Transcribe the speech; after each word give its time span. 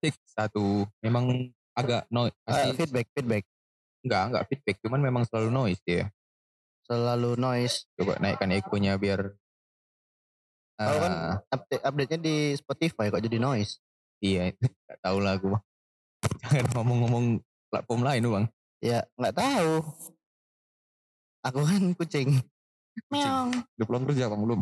Tik 0.00 0.16
satu 0.32 0.88
memang 1.04 1.52
agak 1.76 2.08
noise. 2.08 2.32
Eh, 2.48 2.72
feedback, 2.72 3.06
feedback. 3.12 3.44
enggak, 4.00 4.22
enggak 4.32 4.44
feedback, 4.48 4.76
cuman 4.80 5.00
memang 5.04 5.22
selalu 5.28 5.48
noise 5.52 5.80
dia. 5.84 6.08
Selalu 6.88 7.36
noise. 7.36 7.84
Coba 7.94 8.16
naikkan 8.16 8.50
ekonya 8.50 8.96
biar 8.96 9.36
Kalau 10.80 10.96
kan 10.96 11.12
Ah, 11.12 11.36
update 11.52 11.84
update-nya 11.84 12.18
di 12.18 12.36
Spotify 12.56 13.12
kok 13.12 13.20
jadi 13.20 13.36
noise. 13.36 13.76
iya 14.24 14.48
itu 14.48 14.64
enggak 14.88 15.00
tahu 15.04 15.18
lah 15.20 15.32
aku. 15.36 15.46
Bang. 15.52 15.64
Jangan 16.40 16.66
ngomong-ngomong 16.72 17.24
platform 17.68 18.00
lain 18.00 18.24
Bang. 18.24 18.46
Ya, 18.80 19.04
nggak 19.20 19.36
tahu. 19.36 19.72
Aku 21.44 21.58
kan 21.64 21.82
kucing. 21.96 22.40
Meong. 23.12 23.52
Udah 23.76 23.86
pulang 23.86 24.04
kerja 24.08 24.32
Bang 24.32 24.40
belum? 24.40 24.60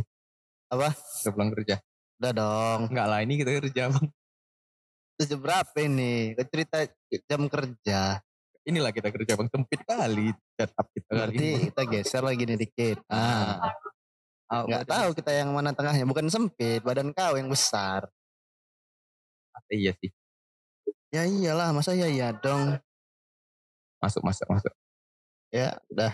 Apa? 0.74 0.90
Udah 0.94 1.32
pulang 1.32 1.50
kerja. 1.54 1.74
Udah 2.18 2.32
dong. 2.34 2.80
Enggak 2.90 3.06
lah, 3.06 3.18
ini 3.22 3.34
kita 3.38 3.50
kerja 3.62 3.82
Bang. 3.94 4.06
Jam 5.18 5.38
berapa 5.38 5.74
ini? 5.78 6.32
Kau 6.32 6.46
cerita 6.46 6.78
jam 7.26 7.42
kerja. 7.46 8.22
Inilah 8.62 8.92
kita 8.92 9.08
kerja 9.08 9.32
Bang, 9.34 9.48
sempit 9.48 9.80
kali 9.82 10.30
setup 10.54 10.86
kita 10.92 11.08
kali 11.08 11.16
Berarti 11.16 11.46
ini. 11.48 11.62
kita 11.66 11.82
geser 11.84 12.22
lagi 12.22 12.42
nih 12.44 12.58
dikit. 12.58 12.98
Ah, 13.08 13.72
Ah, 14.48 14.64
nggak 14.64 14.84
udah. 14.84 14.88
tahu 14.88 15.08
kita 15.12 15.30
yang 15.34 15.50
mana 15.50 15.72
tengahnya. 15.72 16.04
Bukan 16.04 16.28
sempit, 16.28 16.80
badan 16.80 17.12
kau 17.12 17.34
yang 17.34 17.48
besar. 17.48 18.06
Iya 19.68 19.92
sih. 19.98 20.08
Ya 21.10 21.24
iyalah, 21.24 21.72
masa 21.72 21.92
ya 21.92 22.06
iya 22.06 22.32
dong. 22.32 22.78
Masuk, 23.98 24.22
masuk, 24.22 24.46
masuk. 24.46 24.72
Ya 25.50 25.76
udah. 25.90 26.12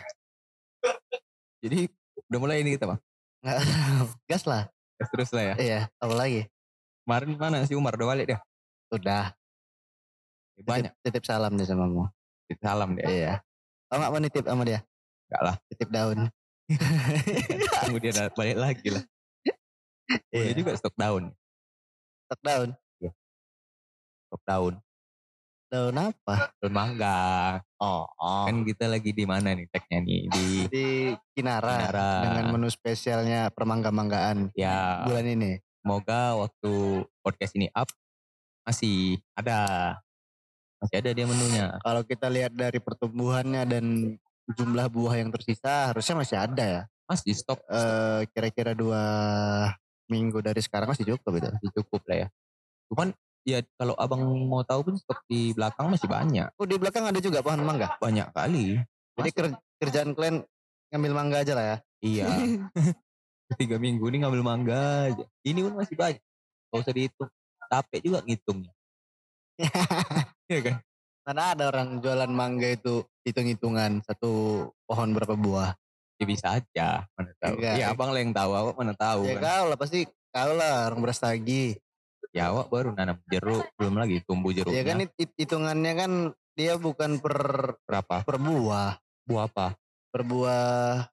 Jadi 1.61 1.87
udah 2.27 2.39
mulai 2.41 2.63
ini 2.63 2.75
kita 2.75 2.89
Bang. 2.89 3.01
Nggak, 3.45 3.59
gas 4.31 4.45
lah. 4.47 4.67
Terus 4.97 5.11
terus 5.13 5.31
lah 5.31 5.45
ya. 5.45 5.55
Iya, 5.59 5.81
apa 5.99 6.15
lagi? 6.15 6.49
Kemarin 7.05 7.31
mana 7.37 7.59
si 7.67 7.75
Umar 7.75 7.95
udah 7.95 8.09
balik 8.09 8.27
dia? 8.31 8.39
Udah. 8.95 9.25
Banyak. 10.63 10.95
Titip, 11.03 11.03
titip 11.19 11.25
salam 11.27 11.53
dia 11.59 11.67
sama 11.67 11.91
kamu. 11.91 12.07
Salam 12.63 12.91
dia. 12.95 13.07
Iya. 13.07 13.33
Kau 13.91 13.99
nggak 13.99 14.11
mau 14.11 14.21
nitip 14.23 14.45
sama 14.47 14.63
dia? 14.63 14.81
Enggak 15.27 15.43
lah. 15.43 15.57
Titip 15.67 15.89
daun. 15.91 16.19
Da- 18.15 18.33
balik 18.33 18.57
lagi 18.57 18.89
lah. 18.89 19.05
Boleh 20.31 20.53
Iya. 20.53 20.55
juga 20.55 20.73
stok 20.79 20.95
daun. 20.95 21.25
Stok 22.29 22.41
daun. 22.41 22.71
Stok 24.31 24.43
daun. 24.47 24.75
Daun 25.69 25.97
apa? 25.99 26.55
Daun 26.63 26.71
mangga. 26.75 27.19
Oh, 27.83 28.07
oh. 28.15 28.45
Kan 28.47 28.63
kita 28.63 28.87
lagi 28.87 29.11
di 29.11 29.25
mana 29.27 29.53
nih 29.53 29.67
tagnya 29.69 29.99
nih? 30.01 30.21
Di 30.31 30.45
di 30.71 30.85
Kinara, 31.35 31.91
Kinara. 31.91 32.11
dengan 32.23 32.47
menu 32.55 32.69
spesialnya 32.71 33.51
permangga-manggaan 33.51 34.55
ya 34.55 35.03
bulan 35.03 35.27
ini. 35.27 35.59
semoga 35.83 36.39
waktu 36.41 36.73
podcast 37.21 37.53
ini 37.59 37.69
up 37.75 37.91
masih 38.65 39.21
ada. 39.37 39.61
Masih 40.81 40.97
ada 41.01 41.11
dia 41.13 41.27
menunya. 41.29 41.65
Kalau 41.81 42.03
kita 42.05 42.27
lihat 42.29 42.53
dari 42.53 42.81
pertumbuhannya 42.81 43.63
dan 43.65 43.85
jumlah 44.53 44.87
buah 44.93 45.15
yang 45.21 45.33
tersisa 45.33 45.93
harusnya 45.93 46.15
masih 46.21 46.37
ada 46.37 46.65
ya. 46.65 46.83
Masih 47.05 47.37
stok, 47.37 47.61
Eh 47.69 48.29
kira-kira 48.33 48.73
dua 48.73 49.01
minggu 50.09 50.41
dari 50.41 50.61
sekarang 50.61 50.93
masih 50.93 51.05
cukup 51.17 51.41
itu. 51.41 51.49
masih 51.49 51.71
cukup 51.81 52.01
lah 52.09 52.17
ya. 52.25 52.29
Cuman 52.93 53.09
ya 53.45 53.61
kalau 53.77 53.93
abang 54.01 54.25
mau 54.49 54.65
tahu 54.65 54.93
pun 54.93 54.95
stok 54.97 55.21
di 55.29 55.53
belakang 55.53 55.89
masih 55.93 56.09
banyak. 56.09 56.49
Oh 56.57 56.69
di 56.69 56.77
belakang 56.81 57.05
ada 57.09 57.21
juga 57.21 57.41
pohon 57.45 57.65
mangga. 57.65 57.97
Banyak 58.01 58.33
kali. 58.33 58.81
Jadi 59.21 59.31
ker- 59.33 59.61
kerjaan 59.81 60.17
kalian 60.17 60.37
ngambil 60.93 61.13
mangga 61.13 61.37
aja 61.45 61.53
lah 61.57 61.65
ya. 61.65 61.77
Iya. 62.05 62.27
Tiga 63.61 63.77
minggu 63.77 64.05
ini 64.09 64.25
ngambil 64.25 64.43
mangga 64.45 65.13
aja. 65.13 65.25
Ini 65.45 65.61
pun 65.65 65.77
masih 65.77 65.97
banyak. 65.97 66.21
Gak 66.73 66.81
usah 66.81 66.95
dihitung. 66.97 67.31
Capek 67.75 68.01
juga 68.01 68.19
ngitungnya. 68.23 68.73
Iya 70.45 70.61
kan? 70.61 70.77
Mana 71.25 71.57
ada 71.57 71.65
orang 71.73 71.99
jualan 71.99 72.29
mangga 72.29 72.69
itu 72.69 73.01
hitung-hitungan 73.25 74.05
satu 74.05 74.31
pohon 74.85 75.09
berapa 75.11 75.35
buah. 75.35 75.73
Ya 76.21 76.25
bisa 76.29 76.47
aja. 76.61 77.09
Mana 77.17 77.33
tahu. 77.41 77.57
Enggak. 77.59 77.75
Ya 77.81 77.87
abang 77.91 78.13
lah 78.13 78.21
yang 78.21 78.31
tahu. 78.31 78.51
Awak 78.53 78.75
mana 78.77 78.93
tahu 78.95 79.21
Ya 79.25 79.35
kan. 79.35 79.43
kau 79.43 79.65
lah 79.73 79.79
pasti 79.81 79.99
kau 80.31 80.53
lah 80.53 80.93
orang 80.93 81.01
beras 81.01 81.19
tagi. 81.19 81.75
Ya 82.31 82.53
awak 82.53 82.69
baru 82.69 82.93
nanam 82.93 83.19
jeruk. 83.27 83.65
Belum 83.75 83.97
lagi 83.97 84.21
tumbuh 84.23 84.53
jeruknya. 84.53 84.79
Ya 84.79 84.85
kan 84.85 84.97
hit- 85.01 85.17
hit- 85.17 85.37
hitungannya 85.41 85.93
kan 85.97 86.11
dia 86.55 86.77
bukan 86.77 87.19
per 87.19 87.39
Berapa? 87.89 88.23
per 88.23 88.37
buah, 88.37 88.95
Buah 89.25 89.45
apa? 89.49 89.69
per 90.13 90.23
buah 90.23 91.09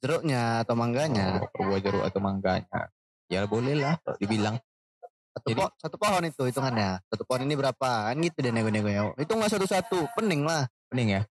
jeruknya 0.00 0.64
atau 0.64 0.72
mangganya. 0.72 1.44
Oh, 1.44 1.48
per 1.50 1.60
buah 1.66 1.80
jeruk 1.82 2.04
atau 2.06 2.20
mangganya. 2.22 2.80
Ya 3.26 3.44
boleh 3.44 3.74
lah. 3.74 3.98
Kalau 4.06 4.16
dibilang. 4.16 4.56
Satu, 5.30 5.46
Jadi- 5.46 5.60
po- 5.62 5.74
satu 5.78 5.96
pohon 5.96 6.22
itu 6.26 6.42
hitungannya. 6.42 6.90
Satu 7.06 7.22
pohon 7.22 7.42
ini 7.46 7.54
berapa? 7.54 7.90
Kan 8.10 8.18
gitu 8.18 8.38
deh 8.42 8.50
nego-negonya. 8.50 9.14
Hitung 9.14 9.38
lah 9.38 9.46
satu-satu. 9.46 10.10
Pening 10.18 10.42
lah. 10.42 10.66
Pening 10.90 11.08
ya? 11.14 11.22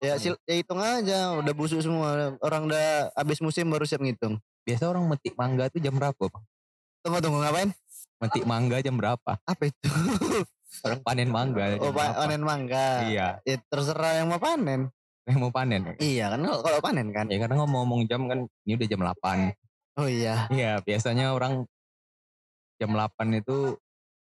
Ya, 0.00 0.16
sil 0.18 0.34
ya 0.48 0.54
hitung 0.58 0.80
aja. 0.80 1.38
Udah 1.38 1.52
busuk 1.52 1.78
semua. 1.78 2.34
Orang 2.40 2.66
udah 2.66 3.12
habis 3.14 3.38
musim 3.38 3.70
baru 3.70 3.86
siap 3.86 4.02
ngitung. 4.02 4.40
Biasa 4.66 4.90
orang 4.90 5.06
metik 5.06 5.36
mangga 5.36 5.70
tuh 5.70 5.78
jam 5.78 5.94
berapa 5.94 6.18
bang? 6.18 6.44
Tunggu 7.00 7.18
tunggu 7.20 7.38
ngapain? 7.38 7.70
Metik 8.18 8.44
mangga 8.44 8.76
jam 8.82 8.96
berapa? 8.96 9.32
Apa 9.40 9.62
itu? 9.62 9.86
Orang 10.86 11.00
panen 11.02 11.28
mangga. 11.28 11.76
oh, 11.76 11.90
pa- 11.90 12.14
berapa? 12.14 12.20
panen 12.24 12.42
mangga. 12.42 12.86
Iya. 13.04 13.28
Ya, 13.42 13.56
terserah 13.68 14.22
yang 14.22 14.30
mau 14.30 14.38
panen. 14.38 14.88
Yang 15.28 15.38
mau 15.38 15.52
panen. 15.52 15.80
ya? 15.84 15.94
Iya 16.00 16.24
kan 16.32 16.40
kalau 16.42 16.60
kalau 16.64 16.78
panen 16.80 17.06
kan. 17.12 17.26
Ya 17.28 17.38
karena 17.38 17.54
ngomong-ngomong 17.60 18.00
jam 18.08 18.26
kan 18.26 18.38
ini 18.64 18.72
udah 18.74 18.88
jam 18.88 19.00
8. 19.04 19.52
Oh 20.00 20.08
iya. 20.08 20.48
Iya 20.48 20.80
biasanya 20.80 21.32
orang 21.32 21.68
jam 22.80 22.90
8 22.90 23.12
itu 23.36 23.76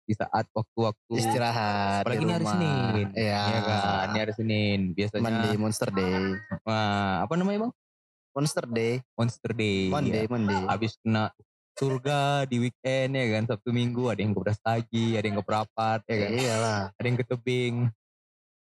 di 0.03 0.13
saat 0.13 0.45
waktu-waktu 0.53 1.15
Istirahat. 1.15 2.05
apalagi 2.05 2.21
ini 2.21 2.35
hari. 2.35 2.45
Senin. 2.45 3.05
Iya. 3.17 3.41
Iya 3.41 3.61
kan, 3.65 4.05
ini 4.05 4.19
hari 4.21 4.33
Senin. 4.37 4.81
Biasanya 4.93 5.23
Monday, 5.25 5.55
Monster 5.57 5.89
Day. 5.89 6.17
wah, 6.63 7.25
apa 7.25 7.33
namanya 7.35 7.59
Bang? 7.65 7.73
Monster 8.33 8.65
Day. 8.67 8.93
Monster 9.17 9.51
Day. 9.53 9.81
Monday, 9.89 10.25
Iya. 10.25 10.29
Monday. 10.29 10.61
Habis 10.69 10.93
kena 11.01 11.33
surga 11.73 12.45
di 12.45 12.61
weekend 12.61 13.17
ya 13.17 13.25
kan 13.33 13.45
Sabtu 13.49 13.73
Minggu 13.73 14.13
ada 14.13 14.21
yang 14.21 14.37
ke 14.37 14.53
tagi, 14.61 15.17
ada 15.17 15.25
yang 15.25 15.41
ke 15.41 15.45
perapat 15.45 16.05
ya 16.05 16.17
kan. 16.21 16.31
Iyalah. 16.31 16.81
Ada 16.93 17.07
yang 17.09 17.17
ke 17.17 17.25
tebing, 17.25 17.75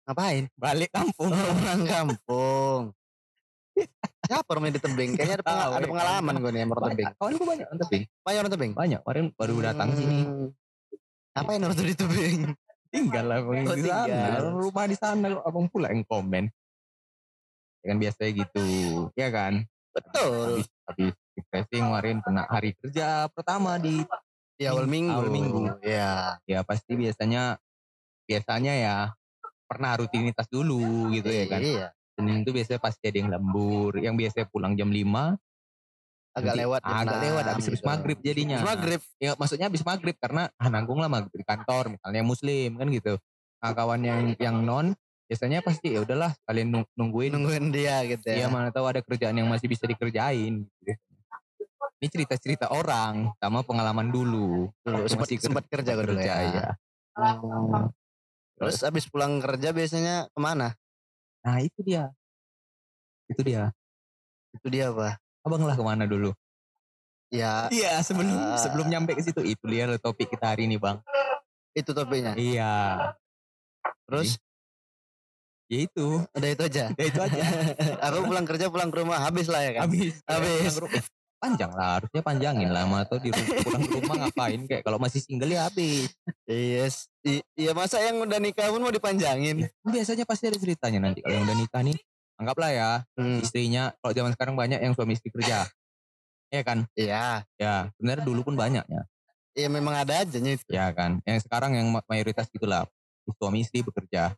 Ngapain? 0.06 0.44
balik 0.57 0.90
kampung. 0.90 1.29
Orang 1.62 1.81
kampung. 1.85 2.81
Siapa 4.25 4.47
orang 4.50 4.63
yang 4.72 4.75
di 4.75 4.81
tebing? 4.81 5.12
Kayaknya 5.13 5.36
ada, 5.38 5.46
Tahu, 5.46 5.72
ada 5.72 5.86
ya. 5.86 5.90
pengalaman 5.91 6.34
gue 6.41 6.52
nih 6.52 6.59
yang 6.63 6.72
orang 6.72 6.84
tebing. 6.90 7.08
Kawan 7.13 7.31
gue 7.31 7.47
banyak 7.47 7.66
orang 7.68 7.80
tebing. 7.86 8.03
Banyak 8.25 8.40
orang 8.40 8.52
tebing? 8.52 8.72
Banyak. 8.74 9.00
Kemarin 9.06 9.25
baru 9.38 9.56
datang 9.62 9.90
sini. 9.94 10.18
Hmm. 10.25 10.47
Ngapain 11.36 11.62
orang 11.62 11.75
tuh 11.75 11.86
di 11.86 11.96
tebing? 11.96 12.40
Tinggal 12.90 13.25
lah 13.28 13.38
Bang, 13.44 13.68
Oh, 13.68 13.75
di 13.75 13.84
sana. 13.84 14.06
tinggal. 14.08 14.40
Orang 14.40 14.56
rumah 14.58 14.86
di 14.88 14.96
sana 14.97 15.28
abang 15.44 15.68
pula 15.68 15.88
yang 15.91 16.02
komen. 16.02 16.47
Ya 17.80 17.94
kan 17.94 17.97
biasanya 18.00 18.31
gitu. 18.34 18.66
Ya 19.13 19.28
kan? 19.30 19.53
Betul. 19.94 20.63
Habis, 20.63 20.68
habis 20.90 21.13
refreshing 21.36 21.84
kemarin 21.86 22.18
kena 22.24 22.44
hari 22.47 22.72
kerja 22.80 23.28
pertama 23.30 23.75
di 23.78 24.02
Di 24.56 24.63
awal 24.66 24.88
minggu. 24.88 25.12
Awal 25.12 25.30
minggu. 25.30 25.59
Iya. 25.84 26.40
ya 26.47 26.59
pasti 26.63 26.96
biasanya 26.96 27.59
biasanya 28.24 28.74
ya 28.74 28.96
pernah 29.68 30.00
rutinitas 30.00 30.47
dulu 30.47 31.12
gitu 31.12 31.28
ya 31.28 31.46
kan. 31.52 31.59
Iya. 31.59 31.88
Senin 32.16 32.48
itu 32.48 32.52
biasanya 32.56 32.80
pasti 32.80 33.03
ada 33.12 33.18
yang 33.20 33.30
lembur, 33.31 33.92
yang 34.00 34.16
biasanya 34.16 34.48
pulang 34.48 34.74
jam 34.74 34.88
5 34.88 35.36
Agak 36.36 36.52
Nanti 36.52 36.62
lewat. 36.68 36.81
agak 36.84 37.20
lewat 37.24 37.44
habis 37.48 37.66
habis 37.72 37.80
gitu. 37.80 37.88
maghrib 37.88 38.18
jadinya. 38.20 38.58
Habis 38.59 38.68
maghrib. 38.76 39.02
Ya 39.24 39.31
maksudnya 39.40 39.66
habis 39.72 39.84
maghrib 39.88 40.16
karena 40.20 40.52
ah, 40.59 40.68
nanggung 40.68 41.00
lah 41.00 41.08
maghrib 41.08 41.31
di 41.31 41.48
kantor 41.48 41.96
misalnya 41.96 42.22
muslim 42.28 42.75
kan 42.75 42.88
gitu. 42.92 43.14
Nah, 43.64 43.72
kawan 43.72 44.02
yang 44.04 44.22
yang 44.36 44.59
non 44.59 44.92
biasanya 45.31 45.64
pasti 45.64 45.96
ya 45.96 46.04
udahlah 46.04 46.36
kalian 46.44 46.75
nung- 46.75 46.92
nungguin 47.00 47.31
Nungguin 47.34 47.72
dia 47.72 48.04
gitu 48.04 48.28
Iya 48.28 48.46
ya. 48.46 48.48
mana 48.52 48.68
tahu 48.68 48.84
ada 48.84 49.00
kerjaan 49.00 49.31
yang 49.31 49.48
masih 49.48 49.72
bisa 49.72 49.88
dikerjain. 49.88 50.68
Gitu. 50.84 51.00
Ini 52.04 52.08
cerita-cerita 52.12 52.68
orang 52.68 53.31
sama 53.40 53.64
pengalaman 53.64 54.12
dulu. 54.12 54.68
Dulu 54.84 55.08
sempat 55.08 55.31
sempat 55.40 55.64
kerja 55.72 55.96
gue 55.96 56.04
dulu 56.04 56.20
ya. 56.20 56.36
ya. 56.51 56.68
Hmm. 57.16 57.95
Terus 58.60 58.84
habis 58.84 59.07
pulang 59.07 59.39
kerja 59.39 59.72
biasanya 59.72 60.28
ke 60.28 60.39
mana? 60.44 60.75
Nah 61.45 61.62
itu 61.62 61.80
dia. 61.80 62.09
Itu 63.30 63.42
dia. 63.42 63.69
Itu 64.51 64.68
dia 64.68 64.89
apa? 64.89 65.21
Abang 65.45 65.62
lah 65.62 65.77
ke 65.77 65.83
mana 65.86 66.09
dulu? 66.09 66.33
Ya 67.30 67.69
Iya 67.69 68.01
sebelum 68.01 68.33
Ah. 68.33 68.57
sebelum 68.57 68.86
nyampe 68.88 69.13
ke 69.13 69.21
situ 69.21 69.42
itu 69.42 69.65
dia 69.65 69.86
loh 69.86 69.97
topik 69.97 70.30
kita 70.30 70.53
hari 70.53 70.65
ini 70.65 70.77
bang. 70.77 70.97
itu 71.75 71.92
topiknya. 71.92 72.33
Iya. 72.39 72.74
Terus 74.07 74.39
Ya 75.65 75.81
itu. 75.81 76.21
udah 76.24 76.50
itu 76.50 76.63
aja. 76.63 76.83
Ya 76.94 77.03
itu 77.03 77.19
aja. 77.19 77.42
Aku 78.06 78.24
pulang 78.24 78.45
kerja 78.45 78.69
pulang 78.69 78.94
ke 78.94 79.01
rumah 79.01 79.18
habis 79.19 79.50
lah 79.50 79.59
ya 79.59 79.81
kan. 79.81 79.89
Habis. 79.89 80.21
Habis. 80.24 80.74
Panjang 81.45 81.71
lah 81.71 81.89
harusnya 81.95 82.21
panjangin 82.21 82.69
lah 82.69 82.83
atau 83.00 83.18
di 83.18 83.30
ru- 83.30 83.62
pulang 83.62 83.81
ke 83.81 83.95
rumah 83.95 84.18
ngapain 84.19 84.59
kayak 84.65 84.81
kalau 84.81 84.97
masih 84.97 85.21
single 85.21 85.45
ya 85.47 85.69
habis. 85.69 86.09
Yes. 86.44 87.06
Iya 87.53 87.71
masa 87.71 88.01
yang 88.01 88.18
udah 88.19 88.38
nikah 88.38 88.65
pun 88.68 88.81
mau 88.81 88.89
dipanjangin. 88.89 89.69
Biasanya 89.83 90.25
pasti 90.25 90.50
ada 90.50 90.57
ceritanya 90.57 91.06
nanti 91.06 91.21
kalau 91.21 91.38
yang 91.38 91.45
udah 91.45 91.53
nikah 91.56 91.81
nih. 91.81 91.97
Anggaplah 92.36 92.71
ya 92.71 92.89
Hmm. 93.13 93.39
istrinya 93.39 93.94
kalau 94.01 94.12
zaman 94.12 94.33
sekarang 94.33 94.57
banyak 94.57 94.81
yang 94.81 94.92
suami 94.92 95.13
istri 95.13 95.30
kerja. 95.30 95.69
Iya 96.50 96.62
kan? 96.62 96.89
Iya. 96.94 97.45
Ya, 97.56 97.94
sebenarnya 97.94 98.25
dulu 98.25 98.41
pun 98.44 98.56
banyak 98.57 98.86
ya. 98.86 99.01
Ya 99.53 99.68
memang 99.69 99.95
ada 99.95 100.19
aja 100.19 100.36
itu. 100.36 100.68
Ya 100.68 100.89
kan. 100.91 101.21
Yang 101.24 101.45
sekarang 101.45 101.77
yang 101.77 101.88
ma- 101.88 102.03
mayoritas 102.06 102.50
gitulah. 102.50 102.89
Suami 103.38 103.62
istri 103.62 103.81
bekerja. 103.81 104.33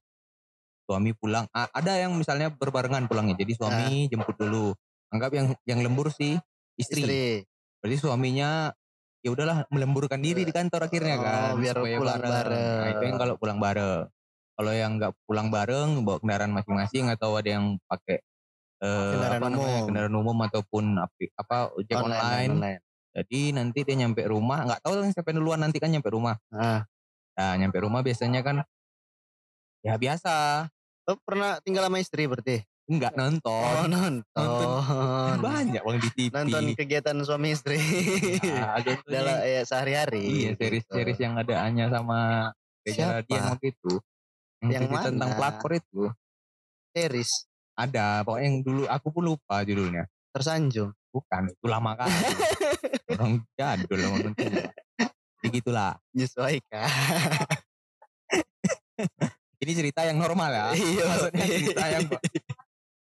Suami 0.83 1.11
pulang. 1.11 1.47
Ada 1.51 2.03
yang 2.03 2.13
misalnya 2.13 2.47
berbarengan 2.47 3.07
pulangnya. 3.07 3.35
Jadi 3.35 3.55
suami 3.55 4.07
jemput 4.07 4.35
dulu. 4.35 4.71
Anggap 5.07 5.31
yang 5.33 5.47
yang 5.63 5.79
lembur 5.81 6.11
sih 6.11 6.35
istri. 6.77 7.01
Istri. 7.03 7.23
Berarti 7.81 7.97
suaminya 7.97 8.71
ya 9.19 9.29
udahlah 9.33 9.65
melemburkan 9.73 10.21
diri 10.21 10.45
di 10.45 10.53
kantor 10.53 10.87
akhirnya 10.87 11.15
Oh, 11.17 11.23
kan. 11.25 11.51
biar 11.57 11.75
supaya 11.75 11.97
pulang 11.99 12.21
bareng. 12.21 12.77
Nah, 12.79 12.89
itu 12.93 13.03
yang 13.03 13.17
kalau 13.17 13.35
pulang 13.35 13.59
bareng. 13.59 14.03
Kalau 14.57 14.71
yang 14.73 14.91
nggak 14.97 15.13
pulang 15.25 15.47
bareng 15.49 15.89
bawa 16.01 16.17
kendaraan 16.17 16.49
masing-masing 16.49 17.05
atau 17.13 17.37
ada 17.37 17.49
yang 17.51 17.65
pakai 17.85 18.17
eh, 18.77 19.11
Kendaraan 19.13 19.41
apa 19.41 19.49
namanya, 19.49 19.69
umum. 19.73 19.85
kendaraan 19.89 20.15
umum 20.15 20.37
ataupun 20.45 20.83
api- 20.97 21.33
apa 21.33 21.57
ojek 21.73 21.97
online. 21.97 22.51
online. 22.53 22.81
Jadi 23.17 23.39
nanti 23.49 23.79
dia 23.81 23.95
nyampe 23.97 24.21
rumah, 24.29 24.61
nggak 24.65 24.81
tahu 24.85 25.01
siapa 25.09 25.33
yang 25.33 25.41
duluan 25.41 25.57
nanti 25.61 25.81
kan 25.81 25.89
nyampe 25.89 26.09
rumah. 26.09 26.37
Ah. 26.53 26.85
Nah, 27.33 27.53
nyampe 27.57 27.77
rumah 27.81 28.05
biasanya 28.05 28.45
kan 28.45 28.61
ya 29.81 29.97
biasa, 29.97 30.65
Lo 31.07 31.15
pernah 31.23 31.57
tinggal 31.63 31.87
sama 31.87 31.97
istri 31.97 32.27
berarti? 32.27 32.61
Nggak 32.87 33.13
nonton. 33.13 33.51
Oh, 33.51 33.83
nonton. 33.85 34.57
Kan 35.27 35.39
banyak 35.43 35.81
bang 35.83 35.97
di 35.99 36.09
TV. 36.15 36.31
Nonton 36.31 36.63
kegiatan 36.73 37.17
suami 37.19 37.51
istri. 37.51 37.75
Nah, 38.47 38.79
Dalam 39.03 39.35
ya 39.43 39.61
sehari-hari. 39.67 40.23
iya 40.23 40.49
gitu. 40.55 40.63
series-series 40.63 41.19
yang 41.19 41.35
ada 41.35 41.67
Anya 41.67 41.91
sama 41.91 42.49
Siapa? 42.87 43.21
kejadian 43.27 43.43
waktu 43.51 43.67
itu. 43.75 43.93
Yang, 44.57 44.71
Yang 44.71 44.83
cerita 44.87 45.09
tentang 45.11 45.29
mana? 45.29 45.37
pelakor 45.37 45.71
itu 45.75 46.01
series 46.89 47.31
ada. 47.73 48.23
Pokoknya 48.23 48.45
yang 48.47 48.57
dulu 48.63 48.83
aku 48.87 49.07
pun 49.11 49.23
lupa 49.27 49.61
judulnya. 49.61 50.07
tersanjung. 50.31 50.93
Bukan, 51.09 51.49
itu 51.49 51.65
lama 51.65 51.91
kali. 51.93 52.13
Orang 53.17 53.41
jadul 53.53 53.99
orang 53.99 54.21
nonton. 54.29 54.53
Jadi 55.41 55.47
gitulah. 55.49 55.97
Menyesuaikan. 56.13 56.85
Ini 59.57 59.71
cerita 59.73 60.05
yang 60.05 60.21
normal 60.21 60.49
ya. 60.53 60.65
Iya. 60.73 61.03
Maksudnya 61.05 61.45
cerita 61.47 61.85
yang 61.89 62.03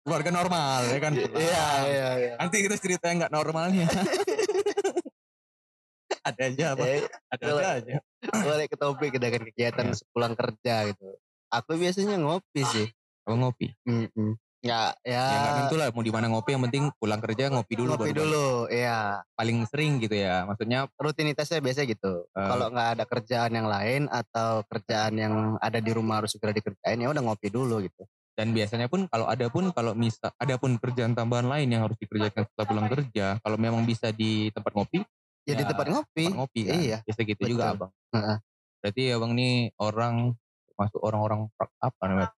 keluarga 0.05 0.29
normal 0.29 0.85
ya 0.85 0.99
kan. 1.01 1.13
Iya, 1.17 1.67
iya, 1.89 2.09
iya. 2.21 2.33
Nanti 2.37 2.61
kita 2.61 2.77
cerita 2.77 3.09
yang 3.09 3.25
nggak 3.25 3.33
normalnya. 3.33 3.89
ada 6.25 6.41
aja 6.45 6.65
apa? 6.73 6.83
Eh, 6.85 7.01
Ada 7.33 7.43
kalau- 7.43 7.61
aja. 7.65 7.95
balik 8.25 8.67
ke 8.73 8.77
topik 8.77 9.13
dengan 9.17 9.41
kegiatan 9.49 9.85
Iya. 9.89 9.97
sepulang 9.97 10.33
kerja 10.33 10.75
gitu. 10.89 11.05
Aku 11.49 11.77
biasanya 11.77 12.17
ngopi 12.17 12.61
sih. 12.65 12.87
Kalau 13.25 13.37
ngopi. 13.41 13.73
Mm-mm. 13.85 14.37
Ya, 14.65 14.97
ya. 15.05 15.21
Ya 15.21 15.37
nggak 15.45 15.55
tentu 15.69 15.75
lah 15.77 15.93
mau 15.93 16.01
di 16.01 16.09
mana 16.09 16.25
ngopi 16.25 16.57
yang 16.57 16.65
penting 16.65 16.89
pulang 16.97 17.21
kerja 17.21 17.53
ngopi 17.53 17.77
dulu 17.77 17.93
ngopi 17.93 18.09
baru 18.09 18.17
dulu, 18.25 18.47
iya. 18.73 19.21
paling 19.37 19.61
sering 19.69 20.01
gitu 20.01 20.17
ya. 20.17 20.41
Maksudnya 20.49 20.89
Rutinitasnya 20.97 21.61
biasa 21.61 21.85
gitu. 21.85 22.25
Eh. 22.33 22.49
Kalau 22.49 22.73
nggak 22.73 22.89
ada 22.97 23.03
kerjaan 23.05 23.53
yang 23.53 23.69
lain 23.69 24.09
atau 24.09 24.65
kerjaan 24.65 25.13
yang 25.21 25.33
ada 25.61 25.77
di 25.77 25.91
rumah 25.93 26.25
harus 26.25 26.33
segera 26.33 26.49
dikerjain 26.49 26.97
ya 26.97 27.13
udah 27.13 27.21
ngopi 27.21 27.53
dulu 27.53 27.77
gitu. 27.85 28.09
Dan 28.35 28.51
biasanya 28.51 28.91
pun 28.91 29.07
kalau 29.07 29.25
ada 29.25 29.47
pun 29.47 29.71
kalau 29.71 29.95
misal 29.95 30.29
ada 30.35 30.55
pun 30.59 30.75
kerjaan 30.75 31.15
tambahan 31.15 31.47
lain 31.47 31.67
yang 31.71 31.87
harus 31.87 31.95
dikerjakan 31.95 32.43
setelah 32.45 32.67
pulang 32.67 32.87
kerja, 32.91 33.39
kalau 33.39 33.55
memang 33.55 33.81
bisa 33.83 34.11
di 34.11 34.51
tempat 34.51 34.75
ngopi, 34.75 35.01
Ya, 35.45 35.53
di 35.53 35.61
Ya, 35.61 35.69
tempat 35.69 35.87
ngopi. 35.87 36.25
tempat 36.25 36.37
ngopi 36.41 36.59
kan. 36.65 36.73
Iya. 36.75 36.97
Biasa 37.05 37.21
gitu 37.21 37.41
juga 37.45 37.63
betul. 37.63 37.75
abang. 37.77 37.91
Heeh. 38.11 38.37
Berarti 38.81 39.03
abang 39.13 39.31
nih 39.33 39.53
orang 39.77 40.15
masuk 40.75 41.01
orang-orang 41.05 41.39
apa 41.79 42.03
namanya 42.09 42.29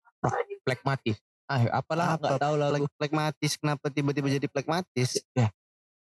plekmatis. 0.60 1.16
Ah 1.46 1.62
apalah 1.70 2.18
Apa? 2.18 2.34
nggak 2.34 2.42
tahu 2.42 2.54
lah. 2.58 2.68
Plek- 2.74 2.94
plekmatis 2.98 3.52
kenapa 3.56 3.86
tiba-tiba 3.88 4.26
jadi 4.28 4.46
plekmatis? 4.50 5.22
Ya. 5.32 5.48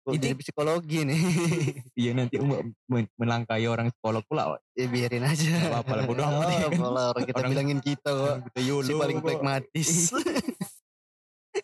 Ini- 0.05 0.19
jadi 0.19 0.35
psikologi 0.35 0.99
nih. 1.05 1.21
Iya 2.03 2.11
nanti 2.13 2.35
um- 2.37 2.75
melangkai 3.15 3.63
orang 3.65 3.89
psikolog 3.89 4.27
pula. 4.27 4.59
ya 4.73 4.87
biarin 4.87 5.23
aja. 5.23 5.47
Nggak 5.47 5.71
apa-apa 5.71 5.93
lah, 5.95 6.05
bodo 6.05 6.23
amat 6.27 6.43
Oh, 6.43 6.51
ya 6.51 6.59
kan. 6.59 6.71
apalah, 6.73 7.05
orang 7.11 7.25
kita 7.25 7.39
Orang- 7.39 7.51
bilangin 7.51 7.79
kita 7.87 8.11
kok. 8.11 8.35
Kita 8.49 8.61
YOLO 8.61 8.83
Si 8.85 8.93
paling 8.97 9.17
kok. 9.17 9.25
plekmatis. 9.25 9.91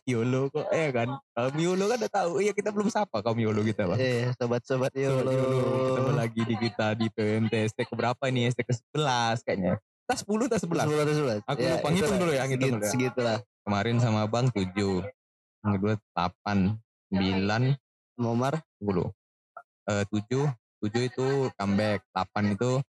YOLO 0.04 0.40
kok 0.48 0.68
eh 0.70 0.88
kan. 0.90 1.08
Kaum 1.32 1.56
YOLO 1.56 1.84
kan 1.86 1.96
udah 1.98 2.12
tahu. 2.12 2.30
Iya 2.38 2.52
kita 2.52 2.68
belum 2.68 2.88
sapa 2.88 3.18
kaum 3.18 3.36
YOLO 3.36 3.60
kita 3.62 3.82
bang. 3.86 3.98
eh, 3.98 4.22
sobat-sobat 4.36 4.92
Sobat 4.92 4.92
YOLO. 4.94 5.32
Ketemu 5.88 6.12
lagi 6.14 6.42
di 6.44 6.54
kita 6.56 6.86
di 6.92 7.06
PMT 7.08 7.52
ST 7.66 7.78
keberapa 7.84 8.22
ini? 8.28 8.46
ST 8.46 8.60
ke-11 8.60 9.42
kayaknya. 9.42 9.80
Kita 10.04 10.14
10 10.14 10.46
atau 10.46 10.56
11? 10.56 10.60
Sebelas, 10.62 10.86
sebelas. 11.10 11.38
Aku 11.42 11.60
lupa, 11.60 11.88
ngitung 11.90 12.16
dulu 12.16 12.32
ya, 12.32 12.42
ngitung 12.44 12.70
dulu 12.70 12.80
ya. 12.80 12.88
Segitulah. 12.88 13.38
Kemarin 13.60 13.96
sama 13.98 14.24
Bang 14.24 14.48
7. 14.48 15.04
Yang 15.58 15.72
kedua 15.74 15.94
8, 16.14 16.76
9, 17.10 17.76
Momar 18.18 18.58
10. 18.82 19.14
Eh 19.88 20.04
7, 20.04 20.50
7 20.82 21.08
itu 21.08 21.26
comeback, 21.54 22.02
8 22.12 22.54
itu 22.58 22.82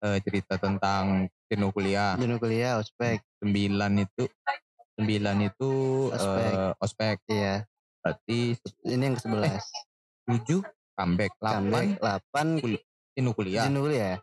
eh, 0.00 0.18
cerita 0.24 0.56
tentang 0.56 1.28
jenuh 1.46 1.70
kuliah. 1.70 2.16
jenuh 2.16 2.40
kuliah, 2.40 2.80
ospek. 2.80 3.20
9 3.44 3.52
itu 4.00 4.24
9 4.96 5.04
itu 5.44 5.70
Ospek. 6.10 6.52
eh, 6.52 6.72
ospek. 6.76 7.16
Iya. 7.28 7.54
Berarti 8.00 8.40
Ini 8.82 9.04
yang 9.04 9.16
ke-11. 9.16 9.64
7 10.26 10.64
comeback, 10.96 11.32
8 11.36 11.52
Comeback 11.54 11.88
8 12.00 12.60
jenuh 13.12 13.32
kuliah, 13.36 13.64
jenuh 13.68 13.82
kuliah. 13.84 14.16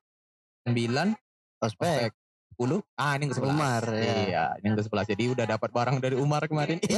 9 0.66 1.14
Ospek. 1.62 2.10
ospek. 2.10 2.12
10 2.58 2.82
ah 2.98 3.14
ini 3.14 3.30
yang 3.30 3.32
ke-11. 3.38 3.54
Umar 3.54 3.84
ya. 3.94 4.02
Iya, 4.02 4.46
ini 4.58 4.66
yang 4.66 4.78
ke-11. 4.82 5.06
Jadi 5.14 5.24
udah 5.30 5.46
dapat 5.46 5.70
barang 5.70 5.98
dari 6.02 6.16
Umar 6.18 6.42
kemarin. 6.50 6.82
Ya. 6.90 6.98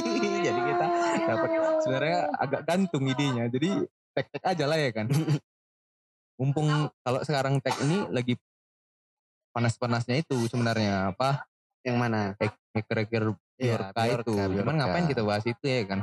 Jadi 0.46 0.60
kita 0.70 0.86
dapat 1.26 1.50
sebenarnya 1.82 2.18
agak 2.38 2.62
gantung 2.62 3.04
idenya. 3.10 3.44
Jadi 3.50 3.90
tek-tek 4.14 4.42
aja 4.46 4.64
lah 4.70 4.78
ya 4.78 4.90
kan. 4.94 5.10
Mumpung 6.38 6.88
kalau 7.02 7.20
sekarang 7.26 7.58
tek 7.58 7.74
ini 7.82 8.06
lagi 8.14 8.38
panas-panasnya 9.50 10.22
itu 10.22 10.38
sebenarnya 10.46 11.10
apa? 11.10 11.42
Yang 11.82 11.96
mana? 11.98 12.20
Hacker-hacker 12.70 13.34
Iya, 13.60 13.76
Biorka 13.92 14.02
itu. 14.08 14.32
Biorka, 14.32 14.56
Cuman 14.64 14.74
ngapain 14.80 15.04
kita 15.04 15.22
bahas 15.26 15.44
itu 15.44 15.64
ya 15.68 15.84
kan? 15.84 16.00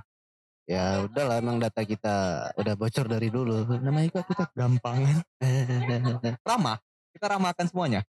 Ya 0.68 1.00
udahlah 1.02 1.40
emang 1.42 1.58
data 1.58 1.82
kita 1.82 2.16
udah 2.54 2.74
bocor 2.78 3.08
dari 3.10 3.32
dulu. 3.34 3.66
Namanya 3.82 4.14
juga 4.14 4.22
kita 4.30 4.44
gampangan. 4.54 5.18
Ramah. 6.50 6.78
Kita 7.16 7.26
ramahkan 7.34 7.66
semuanya. 7.66 8.06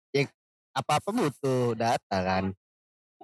Apa-apa 0.76 1.08
butuh 1.08 1.72
data 1.72 2.18
kan. 2.20 2.52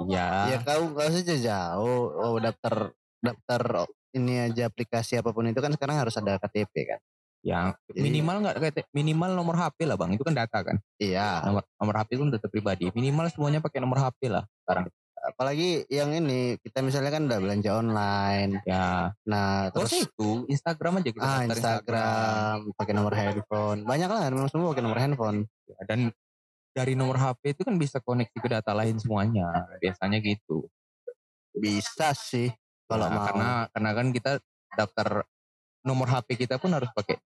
Iya. 0.01 0.57
Ya 0.57 0.59
kau 0.65 0.89
kau 0.97 1.09
saja 1.13 1.35
jauh. 1.37 2.05
Oh 2.17 2.41
daftar 2.41 2.97
daftar 3.21 3.87
ini 4.17 4.49
aja 4.49 4.69
aplikasi 4.73 5.21
apa 5.21 5.37
pun 5.37 5.49
itu 5.49 5.61
kan 5.61 5.73
sekarang 5.77 6.01
harus 6.01 6.17
ada 6.17 6.41
KTP 6.41 6.75
kan. 6.89 7.01
Yang 7.43 7.67
Jadi- 7.91 8.01
minimal 8.01 8.37
nggak 8.47 8.57
minimal 8.95 9.31
nomor 9.37 9.57
HP 9.59 9.85
lah 9.85 10.01
bang. 10.01 10.17
Itu 10.17 10.25
kan 10.25 10.33
data 10.33 10.59
kan. 10.65 10.77
Iya. 10.97 11.45
Nomor 11.45 11.63
nomor 11.77 11.95
HP 12.01 12.09
itu 12.17 12.23
data 12.33 12.49
pribadi. 12.49 12.89
Minimal 12.95 13.29
semuanya 13.29 13.61
pakai 13.61 13.85
nomor 13.85 14.01
HP 14.01 14.33
lah 14.33 14.45
sekarang. 14.65 14.89
Apalagi 15.23 15.87
yang 15.87 16.11
ini 16.11 16.59
kita 16.59 16.83
misalnya 16.83 17.15
kan 17.15 17.31
udah 17.31 17.39
belanja 17.39 17.71
online. 17.79 18.59
Ya. 18.67 19.15
Nah 19.29 19.71
Terus 19.71 19.91
terus 19.93 20.11
itu 20.11 20.31
Instagram 20.51 20.99
aja 20.99 21.11
kita 21.15 21.23
ah 21.23 21.41
daftar 21.47 21.53
Instagram 21.53 22.57
pakai 22.75 22.95
nomor 22.97 23.13
handphone. 23.15 23.81
Banyak 23.87 24.09
lah 24.11 24.23
memang 24.33 24.51
semua 24.51 24.75
pakai 24.75 24.83
nomor 24.83 24.99
handphone. 24.99 25.47
Ya, 25.71 25.79
Dan 25.87 26.11
dari 26.73 26.97
nomor 26.97 27.15
HP 27.15 27.53
itu 27.53 27.63
kan 27.63 27.77
bisa 27.77 28.01
koneksi 28.01 28.35
ke 28.35 28.49
data 28.49 28.73
lain 28.73 28.97
semuanya. 28.97 29.69
Biasanya 29.77 30.19
gitu. 30.19 30.67
Bisa 31.53 32.11
sih 32.13 32.49
kalau 32.89 33.07
Nah, 33.07 33.13
mau. 33.13 33.25
karena 33.29 33.49
karena 33.69 33.91
kan 33.93 34.07
kita 34.09 34.33
daftar 34.73 35.09
nomor 35.85 36.09
HP 36.09 36.41
kita 36.41 36.57
pun 36.57 36.73
harus 36.73 36.89
pakai 36.91 37.21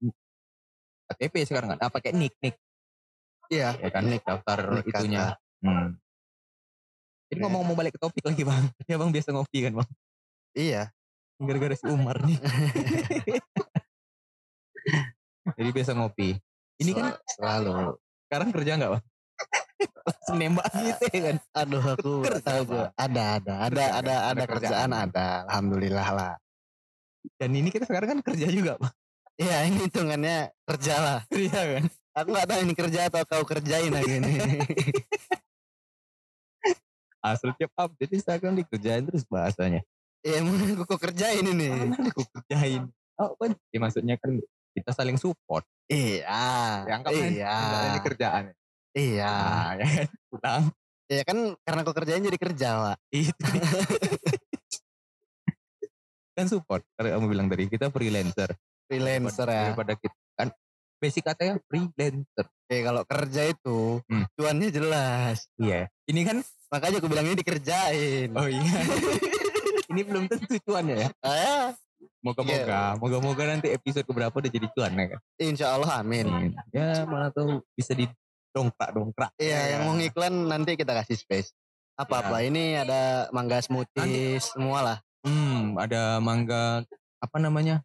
KTP 1.06 1.34
sekarang 1.46 1.74
kan. 1.74 1.78
Ah, 1.80 1.88
pakai 1.88 2.10
nick 2.10 2.34
nick 2.42 2.58
Iya. 3.46 3.78
ya 3.78 3.90
kan 3.94 4.02
Nick. 4.02 4.26
daftar 4.26 4.58
Nick 4.74 4.90
itunya. 4.90 5.38
Hmm. 5.62 5.94
Jadi 7.30 7.38
ngomong 7.38 7.62
mau 7.62 7.74
balik 7.74 7.94
ke 7.94 8.00
topik 8.02 8.22
lagi 8.22 8.42
bang. 8.42 8.66
Ya 8.90 8.98
bang 8.98 9.10
biasa 9.14 9.30
ngopi 9.30 9.58
kan 9.62 9.72
bang. 9.78 9.90
Iya. 10.58 10.82
Gara-gara 11.38 11.74
si 11.78 11.86
Umar 11.86 12.18
nih. 12.26 12.38
Jadi 15.56 15.68
biasa 15.70 15.94
ngopi. 15.94 16.34
Ini 16.76 16.90
kan 16.92 17.14
Sel- 17.14 17.22
selalu. 17.38 17.94
sekarang 18.26 18.50
kerja 18.50 18.72
nggak 18.74 18.90
bang? 18.98 19.04
Langsung 20.06 20.36
nembak 20.38 20.66
gitu 20.72 21.04
ya 21.12 21.20
kan. 21.32 21.36
Aduh 21.52 21.84
aku 21.84 22.10
tahu 22.40 22.62
Pak. 22.64 22.68
gua. 22.68 22.86
Ada 22.96 23.24
ada 23.40 23.54
ada 23.68 23.84
ada 24.00 24.14
ada 24.32 24.44
kerjaan 24.48 24.90
kerjaan. 24.90 24.90
ada. 24.92 25.26
Alhamdulillah 25.50 26.08
lah. 26.14 26.32
Dan 27.36 27.50
ini 27.58 27.68
kita 27.74 27.84
sekarang 27.84 28.16
kan 28.16 28.20
kerja 28.22 28.46
juga 28.48 28.78
bang. 28.78 28.94
Iya 29.36 29.56
ini 29.68 29.78
hitungannya 29.84 30.36
kerja 30.64 30.94
lah. 30.96 31.20
Iya 31.34 31.60
kan. 31.76 31.84
Aku 32.16 32.28
nggak 32.32 32.48
tahu 32.48 32.60
ini 32.64 32.72
kerja 32.72 33.00
atau 33.12 33.22
kau 33.28 33.44
kerjain 33.44 33.92
lagi 33.92 34.16
nih. 34.24 34.36
Asal 37.26 37.52
tiap 37.58 37.74
update 37.76 38.16
Instagram 38.16 38.56
dikerjain 38.56 39.04
terus 39.04 39.26
bahasanya. 39.28 39.84
Iya 40.24 40.40
emang 40.40 40.56
aku 40.78 40.96
kok 40.96 41.00
kerjain 41.10 41.44
ini. 41.44 41.92
Aku 42.08 42.24
kerjain. 42.24 42.88
Oh 43.20 43.36
kan. 43.36 43.52
Ya, 43.68 43.78
maksudnya 43.82 44.16
kan 44.16 44.40
kita 44.72 44.90
saling 44.96 45.20
support. 45.20 45.68
Iya. 45.92 46.24
Ya, 46.88 46.92
anggap 46.96 47.12
kan 47.12 47.28
iya. 47.28 47.56
ini 47.92 48.00
kerjaan. 48.00 48.44
Iya. 48.96 49.28
Nah, 49.28 49.70
ya 49.76 49.86
kan. 49.86 50.06
Pulang. 50.32 50.62
Ya 51.06 51.22
kan 51.22 51.38
karena 51.62 51.80
kerjain 51.84 52.24
jadi 52.24 52.38
kerja, 52.40 52.68
Pak. 52.80 52.96
Itu. 53.12 53.44
kan 56.36 56.46
support. 56.48 56.82
Kamu 56.96 57.28
bilang 57.28 57.46
tadi 57.48 57.68
kita 57.68 57.88
freelancer. 57.88 58.52
Freelancer 58.88 59.46
daripada, 59.46 59.52
ya. 59.52 59.62
daripada 59.72 59.92
kita 59.96 60.16
kan 60.36 60.48
basic 60.96 61.22
katanya 61.24 61.54
freelancer. 61.68 62.46
Eh 62.66 62.80
kalau 62.82 63.02
kerja 63.04 63.42
itu 63.46 64.00
Hmm. 64.08 64.24
cuannya 64.34 64.68
jelas. 64.72 65.46
Iya. 65.56 65.88
Ini 66.08 66.20
kan 66.24 66.38
Makanya 66.66 66.98
aku 66.98 67.06
bilang 67.06 67.30
ini 67.30 67.38
dikerjain. 67.38 68.34
oh 68.34 68.48
iya. 68.50 68.74
ini 69.94 70.00
belum 70.02 70.26
tentu 70.26 70.58
cuannya 70.66 70.96
ya. 70.98 71.08
Ah, 71.22 71.70
Moga-moga, 72.20 72.98
moga-moga 72.98 73.42
nanti 73.46 73.70
episode 73.70 74.02
keberapa 74.02 74.34
udah 74.34 74.50
jadi 74.50 74.66
cuan 74.74 74.98
ya 74.98 75.06
kan. 75.14 75.20
insya 75.38 75.66
Allah 75.78 76.02
amin. 76.02 76.26
Amin. 76.26 76.52
Ya 76.74 77.06
mana 77.06 77.30
tahu 77.30 77.62
bisa 77.78 77.94
didongkrak-dongkrak. 78.56 79.30
Iya, 79.36 79.60
yang 79.76 79.80
mau 79.84 79.94
ngiklan 80.00 80.34
nanti 80.48 80.80
kita 80.80 80.96
kasih 80.96 81.20
space. 81.20 81.52
Apa-apa 82.00 82.40
ini 82.40 82.72
ada 82.80 83.28
mangga 83.36 83.60
smoothies 83.60 84.56
semua 84.56 84.80
lah. 84.80 84.98
Hmm, 85.28 85.76
ada 85.76 86.16
mangga 86.24 86.80
apa 87.20 87.36
namanya? 87.36 87.84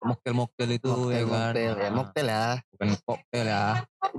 Mocktail-mocktail 0.00 0.76
itu 0.76 0.88
ya 1.12 1.24
Mocktail, 1.24 1.26
kan. 1.28 1.36
mocktail 1.36 1.72
ya, 1.76 1.88
Nah, 1.88 1.92
mocktail 1.92 2.28
ya. 2.28 2.44
Bukan 2.72 2.88
koktail 3.04 3.46
ya. 3.48 3.64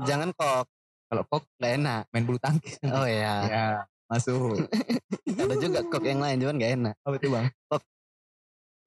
Jangan 0.06 0.30
kok, 0.38 0.66
Kalau 1.08 1.24
kok 1.24 1.42
nggak 1.58 1.74
enak. 1.82 2.01
main 2.12 2.24
bulu 2.27 2.38
tangkis. 2.42 2.75
Oh 2.92 3.08
iya. 3.08 3.34
ya, 3.54 3.66
masuk. 4.10 4.58
Ada 5.42 5.56
juga 5.58 5.80
kok 5.86 6.04
yang 6.04 6.20
lain 6.22 6.38
cuman 6.42 6.56
nggak 6.58 6.74
enak. 6.77 6.96
Apa 7.06 7.16
itu, 7.18 7.27
Bang? 7.34 7.46
Hah? 7.74 7.82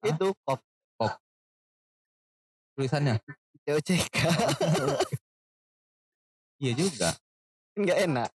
Itu 0.07 0.27
kok 0.47 0.59
Tulisannya. 2.71 3.19
COCK 3.67 4.15
Iya 6.61 6.73
juga. 6.77 7.09
kan 7.73 7.79
nggak 7.81 7.99
enak. 8.05 8.29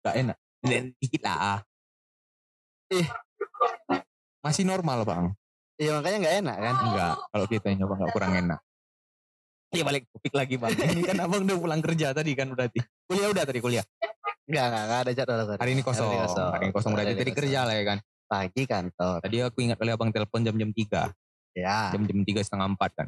Gak 0.00 0.14
enak. 0.16 0.36
Dan 0.60 0.84
dikit 0.98 1.22
lah. 1.22 1.62
Ih. 2.90 3.06
Masih 4.40 4.64
normal, 4.66 5.04
Bang. 5.06 5.36
Iya 5.80 5.96
makanya 5.96 6.18
nggak 6.20 6.36
enak 6.44 6.56
kan. 6.60 6.74
Enggak, 6.84 7.14
kalau 7.32 7.46
kita 7.48 7.66
nyoba 7.72 7.94
enggak 7.96 8.12
kurang 8.12 8.32
enak. 8.36 8.60
Iya 9.70 9.82
balik 9.86 10.02
topik 10.10 10.34
lagi 10.34 10.58
bang. 10.58 10.74
Ini 10.74 11.02
kan 11.06 11.16
abang 11.22 11.46
udah 11.46 11.56
pulang 11.56 11.80
kerja 11.80 12.10
tadi 12.10 12.34
kan 12.34 12.50
berarti. 12.50 12.82
Kuliah 13.06 13.30
udah 13.30 13.44
tadi 13.46 13.62
kuliah. 13.62 13.86
Nggak 14.50 14.64
nggak 14.66 14.82
nggak 14.84 15.00
ada 15.06 15.12
jadwal 15.14 15.38
hari. 15.46 15.60
Hari 15.62 15.70
ini 15.78 15.82
kosong. 15.86 16.10
Hari 16.10 16.18
ini 16.18 16.26
kosong. 16.26 16.48
Hari 16.50 16.64
ini 16.66 16.72
kosong 16.74 16.90
berarti 16.92 17.14
tadi 17.14 17.32
kerja 17.32 17.58
lah 17.64 17.74
ya 17.78 17.84
kan. 17.86 17.98
Pagi 18.26 18.62
kantor. 18.66 19.16
Tadi 19.22 19.36
aku 19.46 19.58
ingat 19.62 19.78
kali 19.78 19.90
abang 19.94 20.10
telepon 20.10 20.40
jam-jam 20.42 20.70
3. 20.74 21.06
Ya. 21.54 21.94
Jam-jam 21.94 22.18
3 22.26 22.42
setengah 22.42 22.66
4 22.74 22.90
kan. 22.98 23.06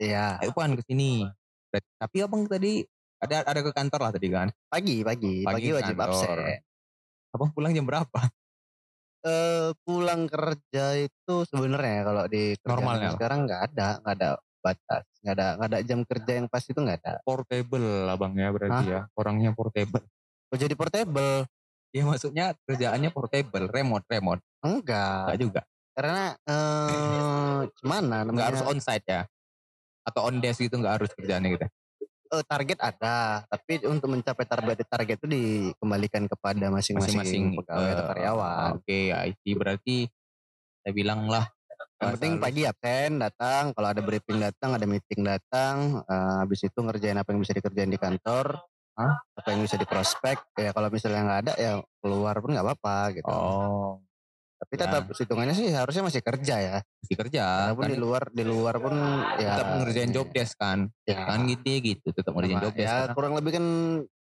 Iya. 0.00 0.26
Ayo 0.40 0.50
pan 0.56 0.72
ke 0.74 0.82
sini. 0.82 1.28
Berarti- 1.68 1.92
Tapi 2.00 2.16
abang 2.24 2.42
tadi 2.48 2.72
ada 3.16 3.36
ada 3.42 3.60
ke 3.64 3.72
kantor 3.72 4.00
lah 4.00 4.12
tadi 4.12 4.28
kan. 4.28 4.48
Pagi 4.68 5.00
pagi 5.00 5.42
Pagi 5.42 5.54
pagi 5.56 5.68
wajib 5.72 5.96
kantor. 5.96 6.38
absen. 6.38 6.60
Abang 7.32 7.50
pulang 7.52 7.72
jam 7.72 7.84
berapa? 7.84 8.20
eh 9.26 9.74
pulang 9.82 10.30
kerja 10.30 10.84
itu 11.02 11.34
sebenarnya 11.50 12.06
kalau 12.06 12.24
di 12.30 12.54
Normalnya 12.62 13.10
apa? 13.10 13.14
sekarang 13.18 13.38
nggak 13.42 13.60
ada 13.74 13.88
nggak 13.98 14.14
ada 14.22 14.28
batas 14.62 15.02
nggak 15.18 15.34
ada 15.34 15.46
nggak 15.58 15.68
ada 15.74 15.78
jam 15.82 16.00
kerja 16.06 16.32
yang 16.38 16.46
pas 16.46 16.62
itu 16.62 16.78
nggak 16.78 16.98
ada 17.02 17.12
Portable 17.26 18.06
abang 18.06 18.38
ya 18.38 18.54
berarti 18.54 18.86
ya. 18.86 19.10
Orangnya 19.18 19.50
portable. 19.50 20.06
oh 20.46 20.56
jadi 20.56 20.74
portable 20.78 21.42
Ya 21.90 22.04
maksudnya 22.04 22.52
kerjaannya 22.68 23.08
portable, 23.08 23.66
remote, 23.72 24.04
remote. 24.06 24.42
enggak 24.60 25.32
Enggak 25.32 25.38
juga. 25.40 25.60
karena 25.96 26.24
eh 26.52 27.60
gimana 27.82 28.16
Enggak 28.22 28.30
namanya 28.30 28.46
harus 28.52 28.62
onsite 28.62 29.06
ya. 29.08 29.22
Atau 30.06 30.22
on 30.28 30.38
desk 30.38 30.60
gitu 30.62 30.76
enggak 30.78 31.02
harus 31.02 31.10
kerjaannya 31.18 31.50
gitu. 31.56 31.66
Eh, 32.36 32.44
target 32.44 32.78
ada 32.84 33.42
tapi 33.48 33.80
untuk 33.88 34.12
mencapai 34.12 34.44
target 34.44 34.84
target 34.84 35.16
itu 35.24 35.26
dikembalikan 35.26 36.28
kepada 36.28 36.68
masing-masing 36.68 37.16
masing-masing 37.16 37.44
pegawai 37.56 37.90
atau 37.96 38.04
eh, 38.04 38.08
karyawan 38.12 38.70
Oke, 38.76 39.00
IT 39.12 39.44
berarti 39.56 39.96
saya 40.84 40.92
bilang 40.92 41.26
lah. 41.32 41.48
yang 41.96 42.12
penting 42.20 42.36
pagi 42.36 42.68
absen 42.68 43.16
datang 43.16 43.72
kalau 43.72 43.88
ada 43.88 44.04
briefing 44.04 44.36
datang 44.36 44.76
ada 44.76 44.84
meeting 44.84 45.24
datang 45.24 46.04
eh, 46.04 46.34
habis 46.44 46.60
itu 46.60 46.76
ngerjain 46.76 47.16
apa 47.16 47.32
yang 47.32 47.40
bisa 47.40 47.56
dikerjain 47.56 47.88
di 47.88 47.96
kantor 47.96 48.60
Hah? 48.96 49.16
apa 49.16 49.48
yang 49.52 49.64
bisa 49.64 49.80
diprospek 49.80 50.36
ya 50.56 50.76
kalau 50.76 50.92
misalnya 50.92 51.20
nggak 51.24 51.40
ada 51.48 51.52
ya 51.56 51.72
keluar 52.04 52.36
pun 52.44 52.52
nggak 52.52 52.64
apa-apa 52.64 52.96
gitu 53.16 53.28
Oh, 53.32 54.00
tapi 54.56 54.74
ya. 54.74 54.80
tetap 54.88 55.02
hitungannya 55.12 55.54
sih 55.54 55.68
harusnya 55.70 56.02
masih 56.08 56.22
kerja 56.24 56.54
ya 56.58 56.76
mesti 56.82 57.14
kerja. 57.14 57.44
walaupun 57.70 57.84
Kan 57.84 57.90
di 57.92 57.98
luar 58.00 58.22
di 58.32 58.44
luar 58.44 58.74
pun 58.80 58.94
ya 59.36 59.52
tetap 59.52 59.66
ngerjain 59.84 60.10
job 60.16 60.28
desk 60.32 60.54
kan. 60.56 60.78
ya, 61.04 61.22
Kan 61.28 61.40
gitu 61.46 61.66
ya 61.68 61.78
gitu, 61.84 62.06
tetap 62.12 62.32
ngerjain 62.32 62.60
job 62.64 62.72
desk. 62.74 62.88
ya 62.88 62.92
kan. 63.04 63.08
kurang 63.14 63.32
lebih 63.36 63.52
kan 63.56 63.66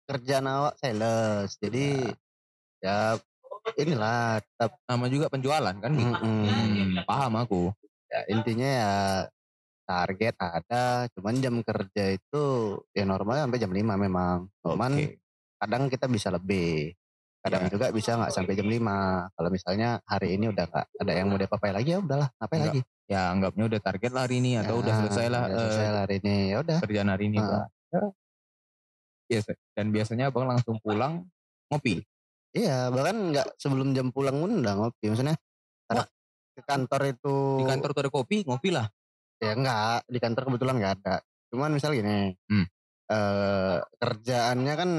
kerjaan 0.07 0.47
awak 0.47 0.75
sales 0.79 1.51
jadi 1.59 2.15
ya, 2.83 3.19
inilah 3.79 4.39
tetap 4.43 4.79
Nama 4.87 5.07
juga 5.11 5.27
penjualan 5.31 5.75
kan 5.79 5.91
gitu. 5.95 6.15
Hmm, 6.23 7.03
paham 7.07 7.33
aku. 7.43 7.63
ya 8.07 8.21
intinya 8.31 8.69
ya 8.71 8.93
target 9.87 10.35
ada 10.39 11.07
cuman 11.15 11.35
jam 11.43 11.55
kerja 11.63 12.05
itu 12.15 12.45
ya 12.95 13.03
normalnya 13.07 13.47
sampai 13.47 13.63
jam 13.63 13.71
5 13.75 13.95
memang 13.99 14.47
cuman 14.63 14.93
Oke. 14.99 15.19
kadang 15.63 15.87
kita 15.91 16.07
bisa 16.11 16.31
lebih 16.31 16.95
kadang 17.47 17.63
Ya. 17.63 17.71
juga 17.71 17.87
bisa 17.91 18.11
nggak 18.15 18.33
sampai 18.33 18.53
jam 18.53 18.67
5 18.67 18.83
kalau 19.33 19.49
misalnya 19.49 19.89
hari 20.03 20.29
ini 20.35 20.51
udah 20.51 20.65
nggak 20.67 20.87
ada 20.99 21.13
yang 21.15 21.27
mau 21.27 21.39
diapa 21.39 21.57
lagi 21.71 21.91
ya 21.95 21.99
udahlah 21.99 22.29
ngapain 22.37 22.59
Nggak, 22.59 22.71
lagi 22.75 22.83
Ya 23.07 23.31
anggapnya 23.31 23.65
udah 23.71 23.81
target 23.81 24.11
lah 24.11 24.23
hari 24.27 24.43
ini 24.43 24.59
atau 24.59 24.75
Ya, 24.77 24.81
udah 24.83 24.95
selesai 24.99 25.27
lah 25.31 25.41
udah 25.47 25.55
eh, 25.55 25.63
selesai 25.63 25.87
lah 25.89 26.01
hari 26.03 26.17
ini 26.19 26.35
ya 26.51 26.57
udah 26.59 26.79
kerjaan 26.83 27.09
hari 27.09 27.25
ini. 27.31 27.39
Bang. 27.39 27.71
Ya. 27.87 28.03
Biasa. 29.27 29.51
Dan 29.75 29.87
biasanya 29.91 30.25
abang 30.31 30.47
langsung 30.47 30.77
pulang 30.79 31.23
ngopi. 31.67 32.03
iya 32.51 32.89
bahkan 32.89 33.31
nggak 33.31 33.59
sebelum 33.59 33.93
jam 33.93 34.09
pulang 34.11 34.39
pun 34.39 34.59
udah 34.59 34.75
ngopi 34.75 35.07
maksudnya 35.07 35.37
ada 35.87 36.09
ke 36.51 36.63
kantor 36.65 37.03
itu 37.13 37.37
Di 37.61 37.65
kantor 37.69 37.89
tuh 37.93 38.03
ada 38.03 38.11
kopi, 38.11 38.37
ngopi 38.43 38.71
lah. 38.73 38.87
ya 39.37 39.53
enggak 39.53 40.09
di 40.09 40.17
kantor 40.17 40.43
kebetulan 40.49 40.75
nggak 40.81 40.95
ada 40.99 41.17
cuman 41.47 41.71
misal 41.71 41.93
gini 41.93 42.33
Hmm. 42.49 42.65
eh 43.07 43.77
kerjaannya 44.01 44.73
kan 44.73 44.91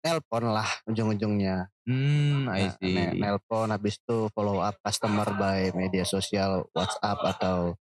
nelpon 0.00 0.44
lah 0.46 0.68
ujung-ujungnya 0.84 1.68
Hmm, 1.82 2.46
I 2.46 2.64
Nah, 2.64 2.76
see. 2.76 2.94
ne- 2.94 3.14
nelpon 3.16 3.66
habis 3.68 3.98
itu 3.98 4.30
follow 4.30 4.58
up 4.58 4.78
customer 4.78 5.26
by 5.32 5.74
media 5.74 6.04
sosial 6.04 6.70
WhatsApp 6.70 7.18
atau 7.28 7.74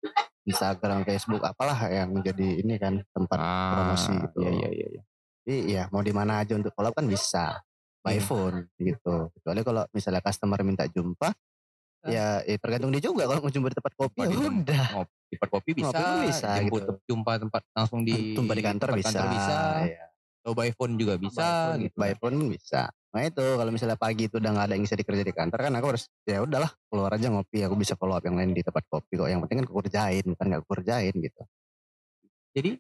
Instagram, 0.42 1.02
Facebook 1.02 1.42
apalah 1.42 1.74
yang 1.86 2.12
menjadi 2.12 2.62
ini 2.62 2.76
kan 2.76 3.02
tempat 3.08 3.34
Ah, 3.34 3.70
promosi 3.72 4.14
gitu. 4.16 4.38
Iya, 4.40 4.50
iya, 4.52 4.68
iya. 4.70 4.86
iya. 4.88 5.02
Jadi 5.42 5.56
ya 5.68 5.82
mau 5.90 6.00
di 6.00 6.10
mana 6.10 6.38
aja 6.38 6.54
untuk 6.54 6.70
follow 6.70 6.88
up 6.88 6.94
kan 6.94 7.04
bisa 7.04 7.58
by 8.00 8.14
Iya. 8.14 8.22
phone 8.22 8.56
gitu. 8.76 9.14
Kecuali 9.32 9.60
kalau 9.60 9.82
misalnya 9.90 10.22
customer 10.22 10.58
minta 10.62 10.86
jumpa 10.86 11.34
ya, 12.04 12.38
ya 12.40 12.56
tergantung 12.56 12.90
dia 12.90 13.02
juga 13.02 13.26
kalau 13.26 13.40
mau 13.40 13.50
jumpa 13.50 13.66
di 13.66 13.76
tempat 13.76 13.92
kopi 13.92 14.14
Tempat 14.16 14.30
ya 14.30 14.38
tem- 14.38 14.46
udah. 14.54 14.86
Ngopi 14.94 15.14
di 15.18 15.34
tempat 15.34 15.50
kopi 15.50 15.70
bisa, 15.74 15.90
pun 15.90 16.06
bisa, 16.22 16.48
jemput 16.54 16.78
gitu. 16.80 16.92
jumpa 17.08 17.32
tempat 17.36 17.62
langsung 17.72 18.00
di 18.00 18.14
Jumpa 18.32 18.52
di 18.52 18.62
kantor 18.62 18.88
tempat 18.92 19.02
bisa. 19.02 19.20
bisa, 19.26 19.58
Iya. 19.82 20.04
Atau 20.46 20.54
by 20.54 20.70
phone 20.78 20.94
juga 20.94 21.18
bisa 21.18 21.42
by 21.42 21.50
phone, 21.74 21.82
gitu. 21.82 21.96
by 21.98 22.12
phone 22.22 22.38
bisa. 22.54 22.82
Nah 23.10 23.22
itu 23.26 23.42
kalau 23.42 23.70
misalnya 23.74 23.98
pagi 23.98 24.30
itu 24.30 24.38
udah 24.38 24.50
nggak 24.54 24.66
ada 24.70 24.74
yang 24.78 24.84
bisa 24.86 24.94
dikerja 24.94 25.26
di 25.26 25.34
kantor 25.34 25.58
kan 25.58 25.72
aku 25.74 25.86
harus 25.90 26.06
ya 26.22 26.38
udahlah 26.38 26.70
keluar 26.86 27.10
aja 27.18 27.26
ngopi 27.34 27.66
aku 27.66 27.74
bisa 27.74 27.98
follow 27.98 28.14
up 28.14 28.22
yang 28.22 28.38
lain 28.38 28.54
di 28.54 28.62
tempat 28.62 28.86
kopi 28.86 29.18
kok 29.18 29.26
yang 29.26 29.42
penting 29.42 29.58
kan 29.58 29.66
aku 29.66 29.74
kerjain 29.82 30.22
bukan 30.22 30.46
nggak 30.46 30.62
kerjain 30.70 31.14
gitu. 31.18 31.42
Jadi 32.54 32.70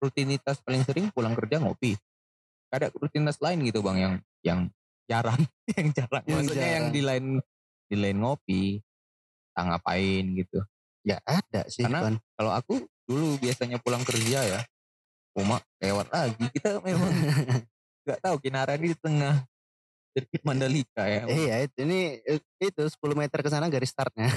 rutinitas 0.00 0.56
paling 0.64 0.82
sering 0.88 1.12
pulang 1.12 1.36
kerja 1.36 1.60
ngopi. 1.60 1.92
Ada 2.72 2.88
rutinitas 2.96 3.36
lain 3.44 3.68
gitu 3.68 3.84
bang 3.84 3.96
yang 4.00 4.14
yang 4.40 4.60
jarang, 5.04 5.44
yang 5.76 5.92
jarang. 5.92 6.24
Yang 6.24 6.36
Maksudnya 6.40 6.68
yang 6.72 6.86
jarang. 6.88 6.96
di 6.96 7.00
lain 7.04 7.24
di 7.92 7.96
lain 8.00 8.16
ngopi, 8.16 8.62
tak 9.52 9.64
ngapain 9.68 10.24
gitu. 10.40 10.64
Ya 11.04 11.20
ada 11.28 11.68
sih 11.68 11.84
Karena- 11.84 12.00
kan. 12.00 12.14
Kalau 12.40 12.52
aku 12.56 12.74
dulu 13.04 13.36
biasanya 13.36 13.76
pulang 13.76 14.00
kerja 14.08 14.40
ya, 14.40 14.60
Uma 15.32 15.58
lewat 15.80 16.06
lagi. 16.12 16.44
Kita 16.52 16.80
memang 16.84 17.08
nggak 18.04 18.20
tahu 18.20 18.36
Kinara 18.42 18.76
di 18.76 18.92
tengah 18.98 19.46
sirkuit 20.12 20.42
Mandalika 20.44 21.08
ya. 21.08 21.24
Iya 21.24 21.54
itu 21.64 21.78
ini 21.88 22.20
itu 22.60 22.82
10 22.84 22.96
meter 23.16 23.38
ke 23.40 23.48
sana 23.48 23.72
garis 23.72 23.88
startnya. 23.88 24.28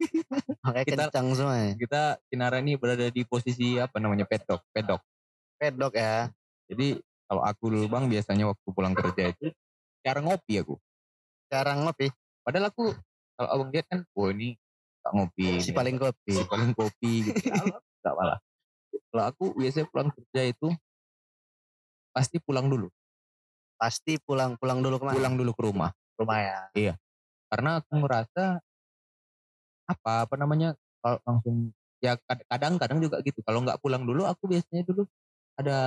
Makanya 0.64 0.86
Kita- 0.88 1.06
kencang 1.12 1.28
semua 1.36 1.56
ya. 1.60 1.72
Kita 1.76 2.02
Kinara 2.32 2.64
ini 2.64 2.80
berada 2.80 3.04
di 3.12 3.22
posisi 3.28 3.76
apa 3.76 4.00
namanya 4.00 4.24
pedok, 4.24 4.64
pedok. 4.72 5.04
Pedok 5.60 5.92
ya. 5.92 6.32
Jadi 6.72 6.96
kalau 7.28 7.42
aku 7.44 7.68
dulu 7.68 7.86
bang 7.86 8.04
biasanya 8.08 8.44
waktu 8.48 8.68
pulang 8.72 8.96
kerja 8.96 9.30
itu 9.36 9.52
cara 10.00 10.24
ngopi 10.24 10.64
aku. 10.64 10.80
Jarang 11.52 11.84
ngopi. 11.84 12.08
Padahal 12.40 12.72
aku 12.72 12.94
kalau 13.36 13.48
abang 13.56 13.70
lihat 13.72 13.86
kan, 13.88 14.00
wah 14.16 14.30
ini 14.32 14.56
tak 15.04 15.12
ngopi. 15.16 15.60
Si 15.60 15.72
ini, 15.72 15.76
paling 15.76 15.96
kopi. 16.00 16.32
si 16.32 16.44
paling 16.48 16.70
kopi 16.72 17.12
gitu. 17.28 17.40
Gak 18.04 18.14
malah. 18.16 18.40
Kalau 19.10 19.24
aku 19.26 19.44
biasanya 19.58 19.86
pulang 19.90 20.08
kerja 20.14 20.42
itu 20.46 20.68
pasti 22.14 22.38
pulang 22.38 22.70
dulu. 22.70 22.86
Pasti 23.74 24.18
pulang 24.22 24.54
pulang 24.54 24.78
dulu 24.78 24.96
ke 25.02 25.04
mana? 25.10 25.16
Pulang 25.18 25.34
dulu 25.34 25.50
ke 25.54 25.62
rumah. 25.66 25.90
rumah 26.20 26.38
ya. 26.76 26.94
Karena 27.50 27.82
aku 27.82 27.92
merasa 27.98 28.60
apa 29.90 30.28
apa 30.28 30.34
namanya 30.38 30.78
kalau 31.02 31.18
langsung 31.26 31.74
ya 31.98 32.14
kad- 32.22 32.46
kadang-kadang 32.46 32.98
juga 33.02 33.18
gitu. 33.26 33.42
Kalau 33.42 33.66
nggak 33.66 33.82
pulang 33.82 34.06
dulu 34.06 34.28
aku 34.28 34.46
biasanya 34.46 34.86
dulu 34.86 35.02
ada 35.58 35.78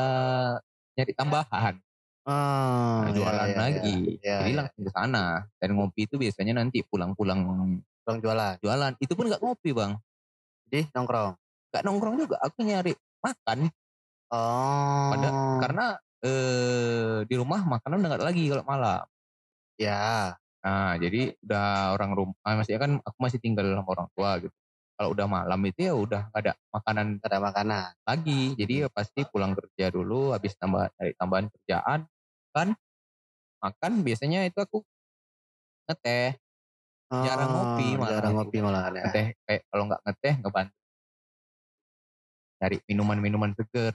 nyari 1.00 1.14
tambahan. 1.16 1.76
Oh, 2.24 3.04
Nah, 3.04 3.12
iya, 3.12 3.16
jualan 3.20 3.48
iya, 3.52 3.58
lagi. 3.60 3.96
iya. 4.24 4.36
Jadi 4.40 4.52
Iya, 4.52 4.60
langsung 4.64 4.84
ke 4.88 4.92
sana. 4.96 5.24
Dan 5.60 5.70
ngopi 5.76 6.08
itu 6.08 6.16
biasanya 6.16 6.56
nanti 6.60 6.80
pulang-pulang 6.88 7.44
Pulang 8.04 8.20
jualan. 8.20 8.56
jualan. 8.64 8.92
Itu 9.00 9.16
pun 9.16 9.28
nggak 9.32 9.44
ngopi 9.44 9.72
bang. 9.76 9.96
Jadi 10.72 10.88
nongkrong. 10.92 11.36
Nggak 11.72 11.84
nongkrong 11.84 12.16
juga. 12.20 12.36
Aku 12.44 12.64
nyari 12.64 12.96
makan. 13.24 13.60
Oh. 14.32 15.14
Karena 15.62 15.86
eh 16.24 17.26
di 17.28 17.36
rumah 17.36 17.62
makanan 17.66 18.00
udah 18.00 18.08
nggak 18.10 18.20
ada 18.22 18.28
lagi 18.32 18.44
kalau 18.52 18.64
malam. 18.68 19.04
ya, 19.78 20.38
Nah, 20.64 20.96
jadi 20.96 21.36
udah 21.44 21.92
orang 22.00 22.12
rumah, 22.16 22.36
maksudnya 22.56 22.80
kan 22.80 22.92
aku 23.04 23.18
masih 23.20 23.40
tinggal 23.44 23.68
sama 23.76 23.90
orang 23.92 24.08
tua 24.16 24.32
gitu. 24.40 24.56
Kalau 24.96 25.10
udah 25.12 25.28
malam 25.28 25.60
itu 25.68 25.80
ya 25.90 25.94
udah 25.98 26.22
nggak 26.32 26.42
ada 26.48 26.54
makanan 26.72 27.08
ada 27.20 27.38
makanan. 27.44 27.90
lagi. 28.08 28.42
Jadi 28.56 28.74
ya 28.86 28.90
pasti 28.94 29.22
pulang 29.28 29.52
kerja 29.58 29.92
dulu, 29.92 30.32
habis 30.32 30.56
tambah 30.56 30.88
cari 30.96 31.12
tambahan 31.20 31.48
kerjaan, 31.52 32.00
kan 32.56 32.68
makan 33.64 33.94
biasanya 34.08 34.46
itu 34.50 34.60
aku 34.62 34.84
ngeteh, 35.88 36.30
Jarang 37.24 37.52
ngopi 37.56 37.88
Oh, 37.94 38.00
malah 38.00 38.14
Jarang 38.18 38.34
ngopi 38.38 38.58
malah 38.66 38.84
ya. 38.92 39.04
ngeteh 39.04 39.26
kayak 39.46 39.62
kalau 39.72 39.84
nggak 39.90 40.02
ngeteh 40.08 40.34
ngebantu 40.44 40.76
cari 42.64 42.80
minuman-minuman 42.86 43.52
seger. 43.52 43.92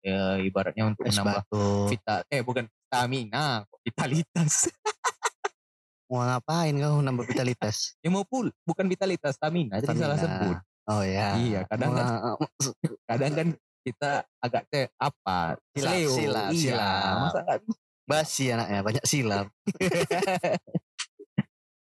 Ya, 0.00 0.40
ibaratnya 0.40 0.88
untuk 0.88 1.04
Es 1.04 1.12
menambah 1.12 1.44
batu. 1.44 1.64
vita, 1.86 2.24
eh 2.26 2.40
bukan 2.40 2.64
stamina, 2.82 3.68
vitalitas. 3.84 4.72
Mau 6.08 6.24
ngapain 6.24 6.72
kau 6.74 6.98
nambah 6.98 7.22
vitalitas? 7.22 7.94
ya 8.00 8.08
mau 8.08 8.24
pul, 8.24 8.48
bukan 8.64 8.88
vitalitas, 8.88 9.36
stamina. 9.36 9.78
Jadi 9.78 9.94
salah 9.94 10.16
Stamina. 10.16 10.24
sebut. 10.42 10.56
Oh 10.88 11.04
ya. 11.04 11.36
Iya, 11.36 11.60
kadang 11.68 11.92
kan 11.92 12.06
Mau- 12.08 12.40
kadang 13.12 13.32
kan 13.32 13.48
kita 13.80 14.10
agak 14.36 14.62
teh 14.66 14.88
apa 14.96 15.54
Silap, 15.70 15.92
Sleo. 15.92 16.10
silap, 16.10 16.50
iya. 16.50 16.60
silap. 16.66 17.14
masa 17.16 17.40
bisa 17.46 17.76
basi 18.02 18.44
anaknya 18.48 18.80
banyak 18.82 19.04
silap. 19.04 19.46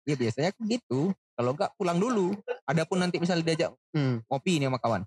ya 0.04 0.14
biasanya 0.14 0.48
aku 0.50 0.60
gitu 0.66 1.00
kalau 1.32 1.50
nggak 1.52 1.70
pulang 1.74 1.98
dulu 1.98 2.32
adapun 2.64 2.98
nanti 2.98 3.16
misalnya 3.18 3.44
diajak 3.44 3.70
Hmm. 3.90 4.20
ngopi 4.26 4.56
nih 4.56 4.68
sama 4.68 4.78
kawan 4.78 5.02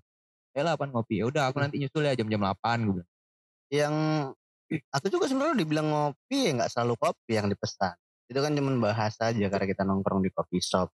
ya 0.58 0.66
lah 0.66 0.74
ngopi 0.74 1.22
ya 1.22 1.30
udah 1.30 1.54
aku 1.54 1.62
nanti 1.62 1.78
nyusul 1.78 2.02
ya 2.02 2.18
jam-jam 2.18 2.42
8 2.42 2.58
gue 2.82 2.94
bilang 2.98 3.08
Yang 3.68 3.94
aku 4.90 5.06
juga 5.08 5.24
sebenarnya 5.28 5.56
dibilang 5.56 5.88
ngopi 5.88 6.38
ya 6.48 6.50
nggak 6.58 6.70
selalu 6.72 6.94
kopi 6.98 7.32
yang 7.36 7.48
dipesan. 7.48 7.94
Itu 8.28 8.40
kan 8.44 8.52
cuma 8.52 8.72
bahasa 8.80 9.32
aja 9.32 9.46
karena 9.48 9.66
kita 9.68 9.82
nongkrong 9.84 10.20
di 10.20 10.30
coffee 10.32 10.60
shop. 10.60 10.88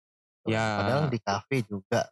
Ya. 0.46 0.82
Padahal 0.82 1.04
di 1.10 1.18
kafe 1.22 1.62
juga 1.66 2.06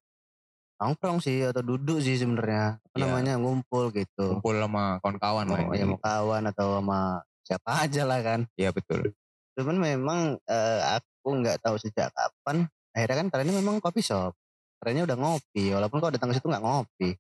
nongkrong 0.82 1.22
sih 1.22 1.46
atau 1.46 1.62
duduk 1.62 2.02
sih 2.02 2.18
sebenarnya. 2.18 2.78
Apa 2.82 2.96
Ya. 2.98 3.02
namanya 3.06 3.34
ngumpul 3.38 3.94
gitu. 3.94 4.38
kumpul 4.38 4.58
sama 4.58 4.98
kawan-kawan 5.02 5.46
Mau, 5.46 5.74
ya 5.78 5.86
mau 5.86 6.02
kawan 6.02 6.44
atau 6.50 6.82
sama 6.82 7.00
siapa 7.46 7.70
aja 7.86 8.02
lah 8.06 8.20
kan. 8.22 8.40
ya 8.58 8.70
betul 8.74 9.14
Cuman 9.58 9.78
memang 9.78 10.20
eh, 10.46 10.80
aku 10.98 11.28
nggak 11.42 11.62
tahu 11.62 11.78
sejak 11.78 12.10
kapan. 12.14 12.66
Akhirnya 12.94 13.18
kan 13.22 13.28
trennya 13.30 13.54
memang 13.58 13.78
coffee 13.82 14.06
shop. 14.06 14.34
Trennya 14.82 15.06
udah 15.06 15.18
ngopi. 15.18 15.70
Walaupun 15.70 16.02
kau 16.02 16.10
datang 16.10 16.34
ke 16.34 16.42
situ 16.42 16.50
nggak 16.50 16.66
ngopi. 16.66 17.14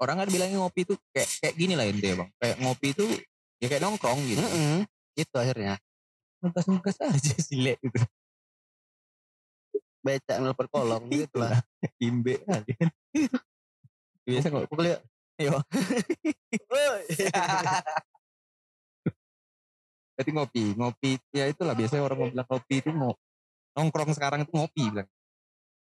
Orang 0.00 0.16
kan 0.24 0.28
bilangnya 0.28 0.58
ngopi 0.60 0.82
itu 0.84 0.94
kayak 1.14 1.28
kayak 1.40 1.54
gini 1.54 1.74
lah 1.78 1.86
intinya 1.86 2.24
bang 2.24 2.30
kayak 2.40 2.56
ngopi 2.60 2.86
itu 2.92 3.04
ya 3.62 3.66
kayak 3.70 3.82
nongkrong 3.84 4.20
gitu 4.26 4.40
Mm-mm. 4.42 4.84
Itu 5.14 5.34
akhirnya. 5.38 5.78
nugas-nugas 6.44 7.00
aja 7.00 7.34
sih 7.40 7.56
gitu 7.56 7.98
Becak 10.04 10.36
nelpon 10.44 10.68
kolong 10.68 11.08
gitu 11.14 11.40
lah. 11.40 11.56
imbe 11.96 12.36
aja 12.44 12.72
kan 12.76 12.90
biasa 14.28 14.48
kok 14.52 14.68
Pukul 14.72 14.88
ya. 14.92 14.98
Ayo. 15.34 15.58
Berarti 20.14 20.30
ngopi, 20.30 20.64
ngopi 20.78 21.10
ya 21.34 21.50
itulah 21.50 21.74
biasanya 21.74 22.06
orang 22.06 22.18
mau 22.22 22.28
bilang 22.30 22.46
ngopi 22.46 22.74
itu 22.78 22.90
mau 22.94 23.12
nongkrong 23.74 24.14
sekarang 24.14 24.46
itu 24.46 24.52
ngopi 24.54 24.94
bilang. 24.94 25.08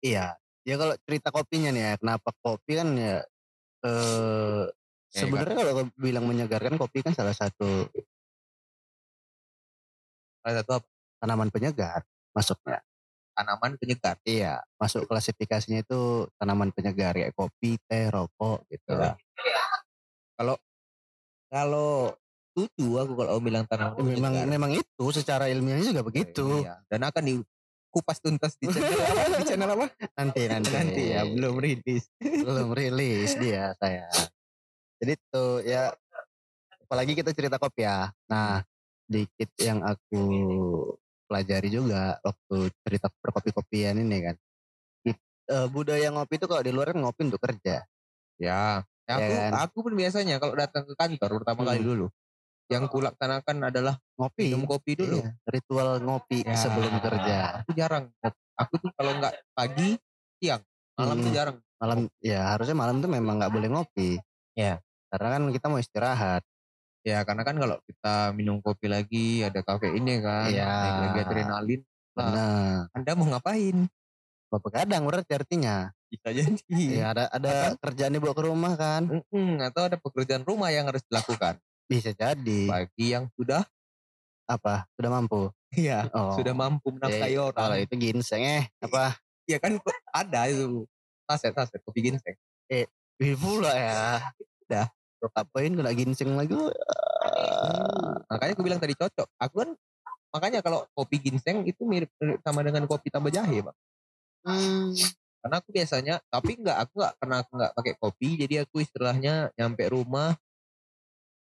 Iya. 0.04 0.36
Ya 0.68 0.76
kalau 0.76 0.94
cerita 1.08 1.32
kopinya 1.32 1.72
nih 1.72 1.82
ya, 1.82 1.94
kenapa 2.04 2.30
kopi 2.44 2.72
kan 2.76 2.92
ya 3.00 3.24
eh 3.80 4.64
sebenarnya 5.10 5.56
kalau 5.58 5.88
bilang 5.96 6.26
menyegarkan 6.28 6.76
kopi 6.76 7.02
kan 7.02 7.16
salah 7.16 7.34
satu 7.34 7.88
Salah 10.40 10.56
satu 10.64 10.72
apa? 10.80 10.88
tanaman 11.20 11.52
penyegar 11.52 12.02
masuknya. 12.32 12.80
Tanaman 13.36 13.76
penyegar. 13.76 14.16
Iya, 14.24 14.64
masuk 14.80 15.04
klasifikasinya 15.08 15.84
itu 15.84 16.28
tanaman 16.40 16.72
penyegar 16.72 17.16
kayak 17.16 17.36
kopi, 17.36 17.76
teh, 17.88 18.08
rokok 18.08 18.64
gitu. 18.72 18.96
Iya. 18.96 19.16
Kalau 20.40 20.56
kalau 21.52 22.16
setuju 22.56 23.04
aku 23.04 23.14
kalau 23.20 23.40
bilang 23.44 23.68
tanaman 23.68 24.00
Memang 24.00 24.32
penyegar. 24.32 24.48
memang 24.48 24.72
itu 24.76 25.06
secara 25.12 25.52
ilmiahnya 25.52 25.92
juga 25.92 26.04
begitu. 26.08 26.64
Iya. 26.64 26.80
Dan 26.88 27.04
akan 27.04 27.24
dikupas 27.90 28.22
tuntas 28.22 28.54
di 28.62 28.70
channel 28.70 29.02
apa? 29.02 29.24
Di 29.42 29.46
channel 29.50 29.70
apa? 29.74 29.86
Nanti 30.14 30.42
nanti. 30.46 30.70
Nanti 30.70 31.04
ya 31.10 31.22
belum 31.26 31.58
rilis. 31.58 32.06
belum 32.22 32.70
rilis 32.78 33.34
dia 33.42 33.74
saya. 33.82 34.06
Jadi 35.02 35.14
tuh 35.34 35.66
ya 35.66 35.90
apalagi 36.86 37.18
kita 37.18 37.34
cerita 37.34 37.58
kopi 37.58 37.82
ya. 37.82 38.14
Nah, 38.30 38.62
dikit 39.10 39.50
yang 39.58 39.82
aku 39.82 40.22
pelajari 41.26 41.74
juga 41.74 42.22
waktu 42.22 42.70
cerita 42.86 43.10
perkopi-kopian 43.10 43.98
ini 43.98 44.18
kan. 44.22 44.36
Eh, 45.50 45.66
budaya 45.74 46.14
ngopi 46.14 46.38
itu 46.38 46.46
kalau 46.46 46.62
di 46.62 46.70
luar 46.70 46.94
kan 46.94 47.02
ngopi 47.02 47.26
untuk 47.26 47.42
kerja. 47.42 47.82
Ya. 48.38 48.86
Ya, 49.10 49.14
aku, 49.18 49.26
Ya 49.34 49.40
kan? 49.50 49.52
aku 49.66 49.78
pun 49.82 49.94
biasanya 49.98 50.38
kalau 50.38 50.54
datang 50.54 50.86
ke 50.86 50.94
kantor 50.94 51.42
pertama 51.42 51.66
kali 51.66 51.82
Hmm. 51.82 51.90
dulu, 51.90 52.06
yang 52.70 52.86
kulaksanakan 52.86 53.74
adalah 53.74 53.98
Ngopi. 54.14 54.54
minum 54.54 54.64
kopi 54.70 54.94
dulu. 54.94 55.26
Iya, 55.26 55.34
ritual 55.50 55.90
ngopi 56.06 56.46
Ya. 56.46 56.54
sebelum 56.54 56.94
kerja. 57.02 57.66
Aku 57.66 57.74
jarang. 57.74 58.14
Aku 58.56 58.74
tuh 58.78 58.94
kalau 58.94 59.18
nggak 59.18 59.34
pagi, 59.58 59.98
siang, 60.38 60.62
malam 60.94 61.18
tuh 61.18 61.34
Hmm. 61.34 61.38
jarang. 61.38 61.58
Malam 61.82 62.00
ya 62.22 62.54
harusnya 62.54 62.78
malam 62.78 63.02
tuh 63.02 63.10
memang 63.10 63.42
nggak 63.42 63.52
boleh 63.52 63.70
ngopi. 63.74 64.22
Ya. 64.54 64.78
Karena 65.10 65.28
kan 65.36 65.44
kita 65.50 65.66
mau 65.66 65.82
istirahat. 65.82 66.46
Ya 67.02 67.24
karena 67.26 67.42
kan 67.42 67.56
kalau 67.58 67.82
kita 67.90 68.36
minum 68.38 68.62
kopi 68.62 68.86
lagi 68.86 69.42
ada 69.42 69.66
kafe 69.66 69.90
ini 69.98 70.22
kan, 70.22 70.52
Iya. 70.54 70.68
naik 70.70 70.98
lagi 71.02 71.20
adrenalin. 71.26 71.82
Nah, 72.14 72.26
Benar. 72.30 72.78
Anda 72.94 73.12
mau 73.18 73.28
ngapain? 73.34 73.78
Begadang 74.52 75.04
berarti 75.10 75.32
artinya. 75.34 75.90
Bisa 76.12 76.30
jadi. 76.36 76.82
Ya 76.94 77.16
ada 77.16 77.26
ada 77.32 77.74
kerjaan 77.82 78.14
dibawa 78.14 78.36
ke 78.38 78.44
rumah 78.46 78.74
kan. 78.78 79.08
Atau 79.64 79.82
ada 79.90 79.98
pekerjaan 79.98 80.44
rumah 80.46 80.70
yang 80.70 80.86
harus 80.86 81.02
dilakukan 81.10 81.58
Bisa 81.90 82.14
jadi. 82.14 82.70
bagi 82.70 83.18
yang 83.18 83.26
sudah 83.34 83.66
Apa? 84.46 84.86
Sudah 84.94 85.10
mampu. 85.12 85.50
ya 85.74 86.10
Oh. 86.14 86.34
sudah 86.34 86.54
mampu 86.54 86.90
menafkahi 86.90 87.34
Eh, 87.34 87.50
Kalau 87.54 87.74
orang. 87.74 87.82
itu 87.82 87.94
ginseng 87.98 88.42
eh 88.42 88.66
apa? 88.80 89.18
Ya 89.46 89.58
kan 89.58 89.78
ada 90.10 90.46
itu 90.46 90.86
saset 91.26 91.54
saset 91.54 91.82
kopi 91.82 92.06
ginseng. 92.06 92.38
Ih 92.70 92.86
pula 93.36 93.74
ya. 93.74 94.22
Dah. 94.66 94.88
Lo 95.20 95.28
apain 95.34 95.74
kena 95.74 95.92
ginseng 95.92 96.34
lagi? 96.34 96.54
Makanya 98.26 98.54
aku 98.54 98.64
bilang 98.64 98.80
tadi 98.80 98.94
cocok. 98.94 99.28
Aku 99.38 99.56
kan 99.62 99.70
makanya 100.30 100.62
kalau 100.62 100.86
kopi 100.94 101.18
ginseng 101.20 101.66
itu 101.66 101.82
mirip, 101.84 102.10
mirip 102.18 102.40
sama 102.42 102.62
dengan 102.62 102.86
kopi 102.86 103.10
tambah 103.10 103.30
jahe, 103.30 103.62
Bang. 103.62 103.78
Hmm. 104.46 104.94
Karena 105.40 105.56
aku 105.60 105.70
biasanya, 105.72 106.16
tapi 106.28 106.60
enggak, 106.60 106.78
aku 106.84 106.94
enggak 107.00 107.14
karena 107.18 107.36
aku 107.42 107.52
enggak 107.56 107.72
pakai 107.74 107.94
kopi, 107.96 108.28
jadi 108.38 108.56
aku 108.68 108.76
istilahnya 108.84 109.34
nyampe 109.56 109.84
rumah 109.88 110.36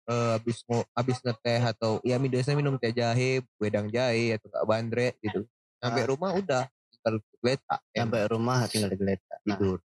eh 0.03 0.29
habis 0.35 0.57
mau 0.67 0.83
habis 0.93 1.17
ngeteh 1.23 1.61
atau 1.73 1.99
ya 2.03 2.19
biasanya 2.19 2.57
minum 2.59 2.75
teh 2.75 2.91
jahe, 2.91 3.39
wedang 3.57 3.87
jahe 3.87 4.35
atau 4.35 4.47
enggak 4.51 4.65
bandrek 4.67 5.13
gitu. 5.23 5.47
Nyampe 5.79 6.01
Ah. 6.03 6.07
rumah 6.07 6.31
udah 6.35 6.63
tinggal 6.91 7.15
geletak 7.39 7.79
Sampai 7.91 8.21
rumah 8.27 8.57
tinggal 8.67 8.89
digeletak. 8.91 9.37
Nah, 9.43 9.57
tidur. 9.59 9.79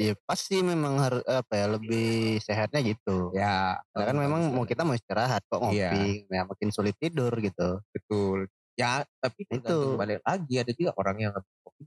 ya 0.00 0.16
pasti 0.24 0.64
memang 0.64 0.96
harus 0.96 1.20
apa 1.28 1.52
ya 1.60 1.66
lebih 1.76 2.40
sehatnya 2.40 2.80
gitu. 2.80 3.30
Ya, 3.36 3.76
Karena 3.92 4.04
kan 4.10 4.16
memang 4.16 4.40
mau 4.50 4.64
kita 4.64 4.80
mau 4.80 4.96
istirahat 4.96 5.44
kok 5.44 5.60
Iya. 5.70 5.92
ngopi, 5.92 6.24
ya 6.32 6.42
makin 6.48 6.68
sulit 6.72 6.96
tidur 6.96 7.30
gitu. 7.36 7.84
betul. 7.92 8.48
Ya, 8.80 9.04
tapi 9.20 9.44
Itu. 9.44 10.00
balik 10.00 10.24
lagi 10.24 10.54
ada 10.56 10.72
juga 10.72 10.96
orang 10.96 11.16
yang 11.20 11.32
kopi 11.36 11.84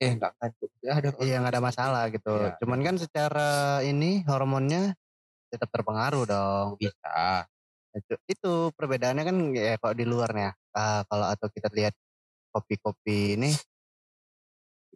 eh 0.00 0.10
enggak 0.16 0.32
ngantuk. 0.40 0.70
Ya 0.82 0.92
ada 0.98 1.08
Iya 1.20 1.36
nggak 1.44 1.52
ada 1.54 1.62
masalah 1.62 2.04
gitu. 2.10 2.32
Iya. 2.34 2.56
Cuman 2.58 2.80
kan 2.82 2.96
secara 2.98 3.48
ini 3.86 4.24
hormonnya 4.26 4.96
tetap 5.50 5.68
terpengaruh 5.74 6.24
dong. 6.24 6.66
bisa. 6.78 7.44
Itu, 7.90 8.14
itu 8.30 8.52
perbedaannya 8.78 9.24
kan 9.26 9.36
ya 9.50 9.74
kalau 9.82 9.94
di 9.98 10.06
luarnya. 10.06 10.54
Ah, 10.70 11.02
kalau 11.10 11.26
atau 11.26 11.50
kita 11.50 11.66
lihat 11.74 11.94
kopi-kopi 12.54 13.34
ini 13.34 13.50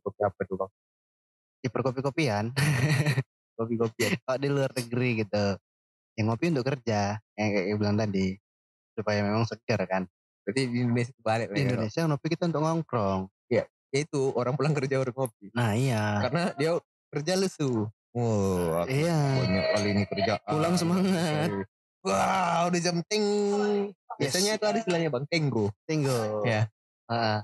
Kopi 0.05 0.21
apa 0.21 0.41
tuh, 0.45 0.57
Bang? 0.61 0.73
di 1.65 1.73
perkopi-kopian, 1.73 2.53
kopi-kopian. 3.57 4.21
kalau 4.21 4.37
di 4.37 4.49
luar 4.53 4.69
negeri 4.77 5.25
gitu, 5.25 5.57
yang 6.21 6.29
ngopi 6.29 6.53
untuk 6.53 6.69
kerja, 6.69 7.17
yang 7.41 7.49
kayak 7.57 7.67
yang 7.73 7.79
bilang 7.81 7.97
tadi, 7.97 8.37
supaya 8.93 9.25
memang 9.25 9.49
segar 9.49 9.81
kan. 9.89 10.05
Berarti 10.45 10.61
di 10.69 10.85
Indonesia 10.85 11.17
balik 11.25 11.57
Di 11.57 11.65
Indonesia 11.65 12.05
ngopi 12.05 12.27
kita 12.37 12.53
untuk 12.53 12.61
nongkrong. 12.69 13.33
itu 13.95 14.35
orang 14.35 14.59
pulang 14.59 14.75
kerja 14.75 14.99
baru 14.99 15.15
ngopi. 15.15 15.55
Nah 15.55 15.71
iya, 15.79 16.19
Karena 16.27 16.51
dia 16.59 16.75
kerja 17.15 17.33
lesu. 17.39 17.87
Wow, 18.15 18.87
iya. 18.87 19.19
banyak 19.37 19.65
kali 19.75 19.89
ini 19.91 20.03
kerja. 20.07 20.39
Pulang 20.41 20.79
semangat. 20.79 21.51
Wah, 22.01 22.71
udah 22.71 22.81
jam 22.81 23.03
ting. 23.05 23.25
Biasanya 24.15 24.55
itu 24.55 24.65
ada 24.65 24.79
istilahnya 24.79 25.11
bang 25.11 25.27
tenggo. 25.27 25.75
Tinggal. 25.83 26.45
Ya. 26.45 26.71
Ah, 27.05 27.43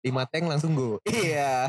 Lima 0.00 0.22
teng 0.24 0.46
langsung 0.46 0.72
go. 0.72 1.00
Iya. 1.02 1.66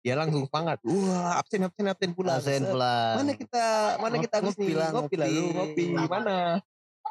dia 0.00 0.16
langsung 0.16 0.48
semangat 0.48 0.80
wah 0.80 1.36
absen 1.36 1.60
absen 1.60 1.84
absen 1.84 2.16
pulang 2.16 2.40
Absen 2.40 2.64
pulang. 2.64 3.20
mana 3.20 3.36
kita 3.36 3.64
mana 4.00 4.08
Ngopi- 4.10 4.24
kita 4.24 4.34
habis 4.34 4.48
ngopi 4.48 4.64
nih 4.64 4.72
lah, 4.72 4.88
ngopi 4.90 5.14
lalu 5.14 5.42
ngopi. 5.44 5.84
ngopi 5.92 6.08
mana 6.08 6.36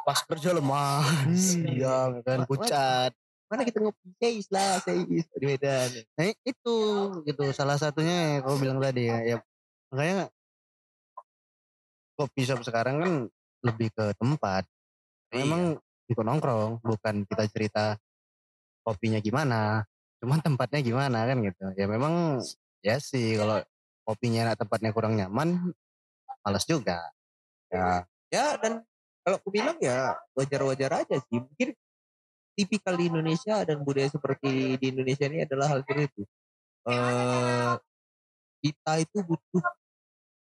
Pas 0.02 0.20
kerja 0.26 0.50
lemah, 0.52 1.06
Hmm. 1.22 1.38
siang 1.38 2.12
kan 2.26 2.40
pucat. 2.44 3.14
mana 3.46 3.62
kita 3.62 3.78
ngopi 3.80 4.10
seis 4.16 4.50
lah 4.50 4.82
seis 4.82 5.06
di 5.06 5.46
Medan 5.46 5.90
Nah 6.12 6.26
itu 6.42 6.78
gitu 7.24 7.44
salah 7.52 7.78
satunya 7.78 8.42
kau 8.42 8.58
bilang 8.58 8.78
tadi 8.80 9.06
ya, 9.06 9.22
ya 9.24 9.36
makanya 9.90 10.30
kopi 12.20 12.42
shop 12.44 12.62
sekarang 12.68 12.96
kan 13.00 13.12
lebih 13.64 13.90
ke 13.96 14.12
tempat. 14.20 14.64
Iya. 15.32 15.46
Memang 15.46 15.62
ikut 16.10 16.26
nongkrong, 16.26 16.82
bukan 16.84 17.16
kita 17.24 17.44
cerita 17.52 17.86
kopinya 18.84 19.22
gimana, 19.22 19.86
cuman 20.20 20.40
tempatnya 20.42 20.80
gimana 20.82 21.24
kan 21.30 21.38
gitu. 21.46 21.66
Ya 21.78 21.86
memang 21.86 22.44
ya 22.82 22.98
sih 23.00 23.38
kalau 23.38 23.62
kopinya 24.04 24.50
enak 24.50 24.58
tempatnya 24.60 24.92
kurang 24.92 25.16
nyaman, 25.16 25.72
males 26.44 26.66
juga. 26.66 27.00
Ya 27.70 28.04
ya 28.30 28.58
dan 28.62 28.86
kalau 29.26 29.38
aku 29.42 29.50
bilang 29.54 29.78
ya 29.82 30.18
wajar-wajar 30.38 31.06
aja 31.06 31.18
sih 31.18 31.38
mungkin 31.42 31.74
tipikal 32.54 32.94
di 32.98 33.10
Indonesia 33.10 33.62
dan 33.66 33.82
budaya 33.82 34.10
seperti 34.10 34.78
di 34.78 34.86
Indonesia 34.90 35.26
ini 35.30 35.46
adalah 35.46 35.74
hal 35.74 35.82
seperti 35.82 36.14
itu 36.14 36.24
eh 36.90 37.74
kita 38.60 38.94
itu 39.02 39.18
butuh 39.24 39.64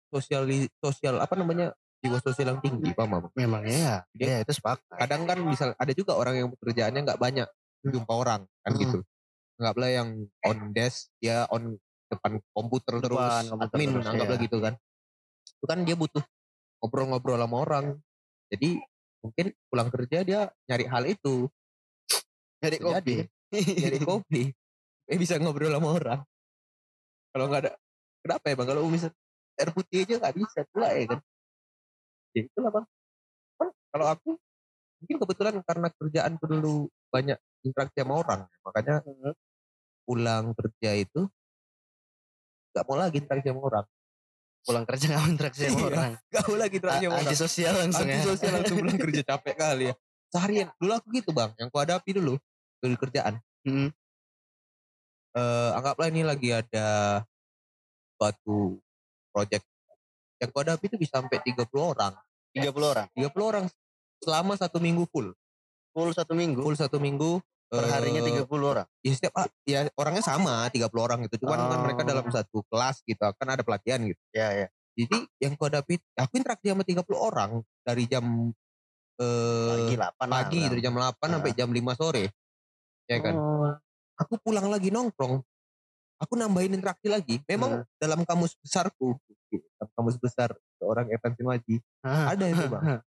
sosial 0.10 0.44
sosial 0.82 1.16
apa 1.22 1.34
namanya 1.38 1.74
jiwa 2.00 2.18
sosial 2.24 2.56
yang 2.56 2.60
tinggi 2.64 2.96
paham 2.96 3.12
Bang? 3.12 3.24
memangnya 3.36 4.08
ya, 4.16 4.26
ya 4.28 4.38
itu 4.42 4.54
sepakat. 4.56 4.88
kadang 4.98 5.28
kan 5.28 5.38
misal 5.44 5.70
ada 5.76 5.92
juga 5.92 6.16
orang 6.16 6.36
yang 6.40 6.48
pekerjaannya 6.56 7.02
nggak 7.06 7.20
banyak 7.20 7.48
jumpa 7.86 8.12
orang 8.12 8.44
kan 8.64 8.72
Hmm. 8.76 8.82
gitu. 8.84 9.00
Anggaplah 9.60 9.90
yang 9.92 10.10
on 10.48 10.58
desk 10.72 11.12
dia 11.20 11.44
on 11.52 11.76
depan 12.08 12.40
komputer 12.56 13.04
terus 13.04 13.20
Depan 13.20 13.44
komputer 13.52 13.76
admin 13.76 13.90
terus, 13.92 14.06
anggaplah 14.08 14.38
iya. 14.40 14.46
gitu 14.48 14.58
kan. 14.64 14.74
Itu 15.60 15.66
kan 15.68 15.80
dia 15.84 15.96
butuh 16.00 16.24
ngobrol-ngobrol 16.80 17.40
sama 17.40 17.56
orang. 17.60 17.86
Jadi 18.48 18.80
mungkin 19.20 19.46
pulang 19.68 19.90
kerja 19.92 20.18
dia 20.24 20.40
nyari 20.72 20.86
hal 20.88 21.04
itu. 21.12 21.52
Jadi 22.64 22.80
Jadi, 22.80 22.84
kopi. 22.84 23.16
nyari 23.52 24.00
kopi. 24.00 24.44
Eh 25.10 25.18
bisa 25.18 25.42
ngobrol 25.42 25.74
sama 25.74 25.90
orang. 25.98 26.22
Kalau 27.34 27.46
nggak 27.50 27.62
ada 27.66 27.72
kenapa 28.22 28.46
ya 28.46 28.56
bang 28.62 28.68
kalau 28.70 28.82
misal 28.86 29.10
air 29.60 29.70
putih 29.70 29.98
aja 30.08 30.16
nggak 30.18 30.36
bisa 30.40 30.60
pula 30.72 30.88
ya 30.92 31.04
kan 31.06 31.20
ya 32.32 32.42
itulah 32.48 32.72
bang 32.72 32.86
kan 33.60 33.68
kalau 33.92 34.08
aku 34.08 34.30
mungkin 35.00 35.16
kebetulan 35.20 35.56
karena 35.64 35.88
kerjaanku 35.92 36.46
dulu 36.46 36.76
banyak 37.10 37.38
interaksi 37.62 37.98
sama 38.00 38.14
orang 38.18 38.42
makanya 38.64 38.96
pulang 40.04 40.56
kerja 40.56 40.92
itu 40.96 41.22
nggak 42.72 42.84
mau 42.86 42.98
lagi 42.98 43.18
interaksi 43.20 43.50
sama 43.50 43.64
orang 43.66 43.86
Pulang 44.60 44.84
kerja 44.84 45.06
nggak 45.08 45.22
mau 45.24 45.32
interaksi 45.32 45.60
sama 45.66 45.72
Iya. 45.72 45.88
orang. 45.88 46.12
nggak 46.30 46.44
mau 46.46 46.58
lagi 46.60 46.76
interaksi 46.78 47.00
sama 47.02 47.14
orang 47.16 47.26
Anti 47.26 47.36
sosial 47.40 47.74
langsung 47.80 48.06
ya. 48.06 48.14
anti 48.14 48.28
sosial 48.28 48.52
langsung 48.60 48.78
pulang 48.78 49.00
kerja 49.08 49.22
capek 49.26 49.56
kali 49.56 49.84
ya 49.90 49.94
seharian 50.30 50.68
dulu 50.78 50.92
aku 50.94 51.08
gitu 51.16 51.30
bang 51.32 51.52
yang 51.58 51.70
kuhadapi 51.70 52.10
dulu 52.14 52.34
dulu 52.80 52.96
kerjaan 52.98 53.36
Hmm. 53.60 53.92
eh 55.36 55.70
anggaplah 55.76 56.08
ini 56.08 56.24
lagi 56.24 56.56
ada 56.56 56.88
suatu 58.16 58.80
project 59.30 59.64
yang 60.40 60.50
kau 60.50 60.62
hadapi 60.64 60.86
itu 60.88 60.98
bisa 60.98 61.20
sampai 61.20 61.38
30 61.42 61.68
orang 61.76 62.14
30 62.56 62.74
orang. 62.82 63.06
30 63.14 63.30
orang 63.46 63.66
selama 64.20 64.54
satu 64.56 64.78
minggu 64.80 65.06
full 65.10 65.32
Full 65.90 66.14
satu 66.14 66.34
minggu. 66.34 66.62
full 66.62 66.78
satu 66.78 66.98
minggu 66.98 67.42
Perharinya 67.70 68.22
eh, 68.26 68.42
30 68.42 68.50
orang. 68.66 68.88
ya 69.06 69.12
setiap 69.14 69.34
ya 69.62 69.86
orangnya 69.94 70.26
sama 70.26 70.66
30 70.68 70.90
orang 70.98 71.20
gitu 71.30 71.46
cuman 71.46 71.70
kan 71.70 71.80
mereka 71.86 72.02
Oh. 72.02 72.08
dalam 72.08 72.26
satu 72.30 72.58
kelas 72.66 73.06
gitu 73.06 73.22
kan 73.22 73.48
ada 73.48 73.62
pelatihan 73.62 74.02
gitu 74.02 74.18
Ya 74.34 74.50
ya. 74.56 74.68
jadi 74.98 75.18
yang 75.38 75.54
kau 75.54 75.70
hadapi 75.70 76.02
aku 76.18 76.34
interaksi 76.36 76.74
sama 76.74 76.82
30 76.82 77.06
orang 77.14 77.62
dari 77.86 78.04
jam 78.06 78.26
Pagi 79.20 79.94
eh 79.94 80.00
8 80.00 80.16
pagi 80.26 80.62
dari 80.66 80.80
jam 80.80 80.96
8 80.96 81.20
sampai 81.20 81.52
jam 81.52 81.70
5 81.70 81.78
sore 81.94 82.26
ya 83.06 83.18
kan 83.20 83.36
Oh. 83.36 83.74
aku 84.16 84.40
pulang 84.40 84.66
lagi 84.72 84.90
nongkrong 84.90 85.44
aku 86.20 86.34
nambahin 86.36 86.76
interaksi 86.76 87.08
lagi 87.08 87.40
memang 87.46 87.82
dalam 87.96 88.22
kamus 88.24 88.54
besarku 88.60 89.16
dalam 89.50 89.90
kamus 89.96 90.18
besar 90.20 90.52
seorang 90.78 91.08
Evan 91.10 91.32
Sinwaji 91.34 91.80
Ah, 92.00 92.32
ada 92.32 92.46
itu 92.46 92.64
bang. 92.66 93.00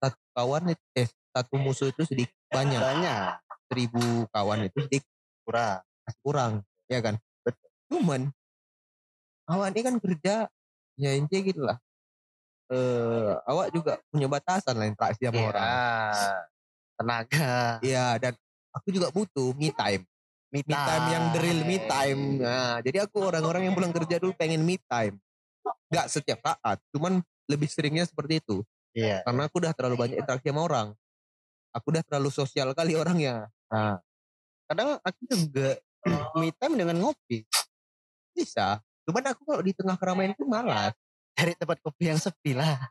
Satu 0.00 0.20
kawan 0.32 0.72
itu- 0.72 0.90
eh 0.94 1.08
satu 1.30 1.54
musuh 1.56 1.88
itu 1.88 2.02
sedikit 2.04 2.32
banyak. 2.48 2.80
Banyak. 2.80 3.38
seribu 3.70 4.02
kawan 4.28 4.66
itu 4.66 4.78
sedikit 4.82 5.06
Kurang. 5.46 5.78
kurang 6.20 6.52
ya 6.86 6.98
kan? 6.98 7.14
Cuman 7.86 8.34
awak 9.46 9.70
ini 9.70 9.80
kan 9.80 9.94
kerja 9.96 10.34
ya 10.96 11.10
intinya 11.14 11.42
gitu 11.44 11.62
lah. 11.62 11.78
Eh 12.66 13.30
awak 13.44 13.70
juga 13.70 14.02
punya 14.08 14.26
batasan 14.26 14.74
lah 14.74 14.86
interaksi 14.86 15.22
sama 15.22 15.38
Iya. 15.38 15.46
orang. 15.46 15.70
Tenaga. 16.96 17.52
iya 17.80 18.06
dan 18.16 18.34
aku 18.70 18.90
juga 18.90 19.08
butuh 19.08 19.54
me 19.54 19.70
time 19.70 20.02
Me 20.50 20.66
me 20.66 20.74
time 20.74 21.06
yang 21.14 21.24
the 21.30 21.38
real 21.38 21.60
me 21.62 21.78
time. 21.86 22.42
Nah, 22.42 22.82
jadi 22.82 23.06
aku 23.06 23.22
orang-orang 23.22 23.70
yang 23.70 23.74
pulang 23.78 23.94
kerja 23.94 24.18
dulu 24.18 24.34
pengen 24.34 24.66
me 24.66 24.82
time. 24.90 25.14
Gak 25.94 26.10
setiap 26.10 26.42
saat, 26.42 26.82
cuman 26.90 27.22
lebih 27.46 27.70
seringnya 27.70 28.02
seperti 28.02 28.42
itu. 28.42 28.66
Iya. 28.90 29.22
Karena 29.22 29.46
aku 29.46 29.62
udah 29.62 29.70
terlalu 29.70 29.96
banyak 30.06 30.18
interaksi 30.18 30.50
sama 30.50 30.66
orang. 30.66 30.88
Aku 31.70 31.94
udah 31.94 32.02
terlalu 32.02 32.30
sosial 32.34 32.74
kali 32.74 32.98
orangnya. 32.98 33.46
Nah, 33.70 34.02
kadang 34.66 34.98
aku 35.06 35.20
juga 35.30 35.78
me 36.42 36.50
time 36.58 36.74
dengan 36.74 36.98
ngopi. 36.98 37.46
Bisa. 38.34 38.82
Cuman 39.06 39.30
aku 39.30 39.46
kalau 39.46 39.62
di 39.62 39.70
tengah 39.70 39.94
keramaian 39.94 40.34
itu 40.34 40.42
malas. 40.50 40.94
Cari 41.38 41.54
tempat 41.54 41.78
kopi 41.78 42.10
yang 42.10 42.18
sepi 42.18 42.58
lah. 42.58 42.90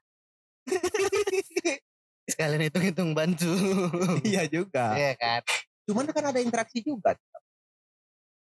Sekalian 2.32 2.72
hitung-hitung 2.72 3.12
bantu. 3.12 3.52
iya 4.24 4.48
juga. 4.48 4.96
Iya 4.96 5.20
kan. 5.20 5.42
Cuman 5.90 6.08
kan 6.08 6.24
ada 6.32 6.40
interaksi 6.40 6.80
juga. 6.80 7.20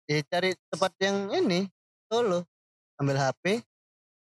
Ya 0.08 0.24
cari 0.24 0.56
tempat 0.72 0.92
yang 1.04 1.28
ini 1.36 1.68
solo. 2.08 2.48
Ambil 2.96 3.20
HP. 3.20 3.60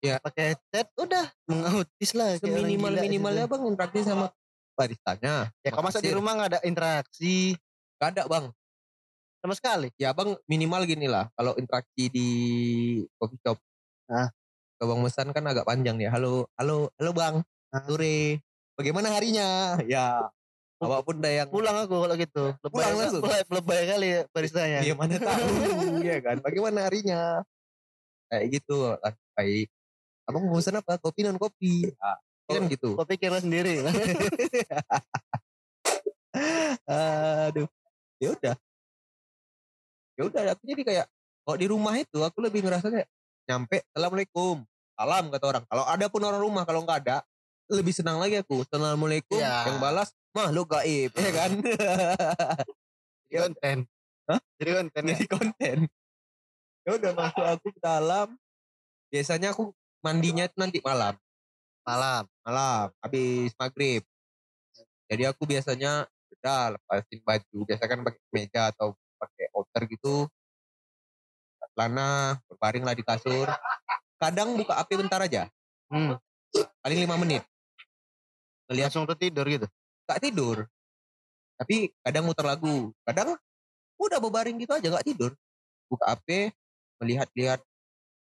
Ya. 0.00 0.16
Pakai 0.16 0.56
headset 0.56 0.88
udah 0.96 1.28
mengautis 1.44 2.10
lah. 2.16 2.40
gila 2.40 2.64
minimalnya 3.04 3.44
bang 3.44 3.62
interaksi 3.68 4.00
sama 4.00 4.32
baristanya. 4.72 5.52
Ya 5.60 5.70
kalau 5.70 5.84
masa 5.84 6.00
di 6.00 6.12
rumah 6.12 6.32
nggak 6.40 6.50
ada 6.56 6.60
interaksi 6.64 7.52
Gak 8.00 8.20
ada 8.20 8.24
bang. 8.26 8.46
sama 9.44 9.54
sekali. 9.56 9.92
Ya 10.00 10.16
bang 10.16 10.40
minimal 10.48 10.88
gini 10.88 11.04
lah. 11.04 11.28
Kalau 11.36 11.52
interaksi 11.60 12.08
di 12.08 12.28
coffee 13.20 13.40
shop. 13.44 13.60
Hah? 14.08 14.32
Ke 14.80 14.84
Bang 14.88 15.04
Mesan 15.04 15.36
kan 15.36 15.44
agak 15.44 15.68
panjang 15.68 16.00
ya. 16.00 16.08
Halo, 16.08 16.48
halo, 16.56 16.88
halo 16.96 17.10
bang. 17.12 17.34
Sore. 17.84 18.40
Bagaimana 18.76 19.12
harinya? 19.12 19.76
Ya. 19.84 20.32
Apa 20.84 21.00
pun 21.00 21.16
dah 21.18 21.32
yang 21.32 21.48
Pulang 21.48 21.76
aku 21.88 21.96
kalau 22.04 22.16
gitu. 22.20 22.44
Lebay, 22.60 22.72
Pulang 22.72 22.94
langsung? 23.00 23.22
Lebay, 23.24 23.40
lebay 23.48 23.80
kali 23.88 24.06
ya 24.06 24.20
baristanya. 24.30 24.78
Iya 24.84 24.94
mana 24.94 25.16
tahu 25.16 25.46
ya 26.04 26.16
kan. 26.20 26.36
Bagaimana 26.44 26.78
harinya? 26.84 27.40
Kayak 28.28 28.44
gitu 28.60 28.76
kan. 29.00 29.14
Baik. 29.34 29.68
Abang 30.24 30.44
mau 30.48 30.56
pesan 30.56 30.80
apa? 30.80 30.96
Kopi 31.00 31.20
non 31.24 31.36
kopi. 31.36 31.88
Ah, 32.00 32.16
kan 32.48 32.64
gitu. 32.68 32.96
Kau 32.96 33.04
pikirlah 33.08 33.40
sendiri. 33.40 33.80
Aduh. 37.48 37.68
Ya 38.20 38.28
udah. 38.32 38.54
Ya 40.14 40.22
udah 40.30 40.42
aku 40.54 40.62
jadi 40.64 40.82
kayak 40.86 41.06
kalau 41.44 41.56
di 41.58 41.66
rumah 41.68 41.94
itu 41.98 42.22
aku 42.22 42.38
lebih 42.40 42.64
ngerasa 42.64 42.88
kayak 42.88 43.08
nyampe 43.50 43.84
assalamualaikum. 43.92 44.64
Salam 44.94 45.24
kata 45.28 45.44
orang. 45.44 45.64
Kalau 45.66 45.84
ada 45.84 46.06
pun 46.06 46.22
orang 46.22 46.40
rumah 46.40 46.62
kalau 46.62 46.86
nggak 46.86 46.98
ada 47.04 47.16
lebih 47.68 47.92
senang 47.92 48.16
lagi 48.22 48.40
aku. 48.40 48.62
Assalamualaikum. 48.64 49.36
Iya. 49.36 49.68
Yang 49.68 49.78
balas 49.82 50.08
makhluk 50.34 50.66
gaib 50.74 51.10
ya 51.14 51.30
kan. 51.30 51.50
Jadi 53.30 53.36
konten. 53.38 53.76
Hah? 54.26 54.40
Jadi 54.58 54.70
konten 54.74 55.02
ya. 55.02 55.14
Jadi 55.14 55.26
konten. 55.30 55.76
Ya 56.84 56.90
udah 56.98 57.12
masuk 57.16 57.44
aku 57.46 57.66
ke 57.72 57.80
dalam. 57.80 58.28
Biasanya 59.08 59.54
aku 59.54 59.70
mandinya 60.02 60.44
itu 60.44 60.56
nanti 60.58 60.78
malam. 60.82 61.14
Malam. 61.84 62.24
malam 62.44 62.92
habis 63.00 63.52
maghrib 63.56 64.04
jadi 65.08 65.32
aku 65.32 65.48
biasanya 65.48 66.08
udah 66.40 66.76
lepasin 66.76 67.20
baju 67.24 67.58
biasa 67.64 67.84
kan 67.88 68.00
pakai 68.04 68.24
meja 68.32 68.62
atau 68.68 68.92
pakai 69.16 69.48
outer 69.56 69.82
gitu 69.88 70.28
celana 71.72 72.36
berbaring 72.48 72.84
lah 72.84 72.92
di 72.92 73.04
kasur 73.04 73.48
kadang 74.20 74.56
buka 74.60 74.76
api 74.76 74.94
bentar 74.96 75.20
aja 75.24 75.48
Hmm. 75.92 76.16
paling 76.80 76.98
lima 77.04 77.16
menit 77.20 77.44
ngelihat 78.68 78.88
Langsung 78.88 79.04
tertidur 79.04 79.44
gitu. 79.44 79.68
Gak 80.08 80.20
tidur. 80.22 80.68
Tapi 81.54 81.90
kadang 82.02 82.24
muter 82.28 82.44
lagu 82.44 82.90
kadang 83.06 83.38
udah 83.98 84.18
berbaring 84.18 84.56
gitu 84.60 84.72
aja 84.74 84.88
gak 84.90 85.06
tidur. 85.06 85.32
Buka 85.88 86.16
api 86.16 86.52
melihat-lihat 87.02 87.60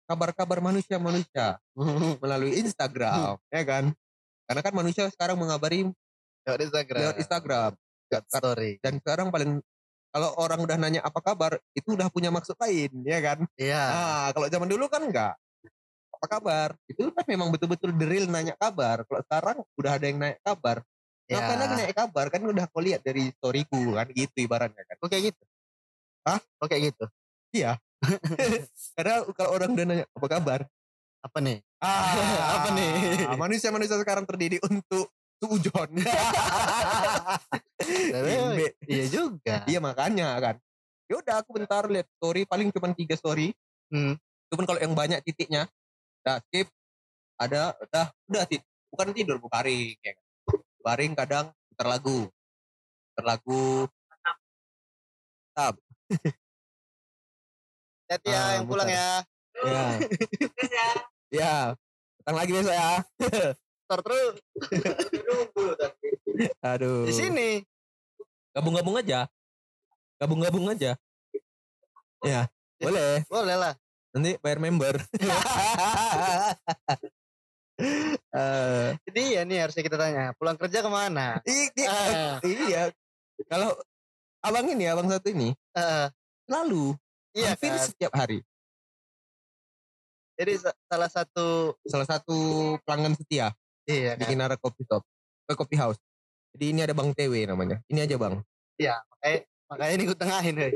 kabar-kabar 0.08 0.60
manusia-manusia 0.60 1.58
melalui 2.22 2.60
Instagram 2.62 3.40
ya 3.50 3.64
kan? 3.64 3.94
Karena 4.44 4.62
kan 4.62 4.74
manusia 4.76 5.08
sekarang 5.10 5.40
mengabari 5.40 5.88
Lewat 6.44 6.60
Instagram. 6.60 7.00
lewat 7.00 7.18
Instagram. 7.20 7.72
Story. 8.30 8.78
dan 8.78 9.02
sekarang 9.02 9.34
paling 9.34 9.58
kalau 10.14 10.30
orang 10.38 10.62
udah 10.62 10.78
nanya 10.78 11.02
apa 11.02 11.18
kabar 11.18 11.58
itu 11.74 11.98
udah 11.98 12.14
punya 12.14 12.30
maksud 12.30 12.54
lain 12.62 12.94
ya 13.02 13.18
kan? 13.26 13.40
Iya. 13.58 13.84
nah 13.90 14.28
kalau 14.38 14.46
zaman 14.46 14.70
dulu 14.70 14.86
kan 14.86 15.02
enggak 15.02 15.34
apa 16.14 16.40
kabar? 16.40 16.70
Itu 16.86 17.10
kan 17.10 17.26
memang 17.26 17.50
betul-betul 17.50 17.90
the 17.98 18.06
real 18.06 18.30
nanya 18.30 18.54
kabar. 18.54 19.02
Kalau 19.04 19.22
sekarang 19.26 19.58
udah 19.76 19.92
ada 19.98 20.06
yang 20.06 20.22
nanya 20.22 20.38
kabar 20.46 20.86
Iya. 21.32 21.40
ngapain 21.40 21.60
lagi 21.60 21.74
nanya 21.80 21.96
kabar 21.96 22.26
kan 22.28 22.42
udah 22.44 22.66
kau 22.68 22.84
lihat 22.84 23.00
dari 23.00 23.32
storyku 23.40 23.96
kan 23.96 24.08
gitu 24.12 24.38
ibaratnya 24.44 24.84
kan 24.84 24.96
kayak 25.08 25.32
gitu? 25.32 25.44
Hah? 26.28 26.40
Kayak 26.68 26.82
gitu? 26.94 27.06
karena 29.00 29.16
kalau 29.32 29.50
orang 29.56 29.70
udah 29.72 29.86
nanya 29.88 30.06
apa 30.12 30.28
kabar 30.28 30.60
Apa 31.24 31.40
nih? 31.40 31.64
ah 31.80 32.04
Apa 32.60 32.70
nih? 32.76 32.92
manusia-manusia 33.40 33.96
sekarang 33.96 34.28
terdidik 34.28 34.60
untuk 34.68 35.08
Tapi, 38.16 38.30
Imbe. 38.32 38.68
iya 38.88 39.06
juga. 39.12 39.56
Iya 39.68 39.80
makanya 39.84 40.40
kan. 40.40 40.56
Ya 41.12 41.20
udah 41.20 41.36
aku 41.44 41.60
bentar 41.60 41.84
lihat 41.92 42.08
story 42.16 42.48
paling 42.48 42.72
cuma 42.72 42.96
tiga 42.96 43.20
story. 43.20 43.52
Hmm. 43.92 44.16
Cuman 44.48 44.64
kalau 44.64 44.80
yang 44.80 44.96
banyak 44.96 45.20
titiknya, 45.28 45.68
udah 46.24 46.40
skip, 46.48 46.72
ada, 47.36 47.76
udah, 47.84 48.06
udah. 48.32 48.44
Bukan 48.88 49.12
tidur, 49.12 49.36
bukan 49.42 49.52
baring. 49.52 50.00
Ya. 50.00 50.16
kan. 50.16 50.23
Baring 50.84 51.16
kadang 51.16 51.48
putar 51.72 51.88
lagu. 51.88 52.28
Putar 53.16 53.26
lagu. 53.26 53.88
Tab. 55.56 55.80
Hati 58.12 58.28
ya 58.30 58.38
Ah, 58.38 58.50
yang 58.60 58.68
pulang 58.68 58.90
ya. 58.92 59.10
Ya. 59.64 59.86
ya. 61.32 61.56
Datang 62.20 62.36
lagi 62.36 62.52
besok 62.52 62.76
ya. 62.76 62.92
Tor 63.84 64.00
terus 64.00 64.40
Aduh. 66.76 67.04
di 67.08 67.14
sini. 67.16 67.50
Gabung-gabung 68.54 69.00
aja. 69.00 69.28
Gabung-gabung 70.20 70.68
aja. 70.70 70.96
Ya, 72.24 72.48
boleh. 72.80 73.24
Boleh 73.28 73.56
lah. 73.60 73.74
Nanti 74.14 74.38
bayar 74.40 74.60
member. 74.62 74.96
Eh, 78.34 78.88
Jadi 79.06 79.22
ya 79.36 79.42
nih 79.44 79.60
harusnya 79.62 79.84
kita 79.84 79.98
tanya, 79.98 80.32
pulang 80.34 80.56
kerja 80.56 80.80
ke 80.80 80.90
mana? 80.90 81.38
i- 81.44 81.70
i- 81.70 81.86
Ah. 81.86 82.40
iya. 82.42 82.90
Kalau 83.46 83.76
abang 84.40 84.66
ini, 84.66 84.88
abang 84.88 85.06
satu 85.06 85.30
ini, 85.30 85.52
Eh, 85.72 86.08
selalu 86.44 86.96
iya 87.32 87.54
hampir 87.54 87.72
kan. 87.72 87.84
setiap 87.84 88.14
hari. 88.14 88.40
Jadi 90.34 90.54
sa- 90.58 90.78
salah 90.86 91.08
satu 91.08 91.78
Salah 91.86 92.08
satu 92.10 92.38
pelanggan 92.82 93.14
setia 93.14 93.54
iya 93.86 94.18
di 94.18 94.24
kan. 94.24 94.32
Kinara 94.32 94.56
Coffee 94.56 94.82
Shop, 94.84 95.04
eh, 95.46 95.54
Coffee 95.54 95.78
House. 95.78 96.02
Jadi 96.54 96.66
ini 96.70 96.82
ada 96.82 96.94
Bang 96.94 97.12
TW 97.12 97.46
namanya. 97.46 97.82
Ini 97.86 98.02
aja 98.02 98.16
Bang. 98.16 98.42
Makanya, 98.76 99.40
makanya 99.68 99.94
ini 99.94 100.04
gue 100.04 100.18
tengahin 100.18 100.56
hei. 100.58 100.74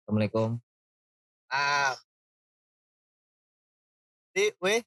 Assalamualaikum. 0.00 0.56
Ah. 1.48 1.92
Di, 4.36 4.52
weh, 4.60 4.84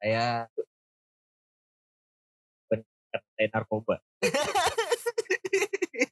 Saya 0.00 0.48
pencinta 2.64 3.20
narkoba. 3.52 4.00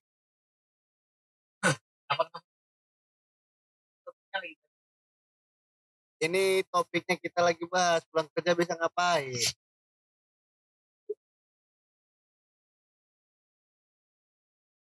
ini 6.20 6.61
topiknya 6.68 7.16
kita 7.16 7.40
lagi 7.40 7.64
bahas 7.64 8.04
pulang 8.12 8.28
kerja 8.37 8.52
bisa 8.52 8.76
ngapain? 8.76 9.33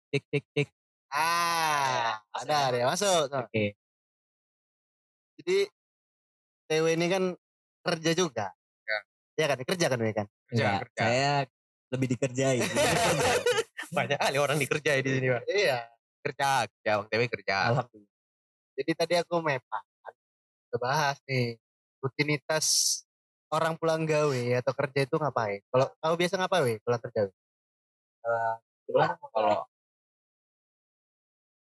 Cek 0.09 0.23
cek 0.33 0.43
cek. 0.57 0.67
Ah, 1.13 2.17
ada 2.33 2.73
deh 2.73 2.81
masuk. 2.81 3.29
Oke. 3.29 3.77
Jadi 5.37 5.69
TW 6.71 6.85
ini 6.95 7.07
kan 7.11 7.23
kerja 7.83 8.11
juga. 8.15 8.47
Ya. 8.87 8.99
Iya 9.35 9.45
kan, 9.51 9.57
kerja 9.67 9.85
kan, 9.91 9.97
Weh 9.99 10.15
kan? 10.15 10.27
Kerja, 10.47 10.55
Enggak, 10.55 10.79
kerja. 10.87 11.01
saya 11.03 11.33
lebih 11.93 12.07
dikerjai. 12.15 12.59
Banyak 13.91 14.17
kali 14.23 14.37
orang 14.39 14.55
dikerjai 14.55 14.99
di 15.03 15.09
sini, 15.19 15.27
Pak. 15.35 15.43
Iya. 15.51 15.79
Kerja, 16.23 16.49
kerja, 16.71 16.91
Bang 17.03 17.07
TW 17.11 17.21
kerja. 17.27 17.55
Alhamdulillah. 17.75 18.19
Jadi 18.79 18.91
tadi 18.95 19.13
aku 19.19 19.35
mepan, 19.43 19.83
kita 20.71 20.77
bahas 20.79 21.19
nih 21.27 21.59
rutinitas 21.99 22.65
orang 23.51 23.75
pulang 23.75 24.07
gawe 24.07 24.43
atau 24.63 24.71
kerja 24.71 24.99
itu 25.03 25.15
ngapain? 25.19 25.59
Kalau 25.67 25.91
kamu 25.99 26.15
biasa 26.15 26.33
ngapain, 26.39 26.79
pulang 26.87 27.01
kerja? 27.03 27.19
Kebetulan 28.87 29.09
kalau 29.19 29.67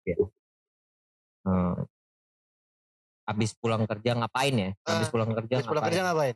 ya. 0.06 0.16
Hmm. 1.44 1.76
Habis 3.34 3.58
pulang 3.58 3.84
kerja 3.84 4.14
ngapain 4.14 4.54
ya? 4.54 4.70
Habis 4.86 5.08
Ah, 5.08 5.12
pulang 5.12 5.30
kerja 5.34 5.54
Habis 5.58 5.66
pulang 5.66 5.82
ngapain? 5.82 5.90
kerja 5.90 6.02
ngapain? 6.06 6.36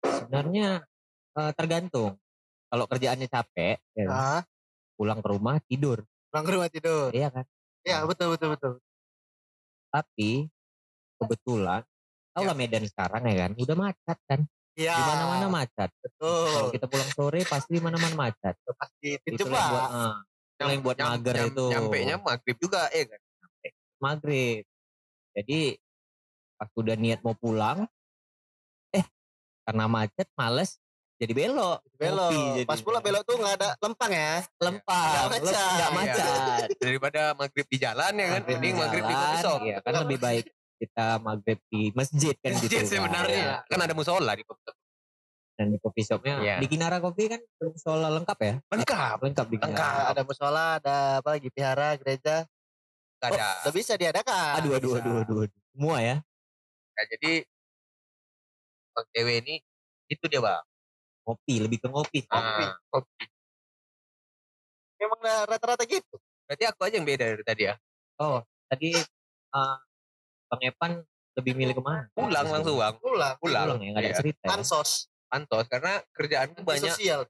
Sebenarnya 0.00 0.66
eh, 1.32 1.52
tergantung. 1.54 2.12
Kalau 2.66 2.84
kerjaannya 2.86 3.26
capek, 3.26 3.82
ya 3.92 4.06
Ah, 4.06 4.42
pulang 4.94 5.18
ke 5.18 5.28
rumah 5.28 5.58
tidur, 5.60 6.06
pulang 6.30 6.44
ke 6.44 6.52
rumah 6.52 6.68
tidur. 6.68 7.10
iya 7.10 7.26
kan? 7.28 7.42
Iya, 7.82 8.02
betul 8.04 8.30
betul 8.30 8.54
betul. 8.54 8.72
Tapi 9.90 10.46
kebetulan, 11.16 11.82
tau 12.30 12.42
lah 12.44 12.54
Medan 12.54 12.86
sekarang 12.86 13.26
ya 13.26 13.34
kan, 13.40 13.50
udah 13.54 13.76
macet 13.76 14.18
kan? 14.24 14.40
Iya. 14.78 14.94
Di 14.94 15.02
mana-mana 15.04 15.46
macet. 15.48 15.90
Kalau 15.90 16.06
Betul. 16.06 16.62
kita 16.72 16.86
pulang 16.86 17.10
sore 17.10 17.40
pasti 17.42 17.74
mana-mana 17.78 18.14
macet. 18.16 18.54
Pasti 18.70 19.18
Itu 19.20 19.42
yang 19.42 19.50
buat, 19.50 19.90
eh, 19.90 20.14
itu 20.54 20.62
yang 20.70 20.82
buat 20.86 20.96
Nyam- 20.96 21.10
mager 21.12 21.34
nyam- 21.36 21.50
itu. 21.50 21.64
Nyampe 21.68 21.96
nya 22.00 22.16
maghrib 22.16 22.56
juga, 22.56 22.80
ya 22.88 23.04
kan? 23.04 23.20
maghrib. 23.98 24.62
Jadi 25.34 25.60
pas 26.60 26.68
udah 26.76 26.92
niat 26.92 27.24
mau 27.24 27.32
pulang, 27.32 27.88
eh 28.92 29.04
karena 29.64 29.88
macet 29.88 30.28
males 30.36 30.76
jadi 31.16 31.32
belok. 31.32 31.80
belok. 31.96 32.32
Jadi. 32.32 32.64
Pas 32.64 32.80
pulang 32.80 33.00
belok 33.00 33.24
tuh 33.24 33.36
nggak 33.36 33.54
ada 33.56 33.68
lempang 33.76 34.12
ya. 34.12 34.32
lempar, 34.56 35.04
Nggak 35.08 35.26
macet. 35.32 35.52
nggak 35.56 35.72
Iya. 35.72 35.88
macet. 35.96 36.68
Daripada 36.76 37.22
maghrib 37.36 37.66
di 37.68 37.76
jalan 37.76 38.12
ya 38.12 38.26
kan? 38.28 38.40
Mending 38.44 38.60
di 38.60 38.70
maghrib 38.76 39.04
di 39.04 39.14
shop. 39.40 39.60
Iya, 39.60 39.76
kan 39.80 39.92
lebih 40.04 40.18
baik 40.18 40.44
kita 40.80 41.06
maghrib 41.20 41.60
di 41.68 41.92
masjid 41.92 42.32
kan 42.36 42.56
gitu. 42.56 42.72
Masjid 42.72 42.80
kan. 42.80 42.88
sebenarnya. 42.88 43.44
Kan 43.68 43.80
ada 43.80 43.92
musola 43.92 44.32
di 44.32 44.44
shop. 44.44 44.56
Dan 45.60 45.66
di 45.72 45.76
coffee 45.76 46.06
shopnya 46.08 46.34
Iya. 46.40 46.56
di 46.56 46.66
Kinara 46.72 47.04
Kopi 47.04 47.28
kan 47.28 47.40
musola 47.60 48.08
lengkap 48.08 48.38
ya? 48.40 48.54
Lengkap. 48.72 49.16
Lengkap 49.20 49.46
di 49.48 49.56
Kinara. 49.60 49.76
Lengkap. 49.76 50.04
Ada 50.16 50.22
musola, 50.24 50.64
ada 50.80 50.96
apa 51.20 51.28
lagi 51.36 51.48
vihara, 51.52 51.88
gereja. 52.00 52.36
Gak 53.20 53.28
ada. 53.28 53.48
Udah 53.68 53.74
bisa 53.76 53.92
diadakan. 54.00 54.52
Aduh, 54.56 54.72
aduh, 54.72 54.92
aduh, 54.96 55.14
aduh, 55.20 55.38
aduh. 55.44 55.60
Semua 55.76 55.96
ya. 56.00 56.16
Nah, 57.00 57.08
jadi 57.08 57.32
Bang 58.92 59.08
TW 59.16 59.28
ini 59.40 59.56
itu 60.12 60.24
dia 60.28 60.44
bang. 60.44 60.60
Ngopi, 61.24 61.54
lebih 61.64 61.80
ke 61.80 61.88
ngopi. 61.88 62.28
Kopi. 62.28 62.36
Ah, 62.36 62.76
kopi. 62.92 63.24
Memang 65.00 65.16
dah 65.24 65.48
rata-rata 65.48 65.88
gitu. 65.88 66.20
Berarti 66.44 66.64
aku 66.68 66.80
aja 66.84 66.94
yang 67.00 67.08
beda 67.08 67.24
dari 67.24 67.40
tadi 67.40 67.62
ya. 67.72 67.74
Tadi 68.68 69.00
eh, 69.00 69.76
Bang 70.52 70.60
Epan 70.60 71.00
lebih 71.40 71.56
milih 71.56 71.80
ke 71.80 71.82
mana? 71.82 72.04
Pulang 72.12 72.52
langsung 72.52 72.76
bang. 72.76 72.94
Pulang. 73.00 73.34
Pulang. 73.40 73.64
Pulang 73.64 73.80
ya, 73.80 73.88
nggak 73.96 74.02
ada 74.04 74.10
Iya. 74.12 74.18
cerita 74.20 74.42
ya? 74.44 74.50
Ansos. 74.60 74.90
Antos 75.32 75.66
karena 75.72 76.04
kerjaanku 76.12 76.60
banyak. 76.60 76.92
Sosial. 76.92 77.24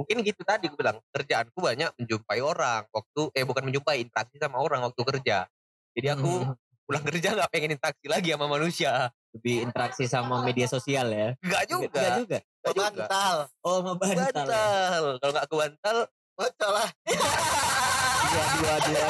Mungkin 0.00 0.24
gitu 0.24 0.40
tadi 0.48 0.72
aku 0.72 0.80
bilang 0.80 0.96
kerjaanku 1.12 1.60
banyak 1.60 1.92
menjumpai 2.00 2.40
orang 2.40 2.88
waktu 2.88 3.20
eh 3.36 3.44
bukan 3.44 3.68
menjumpai 3.68 4.00
interaksi 4.00 4.40
sama 4.40 4.64
orang 4.64 4.80
waktu 4.88 5.02
kerja. 5.04 5.44
Jadi 5.92 6.08
aku 6.08 6.48
Hmm, 6.48 6.56
pulang 6.90 7.06
kerja 7.06 7.38
nggak 7.38 7.50
pengen 7.54 7.78
interaksi 7.78 8.06
lagi 8.10 8.34
sama 8.34 8.46
manusia. 8.50 9.14
lebih 9.30 9.62
interaksi 9.62 10.10
sama 10.10 10.42
media 10.42 10.66
sosial 10.66 11.06
ya? 11.06 11.38
Enggak 11.38 11.64
juga. 11.70 11.86
Enggak 11.86 12.18
juga. 12.18 12.38
Nggak 12.42 12.74
juga. 12.74 12.82
Bantal. 13.06 13.36
Oh, 13.62 13.76
sama 13.78 13.92
bantal. 13.94 14.18
ya? 14.18 14.26
Bantal. 14.34 15.02
Kalau 15.22 15.32
nggak 15.38 15.46
ke 15.46 15.54
bantal, 15.54 15.96
Bocol 16.34 16.72
lah. 16.74 16.88
Dua, 17.06 18.44
dua, 18.58 18.74
dua, 18.82 19.06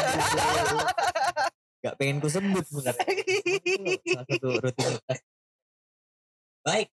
dua. 0.69 0.91
Gak 1.81 1.95
pengen 1.97 2.21
ku 2.21 2.29
sebut 2.29 2.65
sebenarnya. 2.69 3.01
Salah 3.01 4.25
satu 4.29 4.49
rutinitas. 4.61 5.19
Baik, 6.61 6.93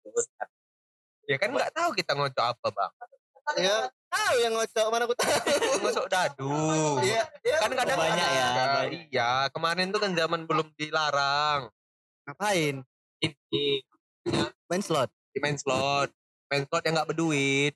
ya 1.26 1.42
kan 1.42 1.50
nggak 1.50 1.74
tahu 1.74 1.90
kita 1.98 2.14
ngocok 2.14 2.46
apa 2.46 2.68
bang. 2.70 2.92
Ya, 3.58 3.90
tahu 4.16 4.36
yang 4.40 4.54
ngocok 4.56 4.88
mana 4.88 5.04
aku 5.04 5.16
tahu. 5.20 5.32
Ngocok 5.84 6.08
dadu. 6.08 6.52
Iya, 7.04 7.24
iya. 7.44 7.58
kan 7.60 7.72
kadang 7.76 7.98
Banyak 8.00 8.30
ya. 8.32 8.48
Iya, 9.12 9.32
kemarin 9.52 9.88
tuh 9.92 10.00
kan 10.00 10.12
zaman 10.16 10.42
belum 10.48 10.68
dilarang. 10.80 11.70
Ngapain? 12.26 12.76
Ini 13.22 13.66
Main 14.66 14.82
slot. 14.82 15.12
di 15.36 15.44
main 15.44 15.60
slot, 15.60 16.10
main 16.48 16.64
slot 16.64 16.84
yang 16.88 16.96
nggak 16.96 17.10
berduit. 17.12 17.76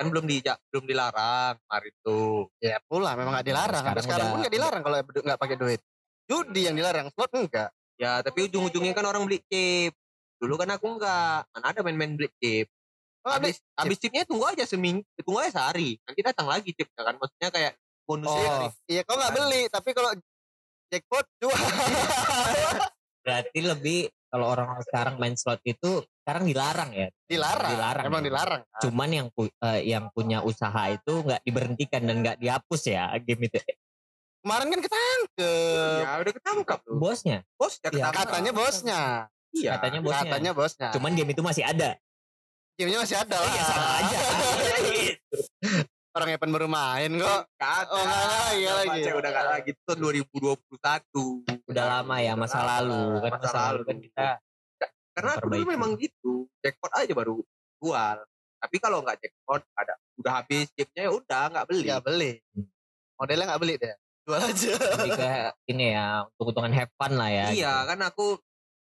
Kan 0.00 0.08
belum 0.08 0.24
di 0.24 0.40
belum 0.42 0.84
dilarang 0.88 1.60
kemarin 1.60 1.94
tuh. 2.00 2.48
Ya 2.58 2.80
pulang 2.88 3.14
memang 3.20 3.36
nggak 3.36 3.46
dilarang. 3.46 3.84
Sekarang 3.84 4.04
sekarang 4.04 4.26
pun 4.26 4.32
udah- 4.32 4.42
nggak 4.42 4.54
dilarang 4.56 4.82
kalau 4.82 4.96
nggak 5.04 5.40
pakai 5.40 5.56
duit. 5.60 5.80
Judi 6.26 6.66
yang 6.66 6.74
dilarang, 6.74 7.06
slot 7.14 7.30
enggak. 7.36 7.70
Ya, 7.96 8.20
tapi 8.20 8.50
ujung-ujungnya 8.50 8.92
kan 8.92 9.06
orang 9.08 9.24
beli 9.24 9.40
chip. 9.46 9.94
Dulu 10.36 10.58
kan 10.58 10.68
aku 10.74 10.98
enggak. 10.98 11.48
Mana 11.54 11.66
ada 11.70 11.80
main-main 11.86 12.12
beli 12.18 12.28
chip. 12.42 12.66
Oh, 13.26 13.34
Habis 13.34 13.58
habis 13.74 13.98
chipnya 13.98 14.22
tunggu 14.22 14.46
aja 14.46 14.62
seminggu, 14.62 15.02
tunggu 15.18 15.42
aja 15.42 15.58
sehari. 15.58 15.98
Nanti 16.06 16.20
datang 16.22 16.46
lagi 16.46 16.70
chipnya 16.70 17.02
kan. 17.02 17.18
Maksudnya 17.18 17.50
kayak 17.50 17.72
bonusnya 18.06 18.46
Oh, 18.46 18.70
iya 18.86 19.02
kau 19.02 19.18
nggak 19.18 19.34
beli, 19.34 19.62
tapi 19.66 19.90
kalau 19.90 20.14
jackpot 20.86 21.26
jual. 21.42 21.58
Berarti 23.26 23.58
lebih 23.58 24.00
kalau 24.30 24.46
orang 24.46 24.78
sekarang 24.86 25.18
main 25.18 25.34
slot 25.34 25.58
itu 25.66 26.06
sekarang 26.22 26.46
dilarang 26.46 26.90
ya. 26.94 27.10
dilarang. 27.26 27.70
Dilarang. 27.74 28.04
Emang 28.06 28.22
ya. 28.22 28.26
dilarang. 28.30 28.62
Cuman 28.78 29.08
yang 29.10 29.26
pu- 29.34 29.50
eh, 29.50 29.80
yang 29.90 30.06
punya 30.14 30.46
usaha 30.46 30.82
itu 30.86 31.26
nggak 31.26 31.42
diberhentikan 31.42 32.02
dan 32.06 32.16
nggak 32.22 32.36
dihapus 32.38 32.82
ya 32.86 33.10
game 33.18 33.50
itu. 33.50 33.58
Kemarin 34.46 34.66
kan 34.70 34.80
ketangkep. 34.86 35.98
ya 36.06 36.10
udah 36.22 36.32
ketangkap 36.38 36.78
tuh 36.86 36.94
Bosnya 36.94 37.42
bos 37.58 37.82
ya 37.82 37.90
Katanya 37.90 38.52
bosnya. 38.54 39.00
iya 39.50 39.74
katanya 39.74 39.98
bosnya. 39.98 40.22
Katanya 40.30 40.52
bosnya. 40.54 40.88
Cuman 40.94 41.12
game 41.18 41.30
itu 41.34 41.42
masih 41.42 41.66
ada. 41.66 41.98
Gamenya 42.76 42.98
masih 43.02 43.16
ada 43.16 43.36
lah. 43.40 43.50
Iya 43.52 43.62
sama 43.64 43.88
aja. 44.00 44.18
Orang 46.16 46.32
Evan 46.32 46.50
baru 46.52 46.68
main 46.68 47.10
kok. 47.16 47.40
Kagak. 47.60 47.92
Oh, 47.92 48.00
nggak 48.00 48.24
lagi, 48.24 48.56
nggak 48.64 48.76
lagi. 48.76 49.00
Cek, 49.04 49.14
udah 49.20 49.30
gak 49.32 49.46
lagi 49.52 49.68
itu 49.72 49.80
tahun 49.84 50.00
2021 50.00 51.68
Udah 51.68 51.84
lama 51.84 52.16
ya 52.24 52.32
masa 52.36 52.58
lalu 52.64 53.20
kan 53.20 53.30
masa, 53.36 53.44
masa 53.44 53.58
lalu 53.72 53.82
kan 53.84 53.96
kita 54.00 54.28
karena 55.16 55.30
aku 55.40 55.48
dulu 55.48 55.64
memang 55.72 55.96
gitu 55.96 56.44
jackpot 56.60 56.92
aja 56.92 57.12
baru 57.16 57.40
jual 57.80 58.16
tapi 58.60 58.76
kalau 58.76 59.00
nggak 59.00 59.16
jackpot 59.16 59.64
ada 59.72 59.96
udah 60.20 60.32
habis 60.44 60.68
gamenya 60.76 61.02
ya 61.08 61.10
udah 61.12 61.42
nggak 61.56 61.66
beli 61.68 61.84
Nggak 61.88 62.04
beli. 62.04 62.32
Modelnya 63.16 63.44
nggak 63.48 63.62
beli 63.64 63.74
deh. 63.80 63.94
Jual 64.28 64.40
aja. 64.44 64.72
lebih 64.76 65.10
ke 65.16 65.28
ini 65.72 65.86
ya 65.96 66.28
untuk 66.28 66.52
untungan 66.52 66.72
have 66.76 66.92
fun 67.00 67.12
lah 67.16 67.30
ya. 67.32 67.46
iya 67.48 67.72
gitu. 67.80 67.88
kan 67.88 67.98
aku 68.04 68.26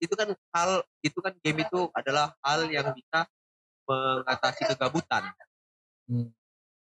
itu 0.03 0.13
kan 0.17 0.27
hal 0.51 0.71
itu 0.99 1.19
kan 1.23 1.33
game 1.39 1.63
itu 1.63 1.79
adalah 1.95 2.35
hal 2.43 2.67
yang 2.67 2.91
bisa 2.91 3.29
mengatasi 3.85 4.61
kegabutan. 4.75 5.31
Hmm. 6.05 6.29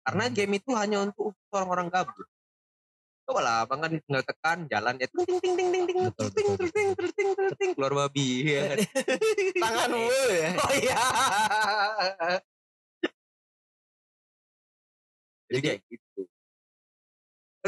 karena 0.06 0.24
game 0.30 0.62
itu 0.62 0.70
hanya 0.78 1.04
untuk 1.04 1.34
orang-orang 1.50 1.90
gabut. 1.90 2.24
Coba 3.28 3.44
lah 3.44 3.58
bang 3.68 3.80
kan 3.84 3.92
tinggal 3.92 4.24
tekan 4.24 4.58
jalan 4.72 4.94
ya 4.96 5.06
ting 5.11 5.37
ting 5.37 5.52
ting 5.58 5.68
ting 5.68 5.84
ting 5.84 5.84
ting 5.84 6.30
ting 6.32 6.32
ting 6.32 6.70
ting 6.72 7.11
ting 7.12 7.30
ting 7.37 7.50
ting 7.61 7.70
keluar 7.76 7.92
babi 7.92 8.46
ya 8.46 8.72
kan? 8.72 8.78
Tangan 9.68 9.90
mulu 9.92 10.26
ya. 10.32 10.50
oh 10.64 10.72
iya. 10.72 11.04
Jadi 15.52 15.61
kayak 15.61 15.78
gitu. 15.92 16.20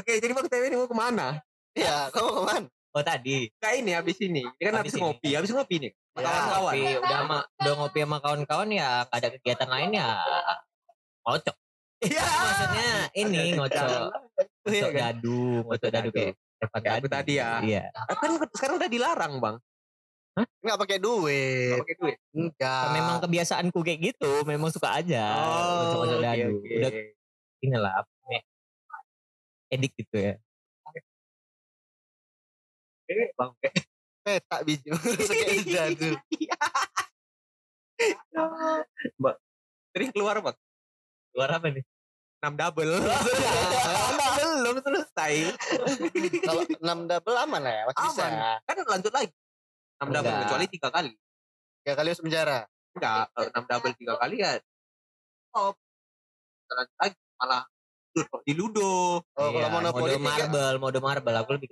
Oke 0.00 0.12
jadi 0.16 0.32
bang 0.32 0.46
TW 0.48 0.64
ini 0.64 0.76
mau 0.80 0.88
ke 0.88 0.96
mana? 0.96 1.28
Iya, 1.76 2.08
kamu 2.08 2.30
ke 2.30 2.42
mana? 2.46 2.68
Oh 2.90 3.02
tadi. 3.06 3.46
Kayak 3.62 3.76
ini 3.86 3.90
habis 3.94 4.18
ini 4.18 4.42
ini 4.42 4.62
kan 4.66 4.74
habis, 4.82 4.94
ngopi 4.98 5.30
habis 5.38 5.50
ngopi 5.54 5.76
nih 5.78 5.92
Ya, 6.18 6.26
kawan-kawan 6.26 6.74
Ngopi, 6.74 6.90
udah 6.98 7.18
sama 7.22 7.38
udah 7.62 7.74
ngopi 7.78 7.98
sama 8.02 8.16
kawan-kawan 8.18 8.68
ya 8.74 8.88
ada 9.06 9.28
kegiatan 9.30 9.68
lain 9.70 9.90
ya 9.94 10.08
ngocok. 11.22 11.56
iya 12.02 12.26
Maksudnya 12.26 12.88
ini 13.14 13.40
ngocok 13.54 13.86
Iya 13.86 14.00
ngocok 14.66 14.90
kan? 14.90 15.00
dadu, 15.14 15.40
ngocok 15.70 15.90
dadu 15.94 16.08
kayak 16.10 16.34
Evan 16.60 16.82
aku 17.00 17.08
tadi. 17.08 17.32
ya. 17.40 17.50
Iya. 17.64 17.82
kan 18.10 18.30
sekarang 18.52 18.76
udah 18.82 18.90
dilarang 18.90 19.32
bang 19.38 19.56
Nggak 20.60 20.78
pakai 20.82 20.98
duit. 20.98 21.70
Nggak 21.78 21.82
pakai 21.86 21.96
duit 22.02 22.16
Enggak. 22.34 22.84
Memang 22.90 23.16
kebiasaanku 23.22 23.78
kayak 23.80 24.00
gitu, 24.12 24.30
memang 24.44 24.68
suka 24.74 24.98
aja 24.98 25.24
ngocok-ngocok 25.30 26.18
oke, 26.18 26.26
dadu. 26.26 26.48
oke. 26.58 26.74
Udah 26.74 26.90
inilah 27.62 27.92
edik 29.70 29.92
gitu 29.94 30.16
ya. 30.18 30.34
Oke, 33.10 33.26
bang 33.34 33.50
oke. 33.50 33.68
petak 34.22 34.60
biji 34.62 34.86
kayak 35.26 35.66
jadu. 35.74 36.10
Mbak, 39.18 39.34
sering 39.90 40.10
keluar 40.14 40.38
bang 40.38 40.56
Luar 41.34 41.50
apa 41.52 41.66
nih? 41.68 41.82
6 42.40 42.54
double 42.56 42.92
belum 44.40 44.76
selesai 44.80 45.34
Kalau 46.40 46.62
6 46.64 46.80
double 47.04 47.36
aman 47.36 47.60
lah 47.60 47.74
ya, 47.74 47.82
masih 47.84 48.00
bisa. 48.06 48.22
Aman. 48.24 48.56
kan 48.62 48.76
lanjut 48.88 49.12
lagi 49.12 49.28
6 49.98 50.08
double 50.08 50.34
kecuali 50.40 50.64
tiga 50.70 50.88
kali 50.88 51.10
Tiga 51.80 51.92
kali 51.94 52.08
masuk 52.08 52.24
penjara. 52.24 52.58
enggak 52.90 53.24
kalau 53.34 53.48
6 53.50 53.66
double 53.68 53.92
tiga 53.94 54.14
kali 54.16 54.36
ya 54.38 54.50
stop 55.50 55.74
jalan 56.64 56.86
lagi 56.96 57.18
malah 57.36 57.62
di 58.40 58.52
ludo 58.54 59.18
Oh, 59.20 59.48
kalau 59.50 59.50
Iya, 59.52 59.68
monopoli 59.68 60.14
mode 60.14 60.22
marble, 60.22 60.74
mode 60.78 61.00
marble 61.00 61.34
aku 61.36 61.50
lebih. 61.58 61.68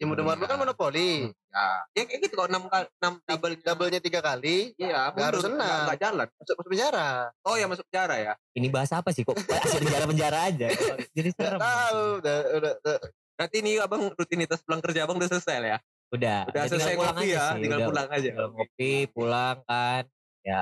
Ya 0.00 0.08
mudah 0.08 0.24
marble 0.24 0.48
kan 0.48 0.56
monopoli. 0.56 1.28
ya 1.50 1.66
ya 1.92 2.02
kayak 2.02 2.20
gitu 2.24 2.34
kalau 2.34 2.48
6 2.48 2.72
kali 2.72 2.86
6 2.96 3.20
double 3.22 3.52
Double-nya 3.60 4.00
tiga 4.00 4.20
kali, 4.20 4.72
iya 4.74 5.12
Nggak 5.12 5.26
harus 5.28 5.42
mundur, 5.42 5.42
senang. 5.52 5.60
nggak 5.60 5.80
nggak 5.84 5.98
jalan 6.00 6.26
masuk, 6.32 6.54
masuk 6.56 6.70
penjara. 6.72 7.08
oh 7.42 7.54
ya 7.54 7.66
masuk 7.66 7.84
penjara 7.84 8.16
ya 8.16 8.32
Ini 8.50 8.66
bahasa 8.66 8.94
apa 8.96 9.10
sih 9.10 9.22
kok? 9.22 9.36
Masih 9.60 9.78
penjara-penjara 9.78 10.38
aja. 10.46 10.66
Jadi 11.10 11.28
serem. 11.30 11.60
tahu. 11.60 12.02
Udah, 12.18 12.36
udah, 12.56 12.72
udah. 12.80 12.96
berarti 13.36 13.56
ini 13.58 13.70
abang 13.76 14.02
rutinitas 14.10 14.60
pulang 14.60 14.80
kerja 14.80 15.04
abang 15.04 15.16
udah 15.16 15.28
selesai 15.28 15.56
lah 15.58 15.68
ya 15.70 15.78
Udah. 16.10 16.38
udah 16.42 16.50
tinggal 16.50 16.68
selesai 16.70 16.94
pulang 16.94 17.14
ngopi 17.14 17.20
aja 17.22 17.30
ya 17.30 17.44
sih, 17.46 17.60
tinggal 17.60 17.78
udah. 17.78 17.88
pulang 17.88 18.08
aja 18.08 18.24
Tinggal 18.26 18.48
ngopi, 18.50 18.92
pulang 19.10 19.56
kan. 19.62 20.02
Ya. 20.40 20.60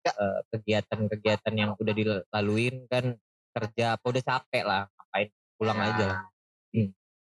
Ya. 0.00 0.12
eh, 0.12 0.38
kegiatan-kegiatan 0.48 1.54
yang 1.54 1.70
udah 1.74 1.94
dilaluin 1.94 2.74
kan 2.86 3.04
kerja 3.52 3.94
apa 3.94 4.04
udah 4.04 4.22
capek 4.22 4.62
lah 4.62 4.82
ngapain 4.88 5.28
pulang 5.54 5.76
Ya. 5.76 5.86
aja 5.88 6.04
lah. 6.06 6.20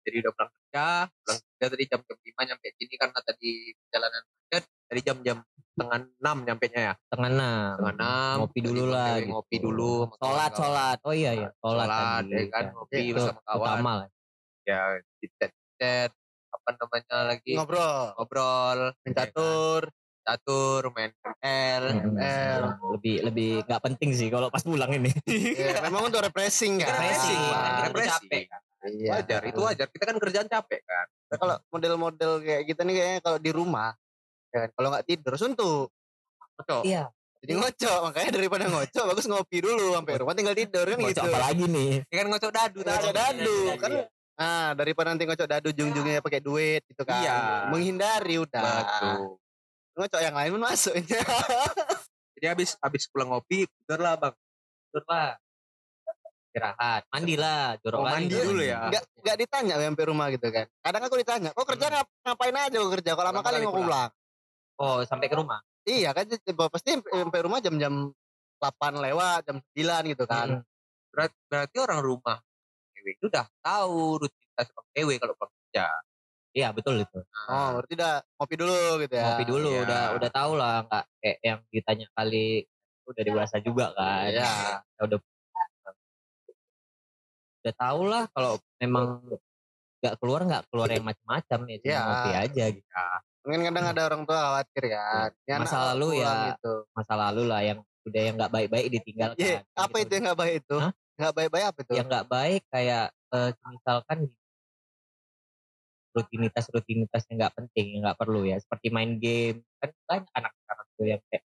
jadi 0.01 0.17
udah 0.21 0.33
pulang 0.33 0.51
kerja 0.71 1.11
pulang 1.11 1.39
kerja 1.43 1.67
tadi 1.67 1.85
jam 1.85 2.01
jam 2.01 2.19
lima 2.23 2.43
nyampe 2.47 2.67
sini 2.79 2.95
karena 2.95 3.19
tadi 3.21 3.51
perjalanan 3.75 4.23
macet 4.23 4.65
tadi 4.87 5.01
jam 5.03 5.19
jam 5.21 5.37
setengah 5.71 5.99
enam 6.21 6.37
nyampe 6.45 6.67
nya 6.71 6.81
ya 6.81 6.95
Setengah 7.03 7.31
enam. 7.31 7.71
setengah 7.75 7.95
enam 7.97 8.35
Ngopi 8.39 8.61
dulu 8.61 8.83
lah. 8.87 9.09
Gitu. 9.17 9.29
ngopi 9.31 9.57
dulu 9.59 9.93
Sholat, 10.15 10.51
sholat. 10.53 10.99
Oh 11.03 11.15
iya 11.15 11.31
ya. 11.33 11.49
Sholat, 11.57 11.87
sholat 11.89 12.23
tadi, 12.23 12.31
ya 12.31 12.43
kan 12.51 12.65
ngopi 12.71 12.97
Itu 13.01 13.15
bersama 13.17 13.41
kawan 13.43 13.59
Utama 13.67 13.93
lah. 13.97 14.09
ya 14.63 14.81
chat 15.41 15.51
chat 15.75 16.11
apa 16.51 16.69
namanya 16.77 17.17
lagi 17.27 17.53
Ngobrol. 17.57 17.99
ngobrol 18.15 18.79
Main 19.03 19.13
catur. 19.17 19.83
catur 20.21 20.83
main 20.93 21.11
ML 21.41 21.83
ML. 22.13 22.63
Lebih 22.95 23.17
lebih 23.25 23.51
nggak 23.65 23.83
penting 23.83 24.11
sih 24.13 24.29
kalau 24.29 24.47
pas 24.47 24.61
pulang 24.61 24.93
ini. 24.93 25.11
Ya, 25.27 25.81
memang 25.83 26.07
untuk 26.07 26.21
refreshing 26.21 26.79
kan. 26.79 26.93
refreshing 26.93 27.41
Refreshing, 27.41 27.43
kan 27.43 27.89
refreshing 27.91 28.31
capek. 28.31 28.45
Iya. 28.81 29.11
wajar 29.13 29.41
itu 29.45 29.61
wajar 29.61 29.87
kita 29.87 30.05
kan 30.05 30.17
kerjaan 30.17 30.49
capek 30.49 30.81
kan 30.83 31.07
Nah, 31.31 31.37
kalau 31.37 31.57
model-model 31.71 32.33
kayak 32.43 32.63
kita 32.67 32.83
nih 32.83 32.95
kayaknya 32.97 33.21
kalau 33.23 33.39
di 33.39 33.51
rumah, 33.55 33.95
ya 34.51 34.67
kan, 34.67 34.71
kalau 34.75 34.89
nggak 34.91 35.07
tidur 35.07 35.39
suntuk. 35.39 35.87
Cocok. 36.59 36.83
Iya. 36.83 37.07
Jadi 37.39 37.53
ngocok, 37.55 37.99
makanya 38.03 38.31
daripada 38.35 38.65
ngocok 38.67 39.05
bagus 39.07 39.27
ngopi 39.31 39.63
dulu 39.63 39.95
sampai 39.95 40.19
rumah 40.19 40.35
tinggal 40.35 40.53
tidur 40.53 40.83
kan 40.85 40.99
Ngocok 40.99 41.15
gitu. 41.15 41.31
apa 41.31 41.39
lagi 41.41 41.65
nih? 41.65 41.93
ya 42.03 42.17
kan 42.19 42.27
ngocok 42.29 42.51
dadu 42.51 42.79
tadi. 42.83 42.91
Ngocok 42.91 43.15
dadu 43.15 43.57
Iya, 43.63 43.75
kan. 43.79 43.91
iya. 43.95 44.05
Nah, 44.35 44.69
daripada 44.75 45.07
nanti 45.15 45.25
ngocok 45.25 45.47
dadu 45.47 45.67
ujung-ujungnya 45.71 46.19
pakai 46.19 46.41
duit 46.43 46.83
gitu 46.85 47.03
kan. 47.07 47.23
Iya. 47.23 47.37
Menghindari 47.71 48.37
udah. 48.37 48.63
betul 48.83 49.17
Ngocok 49.95 50.21
yang 50.21 50.35
lain 50.35 50.51
pun 50.51 50.63
masuk. 50.67 50.95
jadi 52.35 52.47
habis 52.51 52.75
habis 52.77 53.07
pulang 53.07 53.31
ngopi 53.31 53.71
tidur 53.71 54.01
lah 54.01 54.19
bang 54.19 54.35
Tidur 54.91 55.05
lah. 55.07 55.39
Istirahat. 56.51 57.03
Mandi 57.15 57.35
lah. 57.39 57.79
Jorok 57.79 57.99
Oh, 57.99 58.05
lagi. 58.05 58.15
mandi 58.27 58.35
dulu 58.35 58.63
ya? 58.67 58.79
Enggak 58.91 59.05
enggak 59.23 59.37
ditanya 59.39 59.75
sampai 59.79 60.05
rumah 60.11 60.27
gitu 60.35 60.47
kan. 60.51 60.67
Kadang 60.83 61.03
aku 61.07 61.17
ditanya, 61.17 61.51
"Kok 61.55 61.67
kerja 61.71 61.87
Hmm. 61.87 61.95
ngap- 61.95 62.15
ngapain 62.27 62.57
aja 62.59 62.77
kok 62.77 62.93
kerja? 62.99 63.11
Kalau 63.15 63.29
lama 63.31 63.41
kali 63.41 63.57
mau 63.63 63.75
pulang." 63.75 64.11
Oh 64.81 64.99
sampai 65.07 65.27
ke 65.31 65.37
rumah. 65.39 65.63
Iya 65.87 66.11
kan 66.11 66.27
pasti 66.69 66.91
sampai 66.99 67.41
rumah 67.41 67.63
jam-jam 67.63 68.11
8 68.59 68.99
lewat, 68.99 69.47
jam 69.47 69.57
9 69.73 70.03
gitu 70.11 70.25
kan. 70.27 70.61
Mm. 70.61 70.63
Berat, 71.11 71.33
berarti 71.47 71.77
orang 71.79 72.01
rumah 72.03 72.39
cewek 72.93 73.19
itu 73.19 73.27
udah 73.27 73.47
tahu 73.65 74.21
rutinitas 74.21 74.67
bang 74.69 74.87
cewek 74.95 75.17
kalau 75.19 75.35
kerja 75.35 75.87
Iya 76.51 76.75
betul 76.75 76.99
itu. 76.99 77.19
Oh, 77.47 77.79
berarti 77.79 77.95
udah 77.95 78.15
ngopi 78.35 78.55
dulu 78.59 78.83
gitu 79.07 79.15
ya. 79.15 79.23
Ngopi 79.23 79.45
dulu 79.47 79.71
iya. 79.71 79.83
udah 79.87 80.03
udah 80.19 80.31
tahu 80.35 80.53
lah 80.59 80.83
nggak 80.83 81.05
kayak 81.23 81.39
yang 81.47 81.59
ditanya 81.71 82.07
kali 82.11 82.67
udah 83.07 83.23
dewasa 83.23 83.57
juga 83.63 83.95
kan. 83.95 84.27
Iya. 84.35 84.83
Ya 84.83 85.03
udah 85.07 85.19
udah 87.61 87.75
tahu 87.77 88.01
lah 88.09 88.25
kalau 88.33 88.53
memang 88.79 89.21
nggak 90.01 90.15
keluar 90.17 90.41
nggak 90.49 90.65
keluar 90.73 90.89
yang 90.89 91.05
macam-macam 91.05 91.59
ya 91.69 91.77
cuma 91.77 91.91
Iya. 91.93 92.01
ngopi 92.01 92.31
aja 92.35 92.65
gitu. 92.73 92.89
Mungkin 93.41 93.61
kadang 93.69 93.87
ada 93.89 94.03
orang 94.05 94.23
tua 94.29 94.39
khawatir 94.39 94.85
kan. 94.93 95.29
Ini 95.45 95.53
anak 95.57 95.65
Masa 95.69 95.79
lalu 95.93 96.09
ya. 96.21 96.33
gitu. 96.53 96.73
Masa 96.93 97.13
lalu 97.17 97.43
lah 97.49 97.61
yang 97.65 97.79
udah 98.05 98.21
yang 98.21 98.35
nggak 98.37 98.53
baik-baik 98.53 98.87
ditinggalkan. 98.91 99.37
Iya, 99.41 99.59
apa 99.77 99.97
Gitu. 99.97 100.05
itu 100.05 100.13
yang 100.17 100.25
nggak 100.29 100.41
baik 100.41 100.55
itu? 100.65 100.77
Nggak 101.21 101.35
baik-baik 101.37 101.65
apa 101.69 101.79
itu? 101.85 101.93
yang 101.97 102.07
nggak 102.09 102.27
baik 102.29 102.63
kayak 102.73 103.05
eh, 103.31 103.51
misalkan 103.69 104.19
rutinitas 106.11 106.65
rutinitas 106.75 107.23
yang 107.31 107.37
nggak 107.39 107.55
penting 107.55 107.87
yang 107.95 108.01
nggak 108.09 108.19
perlu 108.19 108.43
ya 108.43 108.59
seperti 108.59 108.91
main 108.91 109.15
game 109.23 109.63
kan 109.79 109.91
banyak 110.11 110.27
anak 110.35 110.53
sekarang 110.59 110.87
tuh 110.99 111.07
yang 111.07 111.21
kayak 111.31 111.45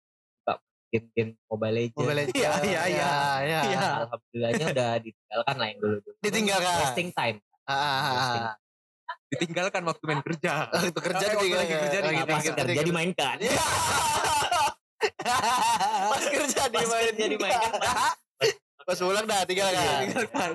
game-game 0.88 1.36
mobile 1.44 1.74
legends 1.74 1.96
Mobile 1.96 2.16
Legends. 2.18 2.34
Iya, 2.34 2.52
iya, 2.62 2.82
iya. 2.86 3.10
iya. 3.38 3.60
Iya. 3.66 3.88
alhamdulillahnya 4.02 4.66
udah 4.70 4.90
ditinggalkan 4.98 5.54
lah 5.54 5.66
yang 5.66 5.78
dulu 5.78 5.96
dulu 6.00 6.16
Ditinggalkan. 6.18 6.76
wasting 6.82 7.10
time 7.10 7.36
Ah, 7.62 7.72
ah, 7.72 7.84
ah, 7.84 8.12
Wasting. 8.14 8.42
ah. 8.42 8.56
ditinggalkan 9.28 9.82
waktu 9.84 10.04
main 10.04 10.22
kerja 10.22 10.52
Itu 10.88 10.98
kerja 10.98 11.20
Sampai 11.22 11.36
waktu 11.38 11.52
lagi 11.54 11.74
kerja 11.74 11.98
Lagi 11.98 12.16
ditinggalkan. 12.16 12.32
pas 12.32 12.44
kerja 12.56 12.82
dimainkan 12.82 13.36
Iya. 13.38 13.60
Pas 16.08 16.24
kerja 16.26 16.62
pas 16.64 16.80
dimain. 16.80 17.12
kerja 17.12 17.26
dimainkan 17.28 17.70
pas- 17.74 18.16
Pas 18.88 18.96
pulang 18.96 19.24
dah 19.24 19.44
tinggalkan. 19.44 19.84
ditinggalkan 20.00 20.50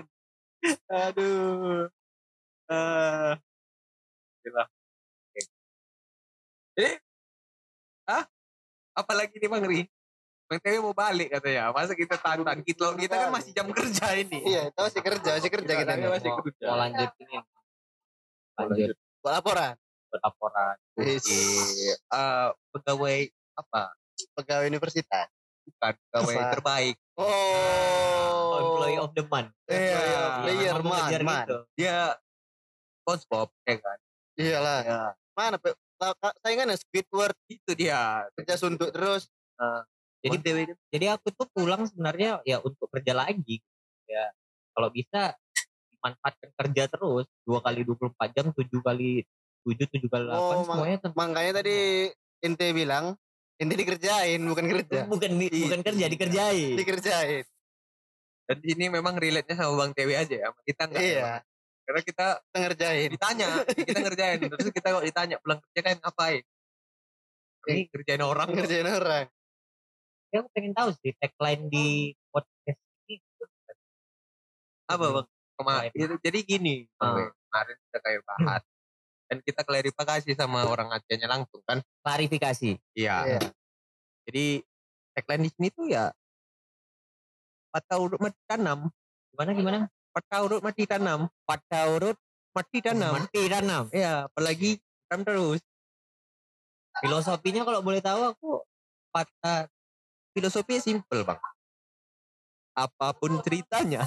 Aduh. 0.89 1.85
Eh. 2.65 3.31
Oke. 4.43 5.41
Jadi, 6.73 6.91
ah, 8.05 8.23
apalagi 8.93 9.35
nih 9.35 9.45
Bang 9.45 9.61
Ri? 9.61 9.85
Bang 10.43 10.59
Tewi 10.59 10.77
mau 10.77 10.93
balik 10.93 11.31
katanya. 11.31 11.71
Masa 11.71 11.93
kita 11.93 12.15
tantang 12.15 12.59
kita, 12.61 12.93
kita 12.93 13.15
kan 13.17 13.29
masih 13.31 13.51
jam 13.51 13.67
kerja 13.69 14.07
ini. 14.13 14.39
Iya, 14.43 14.61
kita 14.69 14.79
masih 14.83 15.01
kerja, 15.01 15.29
masih 15.33 15.51
kerja 15.51 15.73
kita 15.73 15.83
Kita 15.87 15.93
nih. 15.97 16.09
masih 16.11 16.29
mau, 16.29 16.39
kerja. 16.39 16.65
mau 16.67 16.77
lanjut 16.77 17.11
ini. 17.17 17.37
Lanjut 18.53 18.95
Buat 19.23 19.33
laporan. 19.39 19.73
buat 20.05 20.21
laporan. 20.21 20.75
Yes. 20.95 21.25
Oke. 21.25 21.39
Eh, 21.89 22.47
pegawai 22.69 23.17
apa? 23.55 23.83
Pegawai 24.35 24.65
universitas. 24.67 25.27
Bukan 25.63 25.93
pegawai 25.97 26.35
Apa? 26.37 26.51
terbaik. 26.53 26.95
Oh. 27.15 28.51
Employee 28.53 28.99
of 28.99 29.11
the 29.15 29.23
month. 29.25 29.49
Iya. 29.65 30.43
Player, 30.43 30.77
man, 30.83 31.09
man. 31.23 31.45
gitu. 31.47 31.57
Dia 31.73 32.13
SpongeBob, 33.01 33.49
ya 33.63 33.75
kan? 33.79 33.97
Iyalah. 34.35 34.79
Ya. 34.83 34.99
Mana 35.33 35.57
Saingannya 36.43 36.75
Squidward 36.75 37.33
Itu 37.47 37.73
dia. 37.73 38.27
kerja 38.35 38.59
suntuk 38.59 38.91
terus. 38.91 39.31
Jadi 40.23 40.35
itu 40.39 40.73
jadi 40.87 41.05
aku 41.19 41.35
tuh 41.35 41.47
pulang 41.51 41.83
sebenarnya 41.83 42.39
ya 42.47 42.63
untuk 42.63 42.87
kerja 42.87 43.11
lagi 43.11 43.59
ya 44.07 44.31
kalau 44.71 44.87
bisa 44.87 45.35
dimanfaatkan 45.91 46.49
kerja 46.63 46.83
terus 46.87 47.27
dua 47.43 47.59
kali 47.59 47.83
24 47.83 48.31
jam 48.31 48.45
tujuh 48.55 48.79
kali 48.79 49.27
tujuh 49.67 49.85
tujuh 49.91 50.07
kali 50.07 50.23
delapan 50.23 50.55
Oh, 50.55 50.63
mak- 50.63 50.67
semuanya 50.79 50.97
tuh 51.03 51.11
Makanya 51.11 51.51
tadi 51.59 51.75
ente 52.39 52.67
bilang 52.71 53.05
ente 53.59 53.75
dikerjain 53.75 54.39
bukan 54.43 54.65
kerja. 54.67 54.99
bukan 55.11 55.31
di, 55.39 55.47
bukan 55.67 55.81
kerja 55.83 56.05
dikerjain 56.07 56.75
Dikerjain. 56.79 57.43
Dan 58.43 58.57
di 58.59 58.75
sini 58.75 58.91
memang 58.91 59.15
relate-nya 59.15 59.55
sama 59.55 59.73
Bang 59.79 59.91
Tewi 59.95 60.19
aja 60.19 60.35
ya. 60.35 60.51
Sama 60.51 60.59
Kita 60.67 60.83
enggak. 60.91 60.99
Iya, 61.03 61.31
Karena 61.83 62.01
kita 62.03 62.25
ngerjain. 62.51 63.09
ditanya, 63.15 63.47
kita 63.71 63.99
ngerjain. 64.03 64.39
Terus 64.51 64.67
kita 64.71 64.87
kok 64.91 65.03
ditanya 65.07 65.35
pulang 65.39 65.59
kerja 65.63 65.79
kan 65.79 65.95
ngapain? 66.03 66.43
Ini 67.63 67.81
kerjain 67.87 68.23
orang. 68.23 68.47
Ngerjain 68.51 68.83
orang. 68.83 69.25
Ya 70.33 70.41
aku 70.41 70.49
pengen 70.49 70.73
tahu 70.73 70.89
sih 70.97 71.13
tagline 71.15 71.69
di 71.69 71.87
podcast 72.27 72.79
ini 73.05 73.21
Apa 74.83 75.05
Bang? 75.11 75.27
Kema- 75.53 75.85
Selain- 75.85 75.93
itu, 75.95 76.15
jadi 76.19 76.39
gini. 76.41 76.75
Wei. 76.91 77.29
kemarin 77.29 77.75
kita 77.79 77.97
kayak 77.99 78.21
bahas. 78.25 78.63
Dan 79.23 79.37
kita 79.39 79.61
klarifikasi 79.61 80.31
sama 80.33 80.65
orang 80.65 80.89
Acehnya 80.91 81.25
langsung 81.27 81.61
kan. 81.63 81.79
klarifikasi 82.01 82.75
Iya. 82.91 83.17
Iya. 83.27 83.41
Jadi 84.23 84.45
tagline 85.11 85.43
di 85.43 85.51
sini 85.51 85.67
tuh 85.69 85.85
ya 85.87 86.09
patah 87.69 87.97
urut 87.99 88.17
mati 88.19 88.37
tanam. 88.43 88.89
gimana 89.29 89.51
gimana 89.51 89.77
Patah 90.09 90.39
urut 90.41 90.61
mati 90.61 90.83
tanam. 90.83 91.19
Patah 91.43 91.83
urut 91.91 92.17
mati 92.51 92.77
tanam. 92.79 93.13
mati 93.15 93.41
tanam 93.47 93.83
Iya, 93.89 94.25
apalagi 94.27 94.77
tanam 95.05 95.21
terus. 95.23 95.61
filosofinya 96.95 97.61
kalau 97.61 97.79
boleh 97.79 97.97
tahu 97.99 98.21
aku 98.27 98.49
Patah 99.09 99.65
filosofinya 100.33 100.81
simple, 100.81 101.21
Bang. 101.23 101.39
Apa 102.73 103.13
pun 103.13 103.37
ceritanya, 103.45 104.01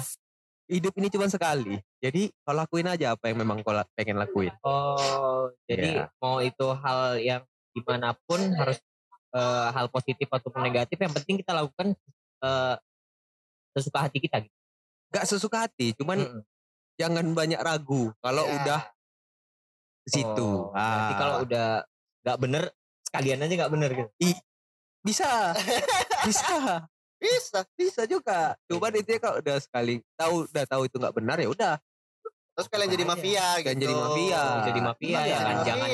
hidup 0.67 0.91
ini 0.99 1.07
cuma 1.07 1.31
sekali. 1.31 1.79
Jadi 2.03 2.29
kau 2.43 2.51
lakuin 2.51 2.91
aja 2.91 3.15
apa 3.15 3.31
yang 3.31 3.39
memang 3.39 3.63
kau 3.63 3.71
pengen 3.95 4.19
lakuin. 4.19 4.51
oh 4.67 5.47
jadi 5.63 6.03
Iya. 6.03 6.05
mau 6.19 6.43
itu 6.43 6.67
hal 6.83 6.99
yang 7.23 7.41
di 7.71 7.81
mana 7.87 8.11
pun 8.27 8.39
harus 8.53 8.77
eh, 9.31 9.67
hal 9.71 9.87
positif 9.87 10.27
ataupun 10.27 10.63
negatif 10.63 10.99
yang 10.99 11.13
penting 11.15 11.39
kita 11.39 11.55
lakukan 11.55 11.95
eh, 12.43 12.75
sesuka 13.71 14.07
hati 14.07 14.17
kita 14.19 14.43
gitu. 14.43 14.55
Gak 15.15 15.25
sesuka 15.25 15.57
hati, 15.67 15.95
cuman 15.95 16.19
Mm-mm. 16.19 16.41
jangan 16.99 17.25
banyak 17.31 17.59
ragu 17.63 18.11
kalau 18.19 18.43
Ya. 18.43 18.53
udah 18.59 18.81
ke 20.03 20.09
situ. 20.11 20.49
Oh, 20.67 20.75
Ah. 20.75 21.15
kalau 21.15 21.35
udah 21.47 21.87
nggak 22.27 22.37
bener 22.43 22.63
sekalian 23.07 23.39
aja 23.39 23.53
nggak 23.55 23.71
bener 23.71 23.89
gitu. 23.95 24.11
bisa, 24.99 25.55
bisa, 26.27 26.43
Bisa. 27.17 27.59
bisa 27.73 28.01
juga. 28.03 28.53
Coba 28.65 28.91
deh 28.91 29.01
dia 29.01 29.17
kalau 29.17 29.39
udah 29.39 29.57
sekali 29.57 30.03
tahu 30.13 30.45
udah 30.45 30.65
tahu 30.65 30.81
itu 30.83 30.95
nggak 30.95 31.15
benar 31.15 31.37
ya 31.37 31.47
udah 31.47 31.75
Terus 32.53 32.67
kalian 32.67 32.89
jadi 32.89 33.05
mafia 33.05 33.47
gitu. 33.57 33.65
Kalian 33.69 33.79
jadi 33.79 33.95
mafia. 33.95 34.41
jadi 34.65 34.81
mafia 34.81 35.07
Iya, 35.07 35.21
ya 35.23 35.37
kan 35.37 35.45
mafia. 35.53 35.63
jangan. 35.63 35.89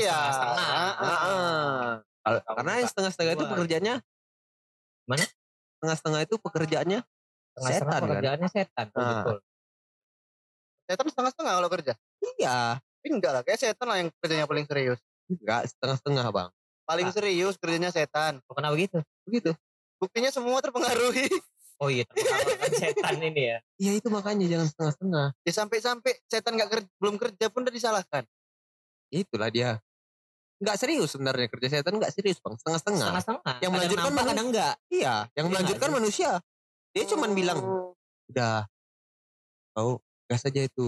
Ah, 0.55 0.93
ah. 0.95 1.91
Kalau- 2.23 2.39
Kalau 2.39 2.55
karena 2.55 2.71
yang 2.79 2.87
setengah-setengah 2.87 3.33
itu 3.33 3.39
dua. 3.41 3.51
pekerjaannya 3.51 3.95
Mana? 5.03 5.25
Setengah-setengah 5.75 6.21
itu 6.23 6.35
pekerjaannya 6.39 6.99
Setan, 7.53 7.83
kan? 7.85 8.01
pekerjaannya 8.01 8.49
setan. 8.49 8.87
oh, 8.89 8.97
Ah. 8.97 9.07
betul. 9.13 9.37
Setan 10.83 11.05
setengah-setengah 11.05 11.53
kalau 11.53 11.69
kerja. 11.69 11.93
iya, 12.33 12.57
Tapi 12.79 13.07
enggak 13.11 13.31
lah, 13.31 13.41
kayak 13.43 13.59
setan 13.59 13.85
lah 13.85 13.97
yang 13.99 14.09
kerjanya 14.17 14.47
paling 14.47 14.63
serius. 14.63 14.99
enggak 15.27 15.67
setengah-setengah, 15.67 16.25
Bang. 16.31 16.49
Paling 16.83 17.07
Ah. 17.07 17.13
serius 17.13 17.55
kerjanya 17.55 17.91
setan. 17.91 18.39
Oh, 18.47 18.55
kenapa 18.55 18.75
gitu? 18.75 18.99
Begitu. 19.23 19.51
Buktinya 19.97 20.29
semua 20.29 20.59
terpengaruhi. 20.59 21.27
Oh 21.77 21.89
iya 21.89 22.05
terpengaruh 22.05 22.55
setan 22.71 23.17
ini 23.19 23.43
ya. 23.45 23.57
Iya, 23.75 23.91
itu 23.97 24.07
makanya 24.07 24.45
jangan 24.47 24.67
setengah-setengah. 24.69 25.27
Ya 25.41 25.51
sampai-sampai 25.53 26.11
setan 26.23 26.53
nggak 26.53 26.69
kerja, 26.69 26.89
belum 26.97 27.15
kerja 27.17 27.45
pun 27.47 27.61
udah 27.63 27.73
disalahkan. 27.73 28.23
Itulah 29.09 29.49
dia. 29.49 29.77
Enggak 30.57 30.77
serius 30.77 31.11
sebenarnya 31.11 31.47
kerja 31.47 31.67
setan 31.69 31.97
enggak 31.97 32.11
serius, 32.11 32.39
Bang. 32.39 32.55
Setengah-setengah. 32.55 33.03
Setengah-setengah. 33.03 33.41
Yang 33.43 33.59
Kadang 33.59 33.73
melanjutkan 33.73 34.03
nampak, 34.05 34.15
manu- 34.15 34.31
kadang 34.31 34.47
enggak. 34.47 34.73
Iya, 34.87 35.15
yang 35.33 35.45
Iya 35.45 35.51
melanjutkan 35.51 35.87
nggak? 35.87 35.99
manusia. 35.99 36.31
Dia 36.93 37.03
cuman 37.09 37.29
bilang, 37.33 37.59
Oh. 37.59 37.91
udah, 38.29 38.57
kau 39.71 39.91
gas 40.25 40.45
aja 40.45 40.61
itu. 40.61 40.85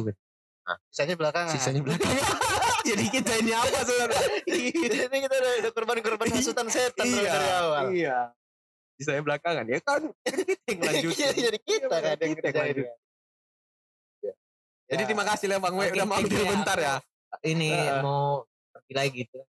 Sisanya 0.88 1.16
belakangan. 1.16 1.52
Sisanya 1.52 1.82
belakang. 1.82 2.08
Jadi 2.86 3.06
kita 3.10 3.32
ini 3.36 3.52
apa 3.52 3.82
sebenarnya? 3.82 4.22
Ini 4.54 4.70
kita 5.20 5.36
udah, 5.36 5.54
udah 5.66 5.72
korban-korban 5.74 6.28
hasutan 6.38 6.70
setan 6.70 7.02
Iya, 7.04 7.26
dari 7.28 7.50
awal. 7.52 7.84
Iya. 7.92 8.18
Sisanya 8.96 9.22
belakangan. 9.24 9.66
Ya 9.68 9.80
kan, 9.84 10.02
kan 10.26 10.40
kita 10.64 10.90
yang. 10.92 11.12
Iya, 11.12 11.30
jadi 11.52 11.60
kita 11.60 11.86
Iya, 11.92 12.00
kan 12.00 12.16
yang 12.16 12.34
kita 12.36 12.48
yang 12.48 12.56
kerjain. 12.56 12.76
lanjut. 12.76 12.88
Ya. 14.24 14.34
Jadi 14.86 15.02
terima 15.10 15.26
kasih 15.26 15.46
lah 15.52 15.58
Bang 15.60 15.76
Wei 15.76 15.90
udah 15.92 16.06
you 16.22 16.30
ya. 16.32 16.48
bentar 16.48 16.78
ya. 16.80 16.96
Ini 17.44 17.70
mau 18.00 18.46
pergi 18.72 18.94
lagi 18.96 19.12
gitu. 19.28 19.40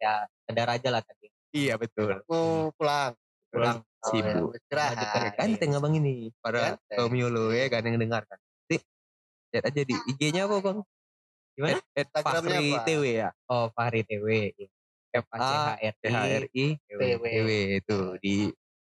Ya 0.00 0.24
sadar 0.48 0.68
aja 0.80 0.88
lah 0.88 1.02
tadi. 1.04 1.28
Iya 1.52 1.74
betul. 1.76 2.24
Mau 2.24 2.72
pulang. 2.78 3.12
Pulang. 3.50 3.84
Oh, 4.00 4.08
Sibuk. 4.08 4.32
ya, 4.32 4.40
mau 4.40 4.52
istirahat. 4.56 4.96
Ganteng 5.36 5.76
abang 5.76 5.92
ini 5.92 6.32
para 6.40 6.72
Ganteng. 6.80 6.96
kaum 6.96 7.12
Yolo 7.12 7.52
ya 7.52 7.68
kan 7.68 7.84
yang 7.84 8.00
dengarkan. 8.00 8.38
Nanti 8.40 8.76
lihat 9.52 9.64
aja 9.68 9.82
di 9.84 9.94
IG-nya 10.08 10.48
apa 10.48 10.56
bang? 10.64 10.78
Gimana? 11.52 11.76
At, 11.76 11.84
at 11.92 12.06
Instagramnya 12.08 12.60
Fahri? 12.64 12.86
TW 12.88 13.02
ya. 13.04 13.28
Oh 13.44 13.66
Fahri 13.76 14.00
TW. 14.08 14.26
F 15.10 15.26
A 15.34 15.36
C 15.36 15.50
H 15.52 15.60
R 15.84 15.94
T 16.00 16.04
I 16.08 16.66
TW. 16.88 17.00
TW 17.20 17.44
itu 17.76 17.98
di 18.22 18.34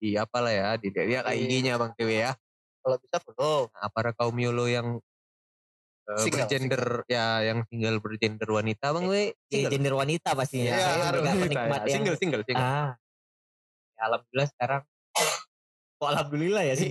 di 0.05 0.21
apalah 0.21 0.53
ya 0.53 0.69
di 0.77 0.93
dia 0.93 1.25
Di- 1.25 1.49
IG-nya 1.49 1.81
bang 1.81 1.97
TW 1.97 2.11
ya. 2.13 2.37
Kalau 2.85 3.01
bisa 3.01 3.17
follow. 3.25 3.73
Nah, 3.73 3.89
para 3.89 4.13
kaum 4.13 4.37
Yolo 4.37 4.69
yang 4.69 5.01
eh, 6.05 6.21
Single, 6.21 6.45
bergender 6.45 6.85
ya 7.09 7.41
yang 7.41 7.65
single 7.73 7.97
bergender 8.05 8.45
wanita 8.45 8.93
bang 8.93 9.05
Iya, 9.09 9.25
single. 9.49 9.73
gender 9.73 9.95
wanita 9.97 10.29
pastinya. 10.37 10.73
Iya, 10.77 10.89
harus 11.09 11.23
penikmat 11.25 11.81
ya. 11.81 11.89
yang 11.89 11.89
single 11.97 12.17
single 12.21 12.43
single. 12.45 12.61
ah. 12.69 12.93
Ya, 13.97 14.03
alhamdulillah 14.13 14.49
sekarang. 14.53 14.83
Kok 16.05 16.09
alhamdulillah 16.13 16.63
ya 16.69 16.75
sih? 16.77 16.89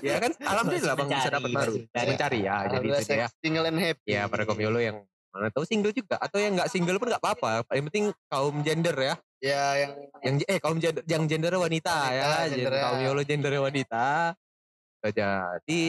ya 0.00 0.16
kan 0.20 0.32
alhamdulillah 0.40 0.94
bang 0.96 1.08
bisa 1.12 1.28
dapat 1.28 1.50
baru 1.52 1.72
mencari. 1.92 2.38
ya 2.44 2.56
jadi 2.72 2.86
itu 2.88 3.02
seks, 3.04 3.32
single 3.44 3.68
and 3.68 3.76
happy. 3.76 4.08
Ya 4.08 4.24
para 4.24 4.48
kaum 4.48 4.56
Yolo 4.56 4.80
yang 4.80 5.04
mana 5.34 5.50
tahu 5.50 5.66
single 5.66 5.90
juga 5.90 6.14
atau 6.22 6.38
yang 6.38 6.54
nggak 6.54 6.70
single 6.70 7.02
pun 7.02 7.10
nggak 7.10 7.18
apa-apa. 7.18 7.66
Yang 7.74 7.84
penting 7.90 8.04
kaum 8.30 8.56
gender 8.62 8.94
ya. 8.94 9.14
Ya 9.42 9.64
yang 9.76 9.92
Yang 10.22 10.34
eh 10.46 10.58
kaum 10.62 10.78
gender 10.78 11.02
yang 11.04 11.26
gender 11.26 11.50
wanita, 11.58 11.90
Wanita, 11.90 12.14
ya. 12.14 12.22
Gen- 12.46 12.52
gendernya. 12.62 12.82
Kaum 12.86 12.98
Yolo 13.02 13.22
gender 13.26 13.52
wanita. 13.58 14.06
Saja 15.02 15.28
di 15.66 15.80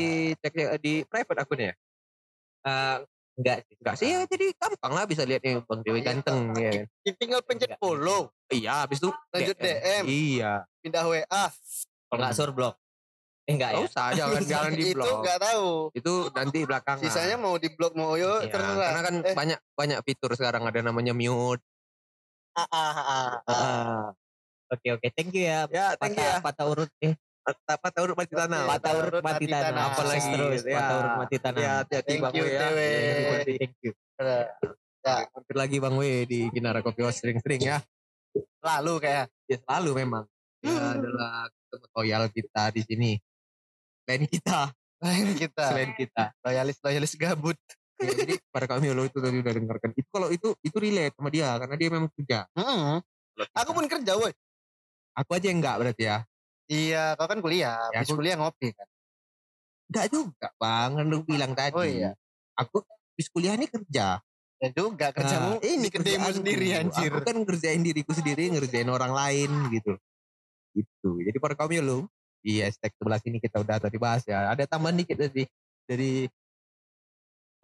cek 0.41 0.53
di 0.81 1.05
private 1.05 1.39
akunnya. 1.45 1.71
ya? 1.71 1.73
Eh, 2.65 2.97
enggak 3.37 3.57
sih. 3.63 3.75
Enggak 3.79 3.95
sih 4.01 4.07
ya 4.09 4.19
jadi 4.25 4.45
gampang 4.57 4.91
lah 4.91 5.05
bisa 5.05 5.21
lihat 5.23 5.41
nih 5.45 5.61
Bang 5.63 5.85
Dewi 5.85 6.01
Iya. 6.01 6.05
ganteng 6.09 6.39
ya. 6.57 6.71
tinggal 7.15 7.41
pencet 7.45 7.77
follow, 7.77 8.33
Iya, 8.49 8.83
habis 8.83 8.97
itu 8.97 9.09
lanjut 9.29 9.55
DM, 9.55 10.03
Iya. 10.09 10.53
pindah 10.81 11.05
WA. 11.05 11.45
Kalau 12.09 12.17
enggak 12.17 12.33
sur 12.33 12.49
blok. 12.51 12.75
Eh 13.45 13.53
enggak 13.53 13.71
ya? 13.71 13.77
Enggak 13.77 13.89
usah 13.93 14.05
jangan 14.11 14.41
jangan 14.51 14.71
di 14.73 14.83
Itu 14.83 14.95
blok. 14.97 15.17
nggak 15.21 15.39
tahu. 15.39 15.69
Itu 15.93 16.13
nanti 16.33 16.59
belakangan. 16.65 17.01
Sisanya 17.01 17.35
mau 17.37 17.55
di 17.55 17.69
blok 17.69 17.93
mau 17.93 18.17
yo 18.17 18.41
Iya, 18.41 18.49
terserah. 18.49 18.87
karena 18.89 19.01
kan 19.01 19.15
Eh. 19.21 19.35
banyak 19.37 19.59
banyak 19.73 19.99
fitur 20.01 20.31
sekarang 20.33 20.63
ada 20.65 20.79
namanya 20.81 21.13
mute. 21.13 21.61
Ah, 22.53 22.65
ah, 22.65 22.89
ah, 22.89 23.03
ah. 23.05 23.29
Ah. 23.45 24.05
Oke 24.65 24.87
oke, 24.91 25.07
thank 25.13 25.29
you 25.31 25.45
ya. 25.45 25.69
Ya, 25.69 25.93
thank 25.95 26.15
you 26.15 26.23
ya. 26.23 26.41
Patah, 26.41 26.41
patah 26.41 26.65
urut 26.67 26.89
eh 26.99 27.13
Apa 27.45 27.93
tahu 27.93 28.17
mati 28.17 28.33
tanam. 28.33 28.65
Oke. 28.65 28.71
patah 28.73 28.91
urut 28.97 29.09
urut 29.11 29.21
mati 29.21 29.45
tanam. 29.45 29.85
Apalagi 29.85 30.29
terus 30.33 30.61
ya. 30.65 30.73
patah 30.75 30.95
urut 30.97 31.13
mati 31.15 31.35
tanam. 31.37 31.61
Ya, 31.61 31.71
hati-hati 31.77 32.09
Thank 32.09 32.23
Bang 32.25 32.33
you, 32.33 32.45
ya. 32.49 32.59
Dewe. 32.65 32.89
Thank 33.45 33.75
you. 33.85 33.91
Ya, 35.05 35.15
Mampir 35.29 35.53
lagi 35.55 35.77
Bang 35.77 35.95
We 35.95 36.25
di 36.25 36.49
Kinara 36.49 36.81
Kopi 36.81 37.05
House 37.05 37.21
sering-sering 37.21 37.61
ya. 37.61 37.77
lalu 38.59 38.97
kayak 38.97 39.29
Ya 39.45 39.61
selalu 39.61 40.01
memang. 40.01 40.25
Dia 40.57 40.97
adalah 40.97 41.45
ketemu 41.69 41.85
loyal 41.93 42.23
kita 42.33 42.63
di 42.73 42.81
sini. 42.81 43.11
Lain 44.05 44.23
kita. 44.25 44.59
Lain 45.01 45.27
kita. 45.35 45.65
selain 45.69 45.91
kita. 45.93 46.23
Loyalis 46.41 46.77
loyalis 46.81 47.13
gabut. 47.15 47.57
Ya, 47.95 48.11
jadi 48.11 48.35
pada 48.51 48.67
kami 48.67 48.91
lo 48.91 49.07
itu 49.07 49.17
tadi 49.23 49.39
udah 49.39 49.53
dengarkan. 49.55 49.91
Itu 49.95 50.07
kalau 50.11 50.27
itu 50.27 50.51
itu 50.59 50.77
relate 50.77 51.15
sama 51.15 51.29
dia 51.31 51.55
karena 51.55 51.75
dia 51.79 51.89
memang 51.91 52.11
kerja. 52.11 52.39
Mm-mm. 52.53 52.99
Aku 53.55 53.71
pun 53.71 53.85
kerja 53.87 54.13
woi. 54.15 54.31
Aku 55.15 55.29
aja 55.31 55.47
yang 55.47 55.63
enggak 55.63 55.75
berarti 55.79 56.03
ya. 56.05 56.17
Iya, 56.67 57.15
kau 57.15 57.27
kan 57.29 57.39
kuliah. 57.39 57.77
Ya, 57.93 58.03
Habis 58.03 58.11
aku- 58.11 58.19
kuliah 58.19 58.35
ngopi 58.35 58.67
kan. 58.75 58.87
Enggak 59.87 60.05
juga, 60.11 60.47
Bang. 60.57 60.89
Kan 60.99 61.05
lu 61.07 61.17
bilang 61.23 61.51
tadi. 61.55 61.75
Oh 61.77 61.85
iya. 61.85 62.11
Aku 62.57 62.83
habis 62.83 63.27
kuliah 63.31 63.55
ini 63.55 63.67
kerja. 63.69 64.19
Ya 64.55 64.69
juga 64.71 65.11
kerjamu 65.11 65.59
Nah, 65.59 65.67
ini 65.67 65.87
kerjaanku. 65.91 66.39
sendiri 66.41 66.67
anjir. 66.75 67.11
Aku 67.11 67.21
kan 67.27 67.35
ngerjain 67.43 67.83
diriku 67.83 68.11
sendiri, 68.15 68.47
ngerjain 68.51 68.87
orang 68.87 69.11
lain 69.11 69.51
gitu. 69.71 69.93
Gitu. 70.75 71.09
Jadi 71.23 71.37
para 71.39 71.55
kaum 71.55 71.71
lo, 71.79 72.07
iya 72.45 72.69
stack 72.69 72.93
11 73.01 73.25
ini 73.27 73.37
kita 73.41 73.57
udah 73.59 73.81
tadi 73.81 73.97
bahas 73.97 74.21
ya. 74.23 74.53
Ada 74.53 74.69
tambahan 74.69 74.95
dikit 74.95 75.17
tadi 75.17 75.43
dari 75.83 76.29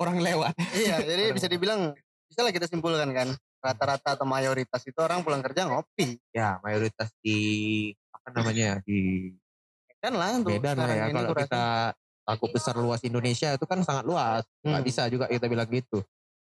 orang 0.02 0.18
lewat. 0.20 0.54
iya, 0.74 0.98
jadi 1.10 1.30
bisa 1.32 1.46
dibilang 1.46 1.94
bisa 2.26 2.42
lah 2.42 2.52
kita 2.52 2.66
simpulkan 2.66 3.14
kan. 3.14 3.30
Rata-rata 3.62 4.18
atau 4.18 4.26
mayoritas 4.26 4.82
itu 4.84 4.98
orang 4.98 5.22
pulang 5.22 5.46
kerja 5.46 5.70
ngopi. 5.70 6.18
Ya, 6.34 6.58
mayoritas 6.66 7.14
di 7.22 7.38
apa 8.10 8.34
namanya 8.34 8.82
di 8.82 9.30
Kan 10.02 10.18
lah 10.18 10.34
untuk 10.34 10.58
Beda 10.58 10.74
lah 10.74 10.90
ya 10.90 11.06
kalau 11.14 11.30
aku 11.30 11.46
kita 11.46 11.94
takut 12.26 12.50
besar 12.50 12.74
luas 12.74 13.06
Indonesia 13.06 13.54
itu 13.54 13.66
kan 13.70 13.86
sangat 13.86 14.02
luas. 14.02 14.42
Nggak 14.66 14.82
Hmm. 14.82 14.90
bisa 14.90 15.06
juga 15.14 15.30
kita 15.30 15.46
bilang 15.46 15.70
gitu. 15.70 16.02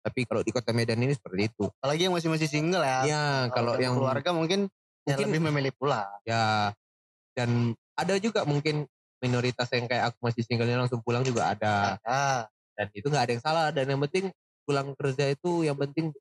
Tapi 0.05 0.29
kalau 0.29 0.45
di 0.45 0.53
kota 0.53 0.77
Medan 0.77 1.01
ini 1.01 1.17
seperti 1.17 1.49
itu. 1.49 1.65
apalagi 1.81 2.05
yang 2.05 2.13
masih 2.13 2.29
masih 2.29 2.45
single 2.45 2.85
ya. 2.85 3.09
Ya, 3.09 3.25
kalau 3.49 3.73
udah 3.73 3.81
yang 3.81 3.97
keluarga 3.97 4.31
mungkin, 4.37 4.69
ya 5.09 5.17
mungkin- 5.17 5.25
lebih 5.33 5.41
memilih 5.49 5.73
pulang. 5.81 6.13
ya 6.29 6.77
dan 7.33 7.73
ada 7.99 8.15
juga 8.23 8.47
mungkin 8.47 8.87
minoritas 9.19 9.67
yang 9.75 9.91
kayak 9.91 10.15
aku 10.15 10.19
masih 10.23 10.43
single 10.47 10.71
langsung 10.71 11.03
pulang 11.03 11.27
juga 11.27 11.51
ada. 11.51 11.99
Ah, 12.07 12.47
Dan 12.79 12.87
itu 12.95 13.11
nggak 13.11 13.25
ada 13.27 13.33
yang 13.35 13.43
salah 13.43 13.67
dan 13.75 13.91
yang 13.91 13.99
penting 14.07 14.31
pulang 14.63 14.95
kerja 14.95 15.35
itu 15.35 15.67
yang 15.67 15.75
penting 15.75 16.15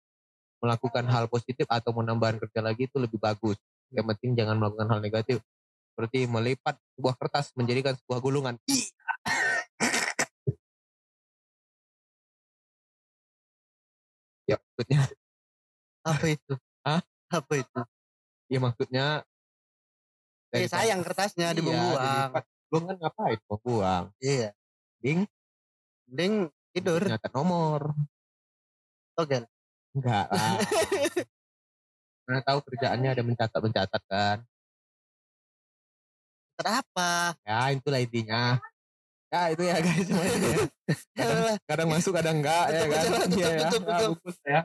melakukan 0.58 1.06
hal 1.06 1.30
positif 1.30 1.70
atau 1.70 1.94
menambahkan 1.94 2.42
kerja 2.42 2.66
lagi 2.66 2.90
itu 2.90 2.98
lebih 2.98 3.22
bagus. 3.22 3.62
Yang 3.94 4.18
penting 4.18 4.30
jangan 4.34 4.58
melakukan 4.58 4.90
hal 4.90 5.00
negatif. 5.06 5.38
Seperti 5.94 6.26
melipat 6.26 6.82
sebuah 6.98 7.14
kertas 7.22 7.54
menjadikan 7.54 7.94
sebuah 7.94 8.20
gulungan. 8.26 8.58
Ya 14.50 14.58
maksudnya, 14.58 15.02
apa 16.02 16.26
itu? 16.26 16.54
Hah? 16.82 17.02
Apa 17.30 17.54
itu? 17.62 17.80
ya 18.48 18.60
maksudnya. 18.64 19.06
Ya 20.48 20.64
dari- 20.64 20.70
sayang 20.70 21.02
kertasnya 21.02 21.48
Iya, 21.52 21.56
dibuang. 21.56 22.30
Belum 22.68 22.84
kan 22.86 22.96
ngapain 22.98 23.40
mau 23.46 23.58
buang. 23.60 24.06
Iya. 24.20 24.50
Ding, 24.98 25.28
Mending 26.08 26.34
tidur. 26.72 27.02
nyatet 27.04 27.32
nomor. 27.32 27.92
Togel. 29.14 29.44
Enggak 29.92 30.28
lah. 30.30 30.56
Karena 32.28 32.40
tahu 32.44 32.60
kerjaannya 32.62 33.10
ada 33.10 33.24
mencatat-mencatat 33.24 34.02
kan. 34.06 34.38
Kenapa? 36.58 37.38
Ya 37.46 37.72
itulah 37.72 38.02
intinya. 38.02 38.58
Ya 39.28 39.52
itu 39.52 39.62
ya 39.62 39.78
guys 39.78 40.08
semuanya 40.08 40.32
ya. 40.34 40.58
Kadang, 41.18 41.36
Yalah. 41.44 41.56
kadang 41.68 41.88
masuk 41.92 42.12
kadang 42.16 42.40
enggak 42.40 42.66
ya 42.68 42.80
Tutup 42.80 42.88
kan. 42.88 42.98
aja 42.98 43.10
lah, 43.12 43.20
tutup, 43.20 43.38
Iya 43.38 43.48
ya. 43.48 43.60
tutup, 43.60 43.82
tutup. 43.84 44.00
bungkus 44.08 44.38
ya. 44.42 44.60